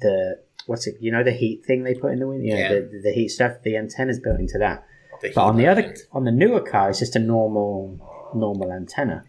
the 0.00 0.40
what's 0.66 0.86
it? 0.86 0.96
You 1.00 1.12
know 1.12 1.22
the 1.22 1.32
heat 1.32 1.64
thing 1.64 1.84
they 1.84 1.94
put 1.94 2.12
in 2.12 2.20
the 2.20 2.26
window. 2.26 2.46
Yeah, 2.46 2.56
Yeah. 2.56 2.68
The, 2.74 3.00
the 3.04 3.12
heat 3.12 3.28
stuff. 3.28 3.62
The 3.62 3.76
antenna's 3.76 4.20
built 4.20 4.40
into 4.40 4.58
that. 4.58 4.84
The 5.20 5.32
But 5.34 5.44
on 5.44 5.56
the 5.56 5.66
other, 5.66 5.94
on 6.12 6.24
the 6.24 6.32
newer 6.32 6.60
car, 6.60 6.90
it's 6.90 6.98
just 6.98 7.16
a 7.16 7.20
normal, 7.20 8.30
normal 8.34 8.72
antenna. 8.72 9.24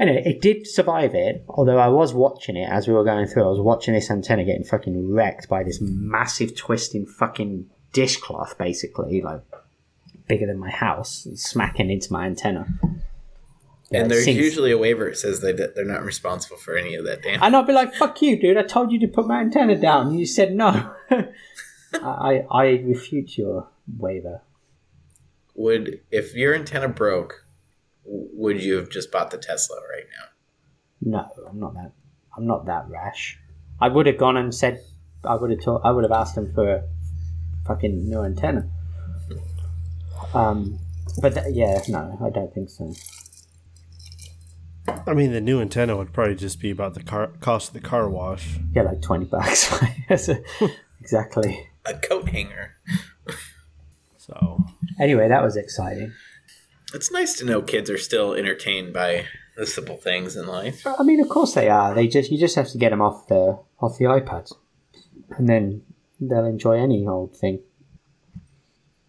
Anyway, 0.00 0.22
it 0.24 0.40
did 0.40 0.66
survive 0.66 1.14
it. 1.14 1.44
Although 1.46 1.78
I 1.78 1.88
was 1.88 2.14
watching 2.14 2.56
it 2.56 2.68
as 2.70 2.88
we 2.88 2.94
were 2.94 3.04
going 3.04 3.26
through. 3.26 3.44
I 3.44 3.48
was 3.48 3.60
watching 3.60 3.92
this 3.92 4.10
antenna 4.10 4.44
getting 4.44 4.64
fucking 4.64 5.12
wrecked 5.12 5.46
by 5.48 5.62
this 5.62 5.78
massive 5.80 6.56
twisting 6.56 7.04
fucking 7.04 7.68
dishcloth, 7.92 8.56
basically, 8.56 9.20
like 9.20 9.42
bigger 10.26 10.46
than 10.46 10.58
my 10.58 10.70
house, 10.70 11.28
smacking 11.34 11.90
into 11.90 12.10
my 12.12 12.24
antenna. 12.24 12.66
Yeah, 13.90 14.02
And 14.02 14.10
there's 14.10 14.26
usually 14.26 14.70
a 14.70 14.78
waiver 14.78 15.10
that 15.10 15.18
says 15.18 15.40
they 15.40 15.52
they're 15.52 15.84
not 15.84 16.04
responsible 16.04 16.56
for 16.56 16.76
any 16.76 16.94
of 16.94 17.04
that 17.04 17.22
damage. 17.22 17.40
And 17.42 17.54
I'd 17.54 17.66
be 17.66 17.72
like, 17.72 17.94
"Fuck 17.94 18.22
you, 18.22 18.40
dude! 18.40 18.56
I 18.56 18.62
told 18.62 18.92
you 18.92 19.00
to 19.00 19.08
put 19.08 19.26
my 19.26 19.40
antenna 19.40 19.76
down, 19.76 20.08
and 20.08 20.18
you 20.18 20.24
said 20.24 20.54
no." 20.54 20.94
I 21.92 22.44
I 22.50 22.64
refute 22.84 23.36
your 23.36 23.68
waiver. 23.98 24.40
Would 25.56 26.00
if 26.10 26.34
your 26.34 26.54
antenna 26.54 26.88
broke, 26.88 27.39
would 28.10 28.62
you 28.62 28.76
have 28.76 28.90
just 28.90 29.12
bought 29.12 29.30
the 29.30 29.38
Tesla 29.38 29.76
right 29.88 30.04
now? 30.18 30.26
No, 31.02 31.46
I'm 31.48 31.58
not 31.60 31.74
that. 31.74 31.92
I'm 32.36 32.46
not 32.46 32.66
that 32.66 32.88
rash. 32.88 33.38
I 33.80 33.88
would 33.88 34.06
have 34.06 34.18
gone 34.18 34.36
and 34.36 34.54
said. 34.54 34.80
I 35.24 35.34
would 35.34 35.50
have 35.50 35.60
told. 35.60 35.82
I 35.84 35.90
would 35.92 36.04
have 36.04 36.12
asked 36.12 36.36
him 36.36 36.52
for 36.52 36.68
a 36.68 36.82
fucking 37.66 38.08
new 38.08 38.22
antenna. 38.22 38.68
Um, 40.34 40.78
but 41.20 41.34
th- 41.34 41.46
yeah, 41.54 41.80
no, 41.88 42.18
I 42.24 42.30
don't 42.30 42.52
think 42.52 42.68
so. 42.70 42.92
I 45.06 45.14
mean, 45.14 45.32
the 45.32 45.40
new 45.40 45.60
antenna 45.60 45.96
would 45.96 46.12
probably 46.12 46.34
just 46.34 46.60
be 46.60 46.70
about 46.70 46.94
the 46.94 47.02
car 47.02 47.28
cost 47.40 47.68
of 47.68 47.74
the 47.74 47.80
car 47.80 48.08
wash. 48.08 48.58
Yeah, 48.74 48.82
like 48.82 49.02
twenty 49.02 49.26
bucks. 49.26 49.72
Exactly. 51.00 51.66
A 51.86 51.94
coat 51.94 52.28
hanger. 52.28 52.74
So 54.18 54.64
Anyway, 55.00 55.28
that 55.28 55.42
was 55.42 55.56
exciting. 55.56 56.12
It's 56.94 57.10
nice 57.10 57.34
to 57.38 57.44
know 57.44 57.62
kids 57.62 57.88
are 57.90 57.98
still 57.98 58.34
entertained 58.34 58.92
by 58.92 59.26
the 59.56 59.66
simple 59.66 59.96
things 59.96 60.36
in 60.36 60.46
life. 60.46 60.86
I 60.86 61.02
mean, 61.02 61.20
of 61.20 61.28
course 61.28 61.54
they 61.54 61.68
are. 61.68 61.94
They 61.94 62.08
just 62.08 62.30
you 62.30 62.38
just 62.38 62.56
have 62.56 62.68
to 62.70 62.78
get 62.78 62.90
them 62.90 63.00
off 63.02 63.28
the 63.28 63.58
off 63.80 63.98
the 63.98 64.06
iPads, 64.06 64.54
and 65.36 65.48
then 65.48 65.82
they'll 66.20 66.44
enjoy 66.46 66.78
any 66.78 67.06
old 67.06 67.36
thing. 67.36 67.60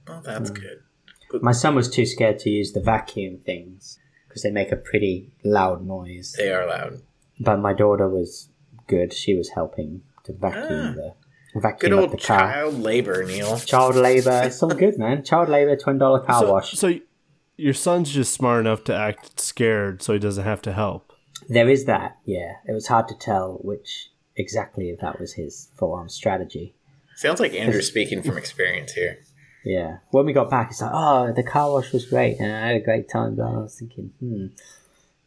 Well, 0.08 0.22
that's 0.22 0.50
Hmm. 0.50 0.56
good. 0.56 1.42
My 1.42 1.54
son 1.54 1.76
was 1.76 1.90
too 1.90 2.06
scared 2.06 2.40
to 2.40 2.50
use 2.50 2.74
the 2.74 2.82
vacuum 2.82 3.38
things 3.46 3.98
because 4.28 4.44
they 4.44 4.52
make 4.52 4.72
a 4.72 4.76
pretty 4.76 5.32
loud 5.44 5.86
noise. 5.86 6.36
They 6.38 6.52
are 6.52 6.68
loud. 6.68 7.02
But 7.40 7.58
my 7.60 7.74
daughter 7.74 8.10
was 8.10 8.50
good. 8.88 9.14
She 9.14 9.34
was 9.36 9.50
helping 9.50 10.02
to 10.26 10.34
vacuum 10.34 10.96
Ah. 11.00 11.14
the 11.54 11.60
vacuum 11.62 11.90
Good 11.92 11.94
up 11.94 12.00
old 12.02 12.12
the 12.12 12.18
car. 12.18 12.40
child 12.40 12.80
labor, 12.80 13.24
Neil. 13.24 13.58
Child 13.60 13.96
labor, 13.96 14.42
it's 14.46 14.62
all 14.62 14.70
good, 14.70 14.98
man. 14.98 15.24
Child 15.24 15.50
labor, 15.50 15.76
twenty 15.78 16.00
dollar 16.00 16.20
car 16.20 16.42
so, 16.42 16.52
wash. 16.52 16.74
so 16.74 16.94
your 17.62 17.74
son's 17.74 18.12
just 18.12 18.34
smart 18.34 18.60
enough 18.62 18.84
to 18.86 18.96
act 18.96 19.40
scared, 19.40 20.02
so 20.02 20.14
he 20.14 20.20
doesn't 20.20 20.44
have 20.44 20.62
to 20.64 20.74
help. 20.74 21.14
There 21.48 21.70
is 21.70 21.86
that. 21.86 22.18
Yeah, 22.26 22.54
it 22.68 22.74
was 22.74 22.88
hard 22.88 23.08
to 23.10 23.16
tell 23.16 23.60
which 23.62 24.10
exactly 24.36 24.90
if 24.90 25.00
that 25.00 25.20
was 25.20 25.34
his 25.34 25.70
full 25.78 25.94
on 25.94 26.10
strategy. 26.10 26.74
Sounds 27.16 27.40
like 27.40 27.54
Andrew 27.54 27.82
speaking 27.82 28.24
from 28.24 28.38
experience 28.38 28.94
here. 28.94 29.20
Yeah. 29.64 29.98
When 30.10 30.26
we 30.26 30.34
got 30.34 30.50
back, 30.50 30.72
it's 30.72 30.82
like, 30.82 30.92
oh, 30.94 31.32
the 31.34 31.44
car 31.44 31.72
wash 31.72 31.92
was 31.94 32.06
great, 32.06 32.40
and 32.40 32.52
I 32.52 32.68
had 32.68 32.78
a 32.78 32.84
great 32.84 33.10
time. 33.10 33.36
But 33.36 33.46
I 33.46 33.58
was 33.58 33.78
thinking, 33.78 34.12
hmm, 34.20 34.48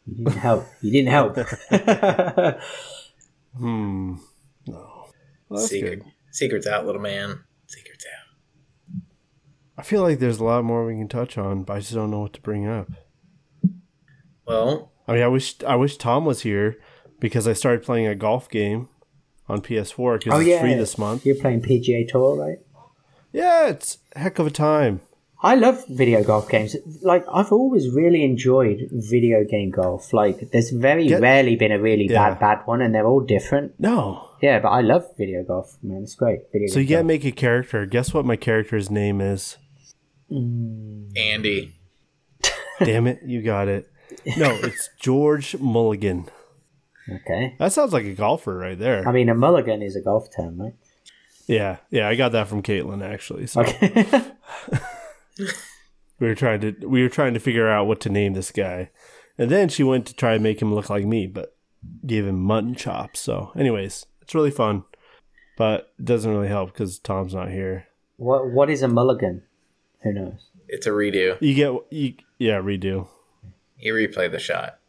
you 0.05 0.15
didn't 0.25 0.37
help. 0.39 0.65
You 0.81 0.91
didn't 0.91 1.11
help. 1.11 1.37
Hmm. 3.57 4.15
No. 4.67 5.05
Well, 5.47 5.61
Secret, 5.61 6.03
good. 6.03 6.11
secrets 6.31 6.67
out, 6.67 6.85
little 6.85 7.01
man. 7.01 7.39
Secrets 7.67 8.05
out. 8.05 8.24
I 9.77 9.81
feel 9.83 10.01
like 10.01 10.19
there's 10.19 10.39
a 10.39 10.43
lot 10.45 10.63
more 10.63 10.85
we 10.85 10.95
can 10.95 11.07
touch 11.07 11.37
on, 11.37 11.63
but 11.63 11.73
I 11.73 11.79
just 11.79 11.93
don't 11.93 12.11
know 12.11 12.21
what 12.21 12.33
to 12.33 12.41
bring 12.41 12.67
up. 12.67 12.89
Well, 14.47 14.91
I 15.07 15.13
mean, 15.13 15.23
I 15.23 15.27
wish 15.27 15.55
I 15.63 15.75
wish 15.75 15.97
Tom 15.97 16.25
was 16.25 16.41
here 16.41 16.77
because 17.19 17.47
I 17.47 17.53
started 17.53 17.83
playing 17.83 18.07
a 18.07 18.15
golf 18.15 18.49
game 18.49 18.89
on 19.49 19.61
PS4 19.61 20.19
because 20.19 20.33
oh 20.33 20.39
it's 20.39 20.49
yeah, 20.49 20.61
free 20.61 20.73
this 20.75 20.97
month. 20.97 21.25
You're 21.25 21.35
playing 21.35 21.61
PGA 21.61 22.07
Tour, 22.07 22.35
right? 22.35 22.57
Yeah, 23.31 23.67
it's 23.67 23.97
a 24.15 24.19
heck 24.19 24.39
of 24.39 24.47
a 24.47 24.51
time. 24.51 25.01
I 25.41 25.55
love 25.55 25.83
video 25.89 26.23
golf 26.23 26.49
games. 26.49 26.75
Like 27.01 27.25
I've 27.31 27.51
always 27.51 27.89
really 27.93 28.23
enjoyed 28.23 28.87
video 28.91 29.43
game 29.43 29.71
golf. 29.71 30.13
Like 30.13 30.51
there's 30.51 30.71
very 30.71 31.07
Get- 31.07 31.21
rarely 31.21 31.55
been 31.55 31.71
a 31.71 31.79
really 31.79 32.07
Yeah. 32.07 32.29
bad 32.29 32.39
bad 32.39 32.59
one, 32.67 32.81
and 32.81 32.93
they're 32.95 33.05
all 33.05 33.21
different. 33.21 33.73
No. 33.79 34.29
Yeah, 34.41 34.59
but 34.59 34.69
I 34.69 34.81
love 34.81 35.05
video 35.17 35.43
golf, 35.43 35.77
man. 35.81 36.03
It's 36.03 36.15
great. 36.15 36.39
Video 36.51 36.67
So 36.67 36.79
you 36.79 36.85
game 36.85 36.97
gotta 36.97 37.07
make 37.07 37.25
a 37.25 37.31
character. 37.31 37.85
Guess 37.85 38.13
what 38.13 38.25
my 38.25 38.35
character's 38.35 38.89
name 38.91 39.21
is? 39.21 39.57
Andy. 40.31 41.75
Damn 42.79 43.07
it, 43.07 43.19
you 43.25 43.41
got 43.41 43.67
it. 43.67 43.91
No, 44.37 44.49
it's 44.63 44.89
George 44.99 45.55
Mulligan. 45.59 46.27
Okay. 47.09 47.55
That 47.59 47.71
sounds 47.71 47.93
like 47.93 48.05
a 48.05 48.13
golfer 48.13 48.57
right 48.57 48.77
there. 48.77 49.07
I 49.07 49.11
mean, 49.11 49.29
a 49.29 49.35
mulligan 49.35 49.81
is 49.81 49.95
a 49.95 50.01
golf 50.01 50.27
term, 50.35 50.59
right? 50.59 50.73
Yeah, 51.47 51.77
yeah, 51.91 52.07
I 52.09 52.15
got 52.15 52.31
that 52.31 52.47
from 52.47 52.63
Caitlin 52.63 53.03
actually. 53.07 53.45
So 53.45 53.61
Okay. 53.61 54.09
we 56.19 56.27
were 56.27 56.35
trying 56.35 56.61
to 56.61 56.75
we 56.87 57.03
were 57.03 57.09
trying 57.09 57.33
to 57.35 57.39
figure 57.39 57.69
out 57.69 57.85
what 57.85 57.99
to 58.01 58.09
name 58.09 58.33
this 58.33 58.51
guy, 58.51 58.89
and 59.37 59.51
then 59.51 59.69
she 59.69 59.83
went 59.83 60.07
to 60.07 60.15
try 60.15 60.33
and 60.33 60.43
make 60.43 60.61
him 60.61 60.73
look 60.73 60.89
like 60.89 61.05
me, 61.05 61.27
but 61.27 61.55
gave 62.05 62.25
him 62.25 62.39
mutton 62.39 62.73
chops. 62.73 63.19
So, 63.19 63.51
anyways, 63.55 64.07
it's 64.23 64.33
really 64.33 64.49
fun, 64.51 64.85
but 65.57 65.93
it 65.99 66.05
doesn't 66.05 66.31
really 66.31 66.47
help 66.47 66.73
because 66.73 66.97
Tom's 66.97 67.35
not 67.35 67.51
here. 67.51 67.87
what 68.17 68.49
What 68.49 68.69
is 68.71 68.81
a 68.81 68.87
mulligan? 68.87 69.43
Who 70.05 70.13
knows? 70.13 70.51
It's 70.67 70.85
a 70.85 70.91
redo. 70.91 71.37
You 71.41 71.53
get 71.53 71.71
you 71.91 72.13
yeah 72.37 72.61
redo. 72.61 73.07
You 73.77 73.93
replay 73.93 74.31
the 74.31 74.39
shot. 74.39 74.79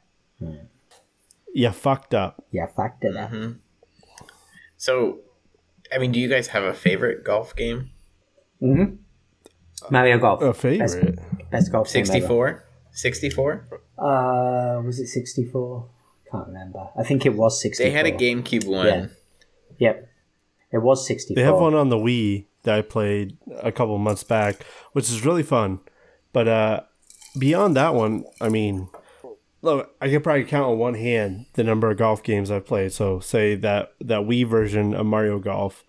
Yeah, 1.52 1.72
fucked 1.72 2.14
up. 2.14 2.44
Yeah, 2.50 2.66
factor 2.66 3.12
that. 3.14 3.30
Mm-hmm. 3.32 3.52
So, 4.76 5.20
I 5.92 5.96
mean, 5.96 6.12
do 6.12 6.20
you 6.20 6.28
guys 6.28 6.48
have 6.48 6.64
a 6.64 6.74
favorite 6.74 7.24
golf 7.24 7.56
game? 7.56 7.90
Mm-hmm. 8.62 8.96
Mario 9.90 10.18
Golf. 10.18 10.42
A 10.42 10.52
favorite. 10.52 11.16
Best, 11.16 11.50
best 11.50 11.72
golf 11.72 11.92
game 11.92 12.04
64? 12.04 12.64
64? 12.92 13.68
Uh, 13.98 14.82
was 14.84 15.00
it 15.00 15.06
64? 15.06 15.88
Can't 16.30 16.46
remember. 16.48 16.88
I 16.98 17.04
think 17.04 17.24
it 17.24 17.34
was 17.34 17.60
64. 17.62 17.90
They 17.90 17.96
had 17.96 18.06
a 18.06 18.12
GameCube 18.12 18.66
one. 18.66 18.86
Yeah. 18.86 19.06
Yep. 19.78 20.08
It 20.72 20.78
was 20.78 21.06
64. 21.06 21.40
They 21.40 21.46
have 21.46 21.58
one 21.58 21.74
on 21.74 21.88
the 21.88 21.96
Wii 21.96 22.46
that 22.66 22.78
I 22.78 22.82
played 22.82 23.38
a 23.62 23.72
couple 23.72 23.96
months 23.98 24.22
back, 24.22 24.64
which 24.92 25.08
is 25.10 25.24
really 25.24 25.42
fun. 25.42 25.80
But 26.32 26.46
uh, 26.46 26.80
beyond 27.38 27.74
that 27.76 27.94
one, 27.94 28.24
I 28.40 28.48
mean, 28.50 28.88
look, 29.62 29.94
I 30.00 30.10
could 30.10 30.22
probably 30.22 30.44
count 30.44 30.66
on 30.70 30.78
one 30.78 30.94
hand 30.94 31.46
the 31.54 31.64
number 31.64 31.90
of 31.90 31.96
golf 31.96 32.22
games 32.22 32.50
I've 32.50 32.66
played. 32.66 32.92
So, 32.92 33.18
say 33.20 33.54
that 33.56 33.94
that 34.00 34.20
Wii 34.20 34.46
version 34.46 34.94
of 34.94 35.06
Mario 35.06 35.38
Golf, 35.38 35.82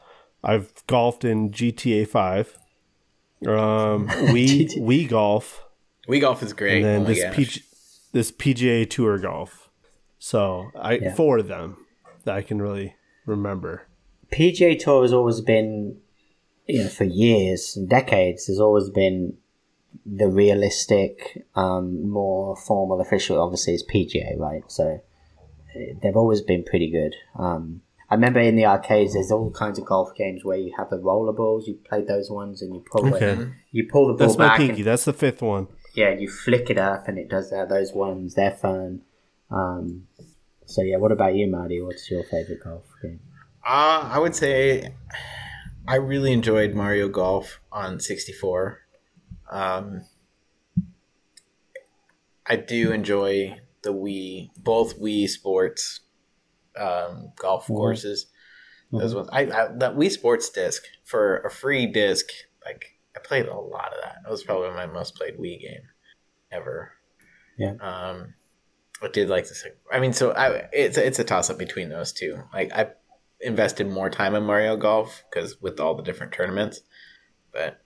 I've 0.44 0.72
golfed 0.88 1.26
in 1.26 1.52
GTA 1.52 2.08
Five, 2.08 2.56
um, 3.46 4.08
Wii 4.32 4.78
Wii 4.78 5.10
Golf, 5.10 5.66
Wii 6.08 6.22
Golf 6.22 6.42
is 6.42 6.54
great. 6.54 6.78
and 6.78 6.86
then 6.86 7.02
oh 7.02 7.06
this 7.06 7.24
gosh. 7.24 7.36
PG, 7.36 7.62
this 8.14 8.32
PGA 8.32 8.90
Tour 8.90 9.18
Golf. 9.20 9.70
So, 10.20 10.72
I 10.76 10.94
Yeah. 10.94 11.14
four 11.14 11.38
of 11.38 11.48
them 11.48 11.78
that 12.24 12.36
I 12.36 12.42
can 12.42 12.62
really 12.62 12.96
remember. 13.26 13.84
PGA 14.32 14.78
Tour 14.78 15.04
has 15.04 15.14
always 15.14 15.40
been, 15.42 15.98
you 16.68 16.84
know, 16.84 16.90
for 16.90 17.04
years 17.06 17.76
and 17.78 17.90
decades, 17.90 18.48
has 18.48 18.60
always 18.60 18.90
been 18.90 19.38
the 20.06 20.28
realistic, 20.28 21.46
um, 21.56 22.10
more 22.10 22.56
formal, 22.56 23.02
official. 23.02 23.42
Obviously, 23.42 23.74
is 23.74 23.84
PGA, 23.84 24.38
right? 24.38 24.64
So 24.68 25.02
eh, 25.76 25.94
they've 26.02 26.16
always 26.16 26.42
been 26.42 26.64
pretty 26.64 26.90
good. 26.92 27.16
Um, 27.38 27.82
I 28.10 28.16
remember 28.16 28.40
in 28.40 28.56
the 28.56 28.66
arcades, 28.66 29.14
there's 29.14 29.32
all 29.32 29.52
kinds 29.52 29.78
of 29.80 29.86
golf 29.86 30.16
games 30.16 30.46
where 30.46 30.58
you 30.58 30.74
have 30.78 30.90
the 30.90 30.98
rollerballs. 30.98 31.68
You 31.68 31.76
played 31.90 32.08
those 32.08 32.30
ones, 32.30 32.62
and 32.62 32.74
you 32.74 32.84
pull 32.90 33.14
Okay. 33.14 33.32
it. 33.34 33.48
You 33.72 33.88
pull 33.92 34.08
the 34.08 34.14
ball 34.14 34.28
That's 34.28 34.38
my 34.38 34.48
back. 34.48 34.58
pinky. 34.58 34.78
And, 34.82 34.86
That's 34.88 35.06
the 35.06 35.14
fifth 35.14 35.42
one. 35.42 35.68
yeah, 35.94 36.12
you 36.12 36.30
flick 36.30 36.70
it 36.70 36.78
up, 36.78 37.08
and 37.08 37.18
it 37.18 37.30
does 37.30 37.50
that. 37.50 37.68
Those 37.70 37.92
ones, 37.94 38.36
they're 38.36 38.52
fun. 38.52 39.02
Um, 39.52 40.08
so 40.66 40.82
yeah, 40.82 40.98
what 40.98 41.12
about 41.12 41.36
you, 41.36 41.48
Marty? 41.48 41.82
What's 41.82 42.10
your 42.12 42.24
favorite 42.24 42.64
golf 42.64 42.84
game? 43.02 43.20
Uh, 43.66 44.10
I 44.14 44.20
would 44.20 44.36
say 44.36 44.94
I 45.88 45.96
really 45.96 46.34
enjoyed 46.34 46.74
Mario 46.74 47.08
Golf 47.08 47.60
on 47.72 48.00
64. 48.00 48.80
Um, 49.50 50.02
I 52.46 52.56
do 52.56 52.92
enjoy 52.92 53.60
the 53.84 53.94
Wii, 53.94 54.50
both 54.58 55.00
Wii 55.00 55.28
Sports 55.28 56.02
um, 56.78 57.32
golf 57.38 57.66
Mhm. 57.68 57.76
courses. 57.76 58.28
Those 58.92 59.16
ones, 59.16 59.30
I, 59.32 59.42
I 59.42 59.68
that 59.78 59.96
Wii 59.96 60.12
Sports 60.12 60.50
disc 60.50 60.84
for 61.04 61.38
a 61.40 61.50
free 61.52 61.88
disc. 61.88 62.28
Like 62.64 62.86
I 63.16 63.20
played 63.20 63.48
a 63.48 63.56
lot 63.58 63.94
of 63.94 64.02
that. 64.04 64.18
That 64.24 64.32
was 64.32 64.44
probably 64.44 64.70
my 64.70 64.86
most 64.86 65.16
played 65.16 65.38
Wii 65.38 65.60
game 65.60 65.82
ever. 66.52 66.92
Yeah. 67.58 67.74
Um, 67.82 68.36
I 69.02 69.10
did 69.10 69.28
like 69.28 69.48
this. 69.48 69.66
I 69.92 70.00
mean, 70.00 70.14
so 70.14 70.32
I 70.32 70.70
it's 70.72 70.98
it's 70.98 71.20
a 71.20 71.24
toss 71.26 71.50
up 71.50 71.58
between 71.58 71.90
those 71.90 72.14
two. 72.14 72.42
Like 72.54 72.72
I 72.72 72.92
invested 73.42 73.88
more 73.88 74.10
time 74.10 74.36
in 74.36 74.44
Mario 74.44 74.78
Golf 74.78 75.24
because 75.30 75.62
with 75.62 75.80
all 75.80 75.96
the 75.96 76.04
different 76.04 76.34
tournaments, 76.34 76.82
but 77.54 77.82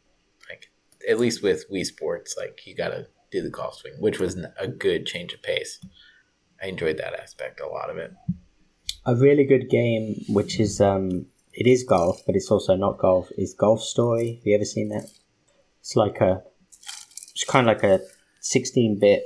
like 0.49 0.71
at 1.09 1.19
least 1.19 1.43
with 1.43 1.69
Wii 1.71 1.85
Sports, 1.85 2.35
like 2.37 2.65
you 2.65 2.75
got 2.75 2.89
to 2.89 3.07
do 3.31 3.41
the 3.41 3.49
golf 3.49 3.75
swing, 3.75 3.93
which 3.99 4.19
was 4.19 4.37
a 4.59 4.67
good 4.67 5.05
change 5.05 5.33
of 5.33 5.41
pace. 5.41 5.79
I 6.61 6.67
enjoyed 6.67 6.97
that 6.97 7.13
aspect 7.13 7.59
a 7.59 7.67
lot 7.67 7.89
of 7.89 7.97
it. 7.97 8.11
A 9.05 9.15
really 9.15 9.45
good 9.45 9.69
game, 9.69 10.15
which 10.29 10.59
is 10.59 10.79
um, 10.79 11.25
it 11.53 11.65
is 11.65 11.83
golf, 11.83 12.21
but 12.25 12.35
it's 12.35 12.51
also 12.51 12.75
not 12.75 12.99
golf. 12.99 13.29
Is 13.37 13.53
Golf 13.53 13.81
Story? 13.81 14.35
Have 14.35 14.45
you 14.45 14.55
ever 14.55 14.65
seen 14.65 14.89
that? 14.89 15.09
It's 15.79 15.95
like 15.95 16.21
a, 16.21 16.43
it's 17.31 17.43
kind 17.45 17.67
of 17.67 17.75
like 17.75 17.83
a 17.83 18.01
sixteen-bit 18.41 19.23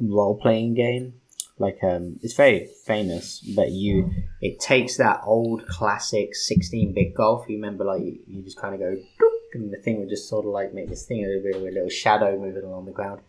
role-playing 0.00 0.74
game. 0.74 1.19
Like 1.60 1.78
um, 1.82 2.18
it's 2.22 2.32
very 2.32 2.68
famous, 2.86 3.40
but 3.54 3.70
you 3.70 4.10
it 4.40 4.60
takes 4.60 4.96
that 4.96 5.20
old 5.26 5.66
classic 5.66 6.34
sixteen-bit 6.34 7.14
golf. 7.14 7.44
You 7.50 7.56
remember, 7.56 7.84
like 7.84 8.00
you, 8.00 8.42
just 8.42 8.58
kind 8.58 8.72
of 8.74 8.80
go, 8.80 8.96
and 9.52 9.70
the 9.70 9.76
thing 9.76 9.98
would 9.98 10.08
just 10.08 10.26
sort 10.26 10.46
of 10.46 10.52
like 10.52 10.72
make 10.72 10.88
this 10.88 11.04
thing 11.04 11.22
a 11.22 11.28
little, 11.28 11.68
a 11.68 11.68
little 11.68 11.90
shadow 11.90 12.38
moving 12.38 12.64
along 12.64 12.86
the 12.86 12.92
ground. 12.92 13.20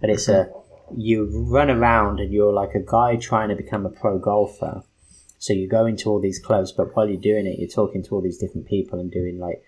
But 0.00 0.10
it's 0.10 0.28
a 0.28 0.48
you 0.96 1.28
run 1.50 1.70
around 1.70 2.20
and 2.20 2.32
you're 2.32 2.52
like 2.52 2.76
a 2.76 2.86
guy 2.86 3.16
trying 3.16 3.48
to 3.48 3.56
become 3.56 3.84
a 3.84 3.90
pro 3.90 4.16
golfer. 4.16 4.84
So 5.38 5.52
you 5.52 5.68
go 5.68 5.86
into 5.86 6.08
all 6.08 6.20
these 6.20 6.38
clubs, 6.38 6.70
but 6.70 6.94
while 6.94 7.08
you're 7.08 7.20
doing 7.20 7.46
it, 7.46 7.58
you're 7.58 7.68
talking 7.68 8.04
to 8.04 8.14
all 8.14 8.22
these 8.22 8.38
different 8.38 8.68
people 8.68 9.00
and 9.00 9.10
doing 9.10 9.40
like, 9.40 9.60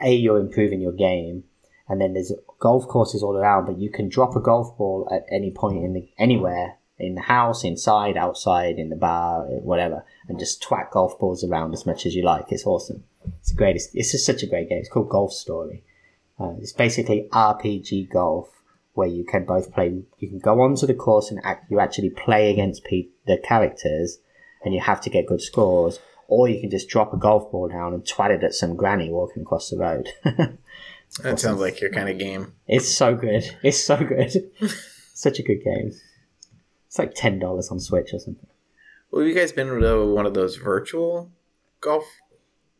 a 0.00 0.14
you're 0.14 0.40
improving 0.40 0.80
your 0.80 0.92
game, 0.92 1.44
and 1.90 2.00
then 2.00 2.14
there's 2.14 2.32
golf 2.58 2.88
courses 2.88 3.22
all 3.22 3.36
around. 3.36 3.66
But 3.66 3.78
you 3.78 3.90
can 3.90 4.08
drop 4.08 4.34
a 4.34 4.40
golf 4.40 4.78
ball 4.78 5.06
at 5.12 5.26
any 5.30 5.50
point 5.50 5.84
in 5.84 5.92
the 5.92 6.08
anywhere 6.16 6.78
in 7.00 7.14
the 7.14 7.22
house, 7.22 7.64
inside, 7.64 8.16
outside, 8.16 8.78
in 8.78 8.90
the 8.90 8.96
bar, 8.96 9.44
whatever, 9.46 10.04
and 10.28 10.38
just 10.38 10.62
twat 10.62 10.90
golf 10.90 11.18
balls 11.18 11.44
around 11.44 11.72
as 11.72 11.86
much 11.86 12.06
as 12.06 12.14
you 12.14 12.22
like. 12.22 12.46
It's 12.50 12.66
awesome. 12.66 13.04
It's 13.40 13.52
great. 13.52 13.76
It's, 13.76 13.88
it's 13.94 14.12
just 14.12 14.26
such 14.26 14.42
a 14.42 14.46
great 14.46 14.68
game. 14.68 14.78
It's 14.78 14.88
called 14.88 15.08
Golf 15.08 15.32
Story. 15.32 15.84
Uh, 16.38 16.54
it's 16.58 16.72
basically 16.72 17.28
RPG 17.32 18.10
golf 18.10 18.48
where 18.94 19.08
you 19.08 19.24
can 19.24 19.44
both 19.44 19.72
play. 19.72 20.02
You 20.18 20.28
can 20.28 20.38
go 20.38 20.60
onto 20.60 20.86
the 20.86 20.94
course 20.94 21.30
and 21.30 21.40
act, 21.44 21.70
you 21.70 21.80
actually 21.80 22.10
play 22.10 22.50
against 22.50 22.84
pe- 22.84 23.08
the 23.26 23.38
characters, 23.38 24.18
and 24.64 24.74
you 24.74 24.80
have 24.80 25.00
to 25.02 25.10
get 25.10 25.26
good 25.26 25.42
scores. 25.42 26.00
Or 26.28 26.48
you 26.48 26.60
can 26.60 26.70
just 26.70 26.88
drop 26.88 27.12
a 27.12 27.16
golf 27.16 27.50
ball 27.50 27.68
down 27.68 27.92
and 27.92 28.04
twat 28.04 28.30
it 28.30 28.44
at 28.44 28.54
some 28.54 28.76
granny 28.76 29.10
walking 29.10 29.42
across 29.42 29.68
the 29.68 29.78
road. 29.78 30.08
That 31.22 31.40
sounds 31.40 31.60
like 31.60 31.80
your 31.80 31.90
kind 31.90 32.08
of 32.08 32.18
game. 32.18 32.52
it's 32.66 32.88
so 32.88 33.14
good. 33.14 33.44
It's 33.62 33.82
so 33.82 33.96
good. 33.96 34.32
Such 35.14 35.38
a 35.38 35.42
good 35.42 35.62
game. 35.64 35.92
It's 36.90 36.98
like 36.98 37.14
ten 37.14 37.38
dollars 37.38 37.70
on 37.70 37.78
Switch 37.78 38.12
or 38.12 38.18
something. 38.18 38.48
Well, 39.12 39.20
have 39.22 39.28
you 39.28 39.34
guys 39.38 39.52
been 39.52 39.68
to 39.68 40.06
one 40.12 40.26
of 40.26 40.34
those 40.34 40.56
virtual 40.56 41.30
golf 41.80 42.02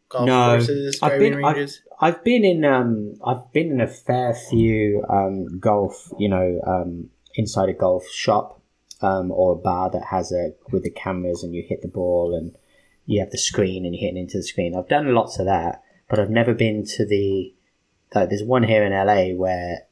golf 0.08 0.26
No, 0.26 0.46
courses, 0.56 0.98
I've 1.00 1.20
been- 1.20 1.44
I've-? 1.44 1.70
I've 2.00 2.24
been 2.24 2.44
in 2.44 2.64
um 2.64 3.14
I've 3.24 3.52
been 3.52 3.70
in 3.70 3.80
a 3.80 3.86
fair 3.86 4.34
few 4.34 5.04
um 5.08 5.60
golf 5.60 6.12
you 6.18 6.28
know 6.28 6.60
um 6.66 7.10
inside 7.36 7.68
a 7.68 7.72
golf 7.72 8.08
shop 8.08 8.60
um 9.00 9.30
or 9.30 9.52
a 9.52 9.56
bar 9.56 9.90
that 9.90 10.06
has 10.10 10.32
a 10.32 10.54
with 10.72 10.82
the 10.82 10.90
cameras 10.90 11.44
and 11.44 11.54
you 11.54 11.62
hit 11.62 11.80
the 11.82 11.88
ball 11.88 12.34
and 12.34 12.56
you 13.06 13.20
have 13.20 13.30
the 13.30 13.38
screen 13.38 13.84
and 13.86 13.94
you're 13.94 14.00
hitting 14.00 14.16
into 14.24 14.38
the 14.38 14.42
screen. 14.42 14.74
I've 14.76 14.88
done 14.88 15.14
lots 15.14 15.38
of 15.38 15.46
that, 15.46 15.82
but 16.08 16.18
I've 16.18 16.30
never 16.30 16.52
been 16.52 16.84
to 16.96 17.06
the 17.06 17.54
like 18.12 18.28
there's 18.28 18.42
one 18.42 18.64
here 18.64 18.82
in 18.84 18.92
LA 18.92 19.36
where 19.36 19.82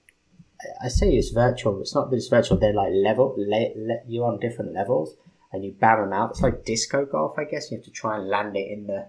I 0.83 0.89
say 0.89 1.11
it's 1.11 1.31
virtual. 1.31 1.81
It's 1.81 1.95
not 1.95 2.11
that 2.11 2.17
it's 2.17 2.29
virtual. 2.29 2.59
They're 2.59 2.73
like 2.73 2.93
level. 2.93 3.35
Le, 3.37 3.71
le, 3.77 3.99
you're 4.07 4.27
on 4.27 4.41
different 4.41 4.73
levels, 4.75 5.15
and 5.53 5.65
you 5.65 5.73
bam 5.79 6.01
them 6.01 6.13
out. 6.13 6.31
It's 6.31 6.41
like 6.43 6.65
disco 6.65 7.07
golf, 7.07 7.39
I 7.39 7.45
guess. 7.45 7.71
You 7.71 7.77
have 7.79 7.85
to 7.85 7.91
try 7.91 8.17
and 8.19 8.29
land 8.29 8.57
it 8.57 8.71
in 8.71 8.87
the 8.87 9.07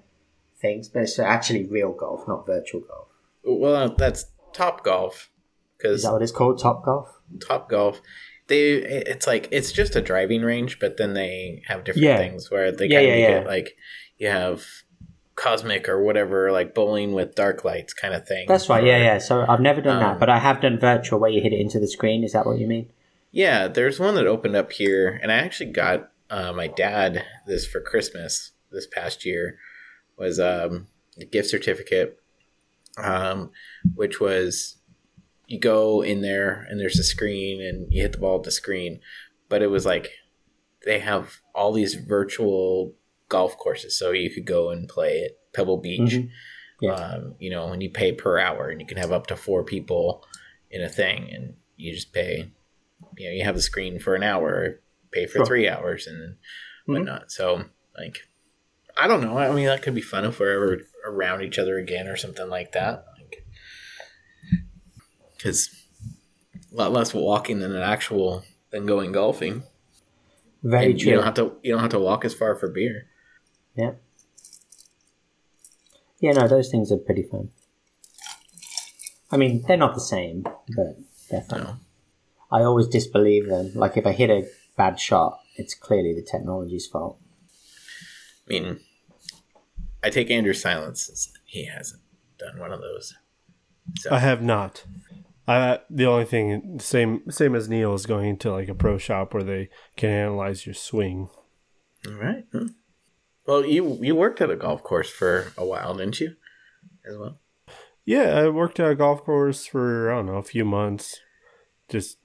things, 0.62 0.89
but 0.89 1.04
it's 1.04 1.18
actually 1.20 1.66
real 1.66 1.91
golf, 1.93 2.28
not 2.28 2.45
virtual 2.45 2.82
golf. 2.82 3.08
Well, 3.43 3.76
uh, 3.76 3.88
that's 3.95 4.26
Top 4.54 4.84
Golf 4.84 5.14
Is 5.16 5.30
because 5.78 6.04
that 6.04 6.12
what 6.14 6.22
it's 6.22 6.32
called? 6.32 6.60
Top 6.60 6.84
golf. 6.84 7.08
Top 7.39 7.70
Golf, 7.70 8.02
they 8.47 8.74
it's 8.74 9.26
like 9.28 9.47
it's 9.52 9.72
just 9.72 9.95
a 9.95 10.02
driving 10.02 10.41
range, 10.41 10.80
but 10.80 10.97
then 10.97 11.14
they 11.14 11.64
have 11.68 11.84
different 11.84 12.04
Yeah. 12.06 12.18
things 12.18 12.52
where 12.52 12.72
they 12.72 12.88
Yeah, 12.88 12.97
kind 13.00 13.06
of 13.08 13.16
yeah, 13.16 13.22
make 13.22 13.30
yeah. 13.30 13.39
it 13.41 13.47
like 13.47 13.78
you 14.18 14.28
have 14.28 14.66
cosmic 15.40 15.88
or 15.88 16.04
whatever, 16.04 16.52
like 16.52 16.76
bowling 16.76 17.14
with 17.14 17.34
dark 17.34 17.64
lights 17.64 17.94
kind 17.94 18.14
of 18.14 18.28
thing. 18.28 18.46
That's 18.48 18.70
right. 18.70 18.84
Yeah, 18.84 18.98
yeah. 18.98 19.18
So 19.20 19.46
I've 19.48 19.62
never 19.62 19.82
done 19.82 19.98
Um, 19.98 20.04
that, 20.04 20.20
but 20.20 20.30
I 20.30 20.40
have 20.40 20.62
done 20.62 20.78
virtual 20.78 21.20
where 21.20 21.30
you 21.30 21.42
hit 21.42 21.54
it 21.54 21.60
into 21.60 21.80
the 21.80 21.88
screen. 21.88 22.24
Is 22.24 22.34
that 22.34 22.46
what 22.46 22.60
you 22.60 22.68
mean? 22.68 22.90
Yeah, 23.32 23.68
there's 23.68 24.00
one 24.00 24.16
that 24.16 24.28
opened 24.28 24.56
up 24.56 24.72
here, 24.72 25.20
and 25.22 25.32
I 25.32 25.36
actually 25.36 25.72
got 25.72 26.12
uh, 26.30 26.52
my 26.52 26.68
dad 26.68 27.24
this 27.48 27.66
for 27.66 27.80
Christmas 27.80 28.52
this 28.72 28.88
past 28.88 29.26
year. 29.26 29.58
Was 30.18 30.40
um, 30.40 30.88
a 31.20 31.26
gift 31.26 31.50
certificate, 31.50 32.20
um, 32.98 33.52
which 33.96 34.20
was 34.20 34.78
you 35.48 35.60
go 35.60 36.02
in 36.02 36.22
there 36.22 36.68
and 36.70 36.80
there's 36.80 37.00
a 37.00 37.04
screen 37.04 37.62
and 37.62 37.92
you 37.92 38.02
hit 38.02 38.12
the 38.12 38.18
ball 38.18 38.38
at 38.38 38.44
the 38.44 38.52
screen, 38.52 39.00
but 39.48 39.62
it 39.62 39.68
was 39.68 39.86
like 39.86 40.12
they 40.86 41.00
have 41.00 41.38
all 41.56 41.72
these 41.72 41.96
virtual 41.96 42.94
golf 43.30 43.58
courses, 43.58 43.98
so 43.98 44.12
you 44.12 44.30
could 44.30 44.46
go 44.46 44.72
and 44.72 44.88
play 44.90 45.24
at 45.24 45.32
Pebble 45.54 45.78
Beach. 45.78 46.00
Mhm. 46.14 46.30
Yeah. 46.82 46.94
Um, 46.94 47.36
you 47.40 47.50
know, 47.50 47.72
and 47.72 47.84
you 47.84 47.90
pay 47.90 48.12
per 48.12 48.40
hour, 48.40 48.70
and 48.70 48.80
you 48.82 48.88
can 48.88 48.98
have 48.98 49.12
up 49.12 49.28
to 49.28 49.36
four 49.36 49.64
people 49.64 50.26
in 50.72 50.82
a 50.82 50.90
thing, 50.90 51.30
and 51.34 51.56
you 51.78 51.94
just 51.94 52.14
pay. 52.14 52.52
You 53.18 53.28
know, 53.30 53.34
you 53.34 53.44
have 53.44 53.56
the 53.56 53.62
screen 53.62 54.00
for 54.00 54.16
an 54.16 54.24
hour, 54.24 54.82
pay 55.12 55.26
for 55.26 55.40
Sure. 55.40 55.46
three 55.46 55.68
hours, 55.70 56.08
and 56.08 56.36
Mhm. 56.88 56.94
whatnot. 57.00 57.32
So, 57.32 57.66
like, 57.98 58.18
I 58.98 59.08
don't 59.08 59.22
know. 59.22 59.38
I 59.38 59.52
mean, 59.54 59.66
that 59.66 59.82
could 59.82 59.96
be 59.96 60.02
fun 60.02 60.26
if 60.26 60.40
we're 60.40 60.54
ever 60.54 60.82
around 61.06 61.42
each 61.42 61.58
other 61.60 61.78
again 61.78 62.08
or 62.08 62.16
something 62.18 62.50
like 62.50 62.72
that. 62.74 63.06
Like, 63.18 63.46
because 65.38 65.70
a 66.72 66.76
lot 66.76 66.92
less 66.92 67.14
walking 67.14 67.60
than 67.60 67.76
an 67.76 67.82
actual 67.82 68.44
than 68.72 68.86
going 68.86 69.12
golfing. 69.12 69.64
Very 70.64 70.92
and 70.92 71.00
true. 71.00 71.10
you 71.10 71.16
don't 71.16 71.24
have 71.26 71.34
to. 71.36 71.56
You 71.64 71.72
don't 71.74 71.82
have 71.82 71.92
to 71.92 72.00
walk 72.00 72.26
as 72.26 72.34
far 72.34 72.56
for 72.56 72.70
beer. 72.70 73.08
Yeah. 73.80 73.92
Yeah, 76.20 76.34
no, 76.34 76.48
those 76.50 76.70
things 76.70 76.92
are 76.92 76.98
pretty 76.98 77.24
fun. 77.24 77.52
I 79.32 79.38
mean, 79.38 79.64
they're 79.66 79.78
not 79.78 79.94
the 79.94 80.02
same, 80.02 80.44
but 80.44 80.98
they're 81.32 81.44
fun. 81.44 81.64
No. 81.64 81.76
I 82.52 82.64
always 82.64 82.88
disbelieve 82.88 83.48
them. 83.48 83.72
Like, 83.76 83.96
if 83.96 84.06
I 84.06 84.12
hit 84.12 84.30
a 84.30 84.50
bad 84.76 85.00
shot, 85.00 85.40
it's 85.56 85.74
clearly 85.74 86.14
the 86.14 86.22
technology's 86.30 86.88
fault. 86.88 87.20
I 88.46 88.50
mean, 88.50 88.80
I 90.04 90.10
take 90.10 90.30
Andrew's 90.30 90.62
silence. 90.62 91.32
He 91.46 91.66
hasn't 91.66 92.02
done 92.38 92.60
one 92.60 92.74
of 92.74 92.82
those. 92.82 93.14
So, 94.00 94.10
I 94.12 94.20
have 94.20 94.42
not. 94.42 94.84
I 95.48 95.80
the 95.90 96.06
only 96.06 96.26
thing 96.26 96.80
same 96.80 97.24
same 97.32 97.56
as 97.56 97.70
Neil 97.70 97.96
is 97.96 98.06
going 98.06 98.38
to 98.40 98.52
like 98.52 98.70
a 98.70 98.76
pro 98.76 99.00
shop 99.00 99.34
where 99.34 99.42
they 99.42 99.70
can 99.96 100.10
analyze 100.10 100.68
your 100.68 100.76
swing. 100.76 101.30
all 102.06 102.14
right. 102.14 102.46
Hmm. 102.52 102.68
Well, 103.50 103.66
you 103.66 103.97
you 104.00 104.14
worked 104.14 104.41
at 104.41 104.52
a 104.52 104.56
golf 104.56 104.84
course 104.84 105.10
for 105.10 105.54
a 105.58 105.66
while, 105.66 105.95
didn't 105.95 106.20
you? 106.20 106.36
As 107.10 107.18
well. 107.18 107.39
Yeah, 108.06 108.38
I 108.38 108.50
worked 108.50 108.80
at 108.80 108.91
a 108.91 108.93
golf 108.93 109.24
course 109.24 109.66
for 109.66 110.12
I 110.12 110.18
don't 110.18 110.28
know 110.28 110.36
a 110.36 110.43
few 110.43 110.64
months, 110.64 111.20
just 111.89 112.20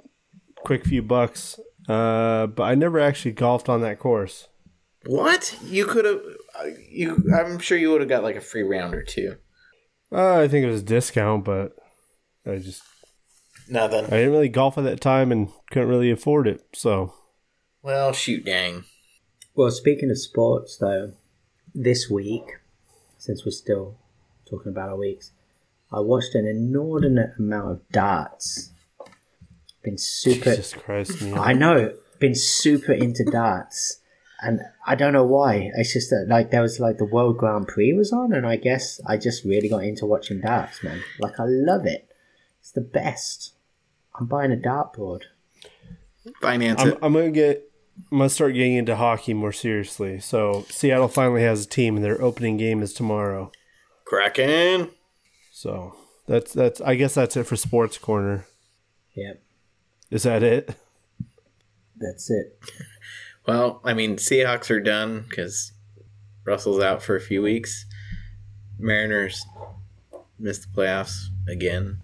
quick 0.67 0.85
few 0.85 1.01
bucks. 1.01 1.59
Uh, 1.89 2.47
but 2.49 2.65
I 2.65 2.75
never 2.75 3.01
actually 3.01 3.33
golfed 3.33 3.71
on 3.71 3.81
that 3.81 3.99
course. 3.99 4.49
What 5.07 5.59
you 5.65 5.87
could 5.87 6.05
have? 6.05 6.21
You, 6.91 7.25
I'm 7.35 7.59
sure 7.59 7.79
you 7.79 7.91
would 7.91 8.03
have 8.03 8.11
got 8.11 8.23
like 8.23 8.37
a 8.37 8.43
free 8.43 8.63
round 8.63 8.95
or 8.95 9.03
two. 9.03 9.39
Uh, 10.13 10.41
I 10.41 10.47
think 10.47 10.67
it 10.67 10.71
was 10.71 10.83
a 10.83 10.85
discount, 10.85 11.47
but 11.47 11.75
I 12.47 12.57
just 12.59 12.83
Nothing. 13.67 14.05
I 14.05 14.11
didn't 14.11 14.33
really 14.33 14.51
golf 14.51 14.77
at 14.77 14.85
that 14.85 15.01
time 15.01 15.33
and 15.33 15.49
couldn't 15.71 15.89
really 15.89 16.11
afford 16.11 16.47
it. 16.47 16.67
So 16.75 17.15
Well, 17.83 18.13
shoot, 18.13 18.45
dang. 18.45 18.85
Well, 19.57 19.71
speaking 19.71 20.11
of 20.11 20.19
sports, 20.19 20.77
though, 20.79 21.13
this 21.75 22.11
week, 22.11 22.59
since 23.19 23.45
we're 23.45 23.53
still 23.53 23.97
talking 24.49 24.73
about 24.73 24.89
our 24.89 24.97
weeks, 24.97 25.31
I 25.93 26.01
watched 26.01 26.35
an 26.35 26.45
inordinate 26.45 27.35
amount 27.39 27.71
of 27.71 27.89
darts. 27.91 28.71
Been 29.85 29.97
super. 29.97 30.57
Jesus 30.57 30.73
Christ, 30.73 31.23
Neil. 31.23 31.39
I 31.39 31.53
know. 31.53 31.95
Been 32.19 32.35
super 32.35 32.93
into 32.93 33.23
darts, 33.25 34.01
and 34.41 34.61
I 34.87 34.97
don't 34.97 35.13
know 35.13 35.25
why. 35.25 35.71
It's 35.77 35.93
just 35.93 36.11
that 36.11 36.27
like 36.29 36.51
there 36.51 36.63
was 36.63 36.81
like 36.81 36.99
the 36.99 37.05
World 37.05 37.39
Grand 37.39 37.69
Prix 37.69 37.93
was 37.93 38.13
on, 38.13 38.33
and 38.33 38.47
I 38.47 38.57
guess 38.57 39.01
I 39.07 39.19
just 39.19 39.45
really 39.45 39.69
got 39.69 39.85
into 39.85 40.07
watching 40.07 40.41
darts, 40.41 40.83
man. 40.83 41.03
Like 41.21 41.39
I 41.39 41.45
love 41.45 41.87
it. 41.87 42.09
It's 42.61 42.73
the 42.73 42.81
best. 42.81 43.53
I'm 44.19 44.27
buying 44.27 44.53
a 44.53 44.57
dartboard. 44.57 45.23
Finance 46.41 46.81
I'm, 46.81 46.89
it. 46.89 46.99
I'm 47.03 47.13
gonna 47.13 47.31
get. 47.31 47.71
I'm 48.11 48.29
start 48.29 48.55
getting 48.55 48.75
into 48.75 48.97
hockey 48.97 49.35
more 49.35 49.53
seriously. 49.53 50.19
So 50.21 50.67
Seattle 50.69 51.09
finally 51.09 51.43
has 51.43 51.65
a 51.65 51.69
team, 51.69 51.97
and 51.97 52.05
their 52.05 52.21
opening 52.21 52.57
game 52.57 52.83
is 52.83 52.93
tomorrow. 52.93 53.53
Kraken. 54.05 54.91
So 55.53 55.95
that's 56.27 56.53
that's. 56.53 56.81
I 56.81 56.95
guess 56.97 57.15
that's 57.15 57.37
it 57.37 57.45
for 57.45 57.57
Sports 57.57 57.99
Corner. 57.99 58.47
Yep, 59.15 59.43
Is 60.11 60.25
that 60.25 60.43
it? 60.43 60.75
that's 61.97 62.29
it. 62.31 62.59
Well, 63.47 63.81
I 63.85 63.95
mean, 63.95 64.17
Seahawks 64.17 64.71
are 64.71 64.81
done 64.81 65.27
because 65.29 65.73
Russell's 66.45 66.83
out 66.83 67.03
for 67.03 67.15
a 67.15 67.21
few 67.21 67.43
weeks. 67.43 67.87
Mariners 68.79 69.45
missed 70.39 70.63
the 70.63 70.81
playoffs 70.83 71.27
again. 71.49 72.01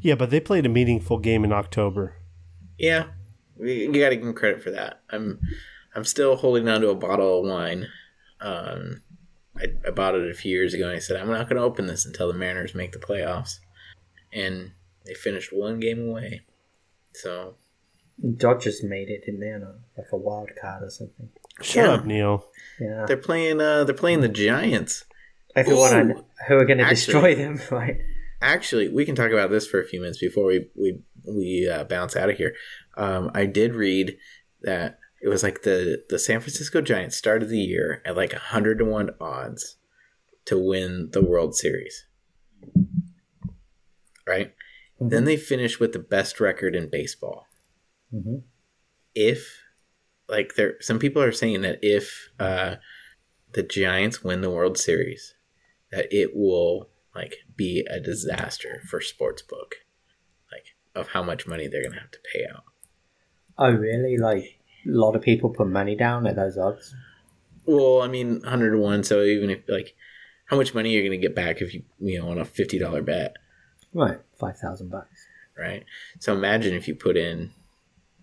Yeah, 0.00 0.14
but 0.14 0.30
they 0.30 0.40
played 0.40 0.64
a 0.64 0.68
meaningful 0.70 1.18
game 1.18 1.44
in 1.44 1.52
October. 1.52 2.14
Yeah, 2.78 3.06
we- 3.58 3.84
you 3.86 3.92
got 4.00 4.10
to 4.10 4.16
give 4.16 4.26
him 4.26 4.34
credit 4.34 4.62
for 4.62 4.70
that. 4.70 5.00
I'm, 5.10 5.40
I'm 5.94 6.04
still 6.04 6.36
holding 6.36 6.68
on 6.68 6.80
to 6.82 6.90
a 6.90 6.94
bottle 6.94 7.40
of 7.40 7.46
wine. 7.46 7.88
Um, 8.40 9.02
I, 9.56 9.66
I 9.86 9.90
bought 9.90 10.14
it 10.14 10.30
a 10.30 10.34
few 10.34 10.52
years 10.56 10.74
ago, 10.74 10.86
and 10.88 10.96
I 10.96 11.00
said 11.00 11.16
I'm 11.16 11.28
not 11.28 11.48
going 11.48 11.56
to 11.56 11.62
open 11.62 11.86
this 11.86 12.06
until 12.06 12.28
the 12.28 12.38
Mariners 12.38 12.74
make 12.74 12.92
the 12.92 12.98
playoffs, 12.98 13.56
and 14.32 14.72
they 15.04 15.14
finished 15.14 15.52
one 15.52 15.80
game 15.80 16.08
away. 16.08 16.42
So 17.14 17.56
Dodgers 18.36 18.82
made 18.84 19.08
it, 19.08 19.24
didn't 19.24 19.40
they? 19.40 19.52
On 19.52 19.62
a, 19.62 19.74
like 19.96 20.06
a 20.12 20.16
wild 20.16 20.50
card 20.60 20.82
or 20.84 20.90
something. 20.90 21.28
Shut 21.62 21.86
Yeah. 21.86 21.92
up, 21.94 22.04
Neil. 22.04 22.46
Yeah. 22.80 23.04
they're 23.08 23.16
playing. 23.16 23.60
Uh, 23.60 23.82
they're 23.84 23.94
playing 23.94 24.20
the 24.20 24.28
Giants. 24.28 25.04
Everyone 25.56 25.92
Ooh. 25.94 26.04
know 26.14 26.24
who 26.46 26.54
are 26.54 26.64
going 26.64 26.78
to 26.78 26.84
Actually- 26.84 27.12
destroy 27.12 27.34
them, 27.34 27.60
right? 27.70 27.96
actually 28.40 28.88
we 28.88 29.04
can 29.04 29.16
talk 29.16 29.32
about 29.32 29.50
this 29.50 29.66
for 29.66 29.80
a 29.80 29.84
few 29.84 30.00
minutes 30.00 30.18
before 30.20 30.44
we 30.46 30.68
we 30.76 31.00
we 31.28 31.68
uh, 31.68 31.84
bounce 31.84 32.16
out 32.16 32.30
of 32.30 32.36
here. 32.36 32.54
Um, 32.96 33.30
i 33.34 33.46
did 33.46 33.74
read 33.74 34.16
that 34.62 34.98
it 35.22 35.28
was 35.28 35.42
like 35.42 35.62
the 35.62 36.04
the 36.08 36.18
san 36.18 36.40
francisco 36.40 36.80
giants 36.80 37.16
started 37.16 37.48
the 37.48 37.60
year 37.60 38.02
at 38.04 38.16
like 38.16 38.32
100 38.32 38.78
to 38.78 38.84
1 38.84 39.10
odds 39.20 39.76
to 40.46 40.58
win 40.58 41.10
the 41.12 41.22
world 41.22 41.54
series. 41.54 42.06
Right? 44.26 44.54
Then 45.00 45.24
they 45.24 45.36
finished 45.36 45.78
with 45.78 45.92
the 45.92 45.98
best 45.98 46.40
record 46.40 46.74
in 46.74 46.90
baseball. 46.90 47.46
Hmm 48.10 48.38
if 49.18 49.64
like 50.28 50.54
there 50.54 50.74
some 50.80 51.00
people 51.00 51.20
are 51.20 51.32
saying 51.32 51.62
that 51.62 51.80
if 51.82 52.30
uh 52.38 52.76
the 53.52 53.64
giants 53.64 54.22
win 54.22 54.42
the 54.42 54.50
world 54.50 54.78
series 54.78 55.34
that 55.90 56.06
it 56.12 56.36
will 56.36 56.88
like 57.16 57.34
be 57.56 57.84
a 57.90 57.98
disaster 57.98 58.80
for 58.88 59.00
sportsbook 59.00 59.72
of 60.94 61.08
how 61.08 61.22
much 61.22 61.46
money 61.46 61.66
they're 61.68 61.84
gonna 61.84 62.00
have 62.00 62.10
to 62.10 62.18
pay 62.32 62.44
out 62.52 62.64
Oh, 63.60 63.72
really? 63.72 64.16
Like 64.18 64.60
a 64.86 64.90
lot 64.90 65.16
of 65.16 65.22
people 65.22 65.50
put 65.50 65.66
money 65.68 65.96
down 65.96 66.26
at 66.26 66.36
those 66.36 66.56
odds. 66.56 66.94
well 67.66 68.00
i 68.02 68.08
mean 68.08 68.40
100 68.40 68.70
to 68.72 68.78
1 68.78 69.02
so 69.04 69.22
even 69.22 69.50
if 69.50 69.60
like 69.68 69.94
how 70.46 70.56
much 70.56 70.74
money 70.74 70.90
you're 70.92 71.04
gonna 71.04 71.16
get 71.18 71.34
back 71.34 71.60
if 71.60 71.74
you 71.74 71.82
you 71.98 72.18
know 72.18 72.28
on 72.30 72.38
a 72.38 72.44
$50 72.44 73.04
bet 73.04 73.34
Right, 73.92 74.18
five 74.38 74.56
thousand 74.58 74.90
bucks. 74.90 75.26
right 75.56 75.84
so 76.20 76.32
imagine 76.34 76.74
if 76.74 76.86
you 76.88 76.94
put 76.94 77.16
in 77.16 77.50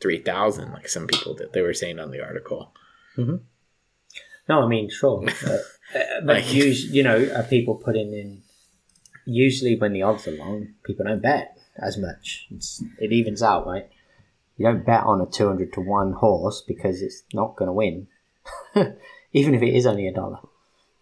3000 0.01 0.71
like 0.71 0.87
some 0.89 1.07
people 1.07 1.35
that 1.35 1.53
they 1.53 1.61
were 1.61 1.73
saying 1.73 1.99
on 1.99 2.11
the 2.11 2.21
article 2.23 2.73
No, 4.47 4.61
I 4.63 4.67
mean 4.67 4.89
sure, 4.89 5.21
but, 5.25 5.43
uh, 5.43 5.57
but 6.25 6.35
Like- 6.35 6.43
us- 6.45 6.83
you 6.83 7.01
know, 7.03 7.43
people 7.49 7.75
putting 7.75 8.13
in? 8.13 8.41
Usually, 9.25 9.75
when 9.75 9.91
the 9.93 10.03
odds 10.03 10.27
are 10.27 10.37
long, 10.37 10.75
people 10.83 11.03
don't 11.05 11.21
bet 11.21 11.54
as 11.77 11.97
much. 11.97 12.47
It's, 12.51 12.83
it 12.99 13.11
evens 13.11 13.41
out, 13.41 13.65
right? 13.67 13.89
You 14.57 14.65
don't 14.67 14.85
bet 14.85 15.03
on 15.03 15.21
a 15.21 15.25
two 15.25 15.47
hundred 15.47 15.73
to 15.73 15.81
one 15.81 16.13
horse 16.13 16.61
because 16.65 17.01
it's 17.01 17.23
not 17.33 17.55
going 17.55 17.67
to 17.67 17.73
win, 17.73 18.07
even 19.33 19.53
if 19.53 19.61
it 19.61 19.73
is 19.75 19.85
only 19.85 20.07
a 20.07 20.13
dollar. 20.13 20.39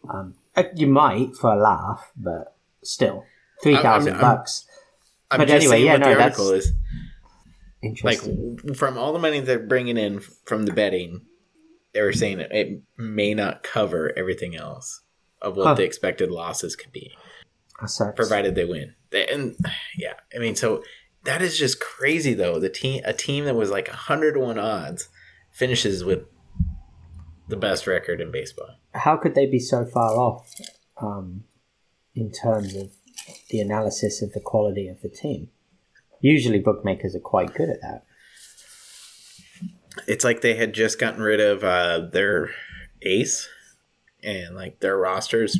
Um, 0.09 0.36
uh, 0.55 0.63
you 0.76 0.88
might 0.88 1.36
for 1.36 1.53
a 1.53 1.55
laugh, 1.55 2.11
but 2.17 2.55
still, 2.84 3.26
three 3.61 3.76
thousand 3.78 4.13
I'm- 4.15 4.26
I'm- 4.26 4.36
bucks. 4.38 4.65
I'm 5.32 5.39
But 5.39 5.49
anyway, 5.49 5.82
yeah, 5.84 5.97
no, 5.97 6.15
that's- 6.15 6.39
is 6.39 6.74
like 8.03 8.19
from 8.76 8.97
all 8.97 9.13
the 9.13 9.19
money 9.19 9.39
they're 9.39 9.59
bringing 9.59 9.97
in 9.97 10.19
from 10.45 10.65
the 10.65 10.71
betting 10.71 11.21
they 11.93 12.01
were 12.01 12.13
saying 12.13 12.39
it, 12.39 12.51
it 12.51 12.82
may 12.97 13.34
not 13.34 13.61
cover 13.61 14.11
everything 14.17 14.55
else 14.55 15.01
of 15.41 15.55
what 15.57 15.67
Huh. 15.67 15.74
the 15.76 15.84
expected 15.84 16.32
losses 16.32 16.76
could 16.76 16.91
be 16.91 17.11
provided 18.15 18.55
they 18.55 18.65
win 18.65 18.93
and 19.14 19.55
yeah 19.97 20.14
i 20.36 20.39
mean 20.39 20.55
so 20.55 20.84
that 21.24 21.41
is 21.41 21.57
just 21.57 21.80
crazy 21.80 22.34
though 22.34 22.59
the 22.59 22.70
team 22.70 23.01
a 23.05 23.14
team 23.14 23.45
that 23.45 23.55
was 23.55 23.70
like 23.70 23.88
100 23.88 24.34
to 24.34 24.39
1 24.39 24.57
odds 24.57 25.09
finishes 25.51 26.03
with 26.03 26.24
the 27.47 27.57
best 27.57 27.88
record 27.88 28.20
in 28.20 28.32
baseball 28.32 28.76
how 28.93 29.18
could 29.18 29.36
they 29.36 29.45
be 29.45 29.59
so 29.59 29.86
far 29.86 30.11
off 30.11 30.49
um, 31.01 31.43
in 32.16 32.32
terms 32.32 32.76
of 32.76 32.91
the 33.49 33.59
analysis 33.59 34.22
of 34.22 34.34
the 34.34 34.39
quality 34.39 34.88
of 34.88 35.01
the 35.01 35.09
team? 35.09 35.49
Usually, 36.22 36.59
bookmakers 36.59 37.16
are 37.16 37.20
quite 37.20 37.53
good 37.53 37.70
at 37.70 37.82
that. 37.82 38.05
it's 40.07 40.24
like 40.24 40.41
they 40.41 40.55
had 40.55 40.74
just 40.74 40.99
gotten 40.99 41.22
rid 41.22 41.39
of 41.39 41.64
uh, 41.64 42.07
their 42.11 42.49
ace 43.01 43.49
and 44.24 44.55
like 44.55 44.80
their 44.80 44.97
roster's 44.97 45.59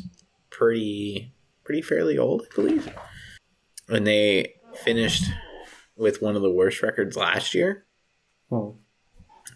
pretty 0.50 1.34
pretty 1.66 1.82
fairly 1.82 2.18
old 2.18 2.46
i 2.50 2.56
believe 2.56 2.88
and 3.94 4.06
they 4.08 4.54
finished 4.84 5.24
with 5.96 6.22
one 6.22 6.36
of 6.36 6.42
the 6.42 6.50
worst 6.52 6.82
records 6.82 7.16
last 7.16 7.54
year 7.54 7.86
Hmm. 8.50 8.72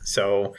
so 0.03 0.53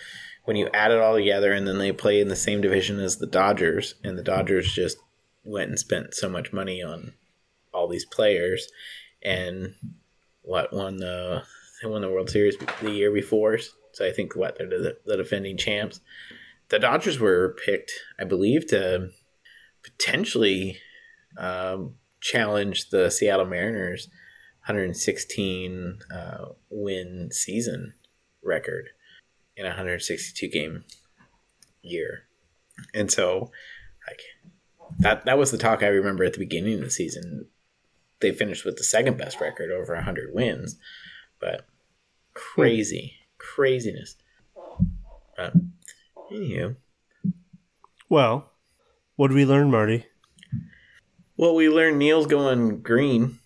when 0.45 0.57
you 0.57 0.69
add 0.73 0.91
it 0.91 1.01
all 1.01 1.15
together 1.15 1.53
and 1.53 1.67
then 1.67 1.79
they 1.79 1.93
play 1.93 2.21
in 2.21 2.29
the 2.29 2.37
same 2.37 2.61
division 2.61 3.01
as 3.01 3.19
the 3.19 3.27
dodgers 3.27 3.95
and 4.05 4.17
the 4.17 4.23
dodgers 4.23 4.73
just 4.73 4.97
went 5.45 5.71
and 5.71 5.79
spent 5.79 6.15
so 6.15 6.29
much 6.29 6.53
money 6.53 6.83
on 6.83 7.13
all 7.73 7.89
these 7.89 8.05
players 8.05 8.69
and 9.23 9.75
what 10.43 10.73
won 10.73 10.97
the 10.99 11.43
they 11.83 11.89
won 11.89 12.03
the 12.03 12.11
World 12.11 12.31
Series 12.31 12.57
the 12.81 12.91
year 12.91 13.13
before. 13.13 13.59
So 13.93 14.07
I 14.07 14.11
think 14.11 14.35
what 14.35 14.59
they're 14.59 14.69
the, 14.69 14.97
the 15.07 15.17
defending 15.17 15.57
champs. 15.57 16.01
The 16.71 16.79
Dodgers 16.79 17.19
were 17.21 17.57
picked, 17.65 17.93
I 18.19 18.25
believe, 18.25 18.67
to 18.69 19.11
potentially 19.83 20.79
um, 21.37 21.95
challenge 22.21 22.91
the 22.91 23.11
Seattle 23.11 23.47
Mariners 23.47 24.09
116 24.67 25.99
uh, 26.15 26.45
win 26.71 27.31
season 27.33 27.95
record 28.43 28.91
in 29.57 29.65
a 29.65 29.71
162 29.71 30.49
game 30.49 30.85
year. 31.83 32.25
And 32.95 33.11
so 33.11 33.51
like 34.07 34.21
that 34.99 35.25
that 35.25 35.39
was 35.39 35.51
the 35.51 35.59
talk 35.59 35.83
I 35.83 35.87
remember 35.89 36.25
at 36.25 36.33
the 36.33 36.39
beginning 36.39 36.75
of 36.75 36.81
the 36.81 36.91
season. 36.91 37.47
They 38.21 38.33
finished 38.33 38.65
with 38.65 38.77
the 38.77 38.85
second 38.85 39.17
best 39.17 39.41
record 39.41 39.71
over 39.71 39.95
100 39.95 40.35
wins. 40.35 40.77
But 41.41 41.67
crazy, 42.35 43.15
craziness. 43.39 44.17
But 45.37 45.55
anywho, 46.33 46.77
Well, 48.09 48.51
what 49.17 49.29
did 49.29 49.37
we 49.37 49.47
learn, 49.47 49.71
Marty? 49.71 50.07
Well, 51.39 51.55
we 51.55 51.69
learned 51.71 51.99
Neil's 51.99 52.27
going 52.27 52.83
green, 52.83 53.39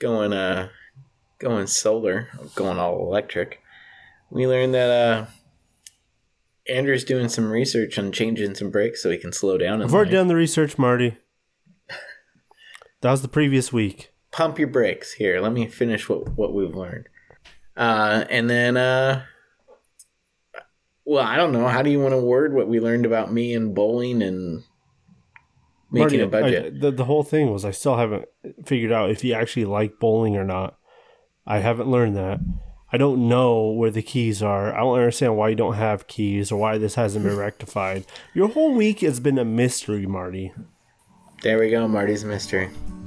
going 0.00 0.32
uh, 0.32 0.70
going 1.38 1.68
solar, 1.68 2.28
going 2.56 2.78
all 2.78 2.98
electric. 3.06 3.60
We 4.30 4.46
learned 4.46 4.74
that 4.74 4.90
uh, 4.90 5.26
Andrew's 6.68 7.04
doing 7.04 7.28
some 7.28 7.50
research 7.50 7.98
on 7.98 8.10
changing 8.10 8.56
some 8.56 8.70
brakes 8.70 9.02
so 9.02 9.10
he 9.10 9.18
can 9.18 9.32
slow 9.32 9.56
down. 9.58 9.80
I've 9.82 9.94
already 9.94 10.10
life. 10.10 10.18
done 10.18 10.28
the 10.28 10.34
research, 10.36 10.76
Marty. 10.78 11.16
That 13.00 13.12
was 13.12 13.22
the 13.22 13.28
previous 13.28 13.72
week. 13.72 14.10
pump 14.32 14.58
your 14.58 14.68
brakes 14.68 15.12
here 15.14 15.40
let 15.40 15.52
me 15.52 15.66
finish 15.68 16.08
what, 16.08 16.28
what 16.36 16.52
we've 16.52 16.74
learned 16.74 17.08
uh, 17.76 18.24
and 18.28 18.50
then 18.50 18.76
uh, 18.76 19.22
well 21.04 21.24
i 21.24 21.36
don't 21.36 21.52
know 21.52 21.66
how 21.68 21.80
do 21.80 21.90
you 21.90 21.98
want 22.00 22.12
to 22.12 22.18
word 22.20 22.52
what 22.52 22.68
we 22.68 22.78
learned 22.80 23.06
about 23.06 23.32
me 23.32 23.54
and 23.54 23.74
bowling 23.74 24.20
and 24.22 24.64
making 25.90 26.20
Marty, 26.20 26.20
a 26.20 26.26
budget 26.26 26.66
I- 26.66 26.78
the, 26.78 26.90
the 26.90 27.04
whole 27.04 27.22
thing 27.22 27.50
was 27.50 27.64
I 27.64 27.70
still 27.70 27.96
haven't 27.96 28.26
figured 28.64 28.92
out 28.92 29.10
if 29.10 29.24
you 29.24 29.34
actually 29.34 29.64
like 29.64 29.98
bowling 29.98 30.36
or 30.36 30.44
not. 30.44 30.76
I 31.46 31.58
haven't 31.58 31.88
learned 31.90 32.16
that. 32.16 32.40
I 32.92 32.96
don't 32.96 33.28
know 33.28 33.68
where 33.70 33.90
the 33.90 34.02
keys 34.02 34.42
are. 34.42 34.74
I 34.74 34.78
don't 34.80 34.94
understand 34.94 35.36
why 35.36 35.50
you 35.50 35.56
don't 35.56 35.74
have 35.74 36.06
keys 36.06 36.50
or 36.50 36.58
why 36.58 36.78
this 36.78 36.94
hasn't 36.94 37.24
been 37.24 37.36
rectified. 37.36 38.04
Your 38.34 38.48
whole 38.48 38.72
week 38.74 39.00
has 39.00 39.20
been 39.20 39.38
a 39.38 39.44
mystery, 39.44 40.06
Marty. 40.06 40.52
There 41.42 41.58
we 41.58 41.70
go, 41.70 41.86
Marty's 41.86 42.24
mystery. 42.24 42.70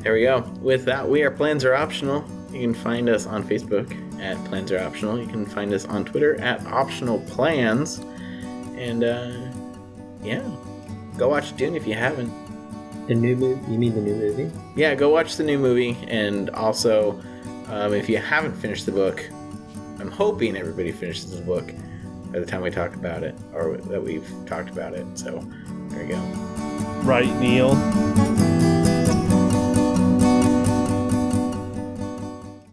there 0.00 0.12
we 0.14 0.22
go. 0.22 0.40
With 0.60 0.84
that, 0.86 1.08
we 1.08 1.22
are 1.22 1.30
Plans 1.30 1.64
Are 1.64 1.74
Optional. 1.74 2.24
You 2.52 2.60
can 2.60 2.74
find 2.74 3.08
us 3.08 3.26
on 3.26 3.44
Facebook 3.44 3.90
at 4.20 4.36
Plans 4.46 4.72
Are 4.72 4.80
Optional. 4.80 5.18
You 5.18 5.26
can 5.26 5.46
find 5.46 5.72
us 5.72 5.84
on 5.86 6.04
Twitter 6.04 6.40
at 6.40 6.64
Optional 6.66 7.20
Plans. 7.20 7.98
And 8.76 9.04
uh, 9.04 9.32
yeah, 10.22 10.42
go 11.22 11.28
watch 11.28 11.56
Dune 11.56 11.76
if 11.76 11.86
you 11.86 11.94
haven't. 11.94 12.32
The 13.06 13.14
new 13.14 13.36
movie? 13.36 13.70
You 13.70 13.78
mean 13.78 13.94
the 13.94 14.00
new 14.00 14.16
movie? 14.16 14.50
Yeah, 14.74 14.96
go 14.96 15.08
watch 15.08 15.36
the 15.36 15.44
new 15.44 15.56
movie. 15.56 15.96
And 16.08 16.50
also, 16.50 17.22
um, 17.68 17.94
if 17.94 18.08
you 18.08 18.18
haven't 18.18 18.54
finished 18.54 18.86
the 18.86 18.92
book, 18.92 19.24
I'm 20.00 20.10
hoping 20.10 20.56
everybody 20.56 20.90
finishes 20.90 21.30
the 21.30 21.42
book 21.42 21.72
by 22.32 22.40
the 22.40 22.46
time 22.46 22.60
we 22.60 22.70
talk 22.70 22.96
about 22.96 23.22
it, 23.22 23.36
or 23.54 23.76
that 23.76 24.02
we've 24.02 24.28
talked 24.46 24.70
about 24.70 24.94
it. 24.94 25.06
So 25.16 25.38
there 25.90 26.02
you 26.02 26.14
go. 26.14 26.20
Right, 27.04 27.32
Neil? 27.36 27.76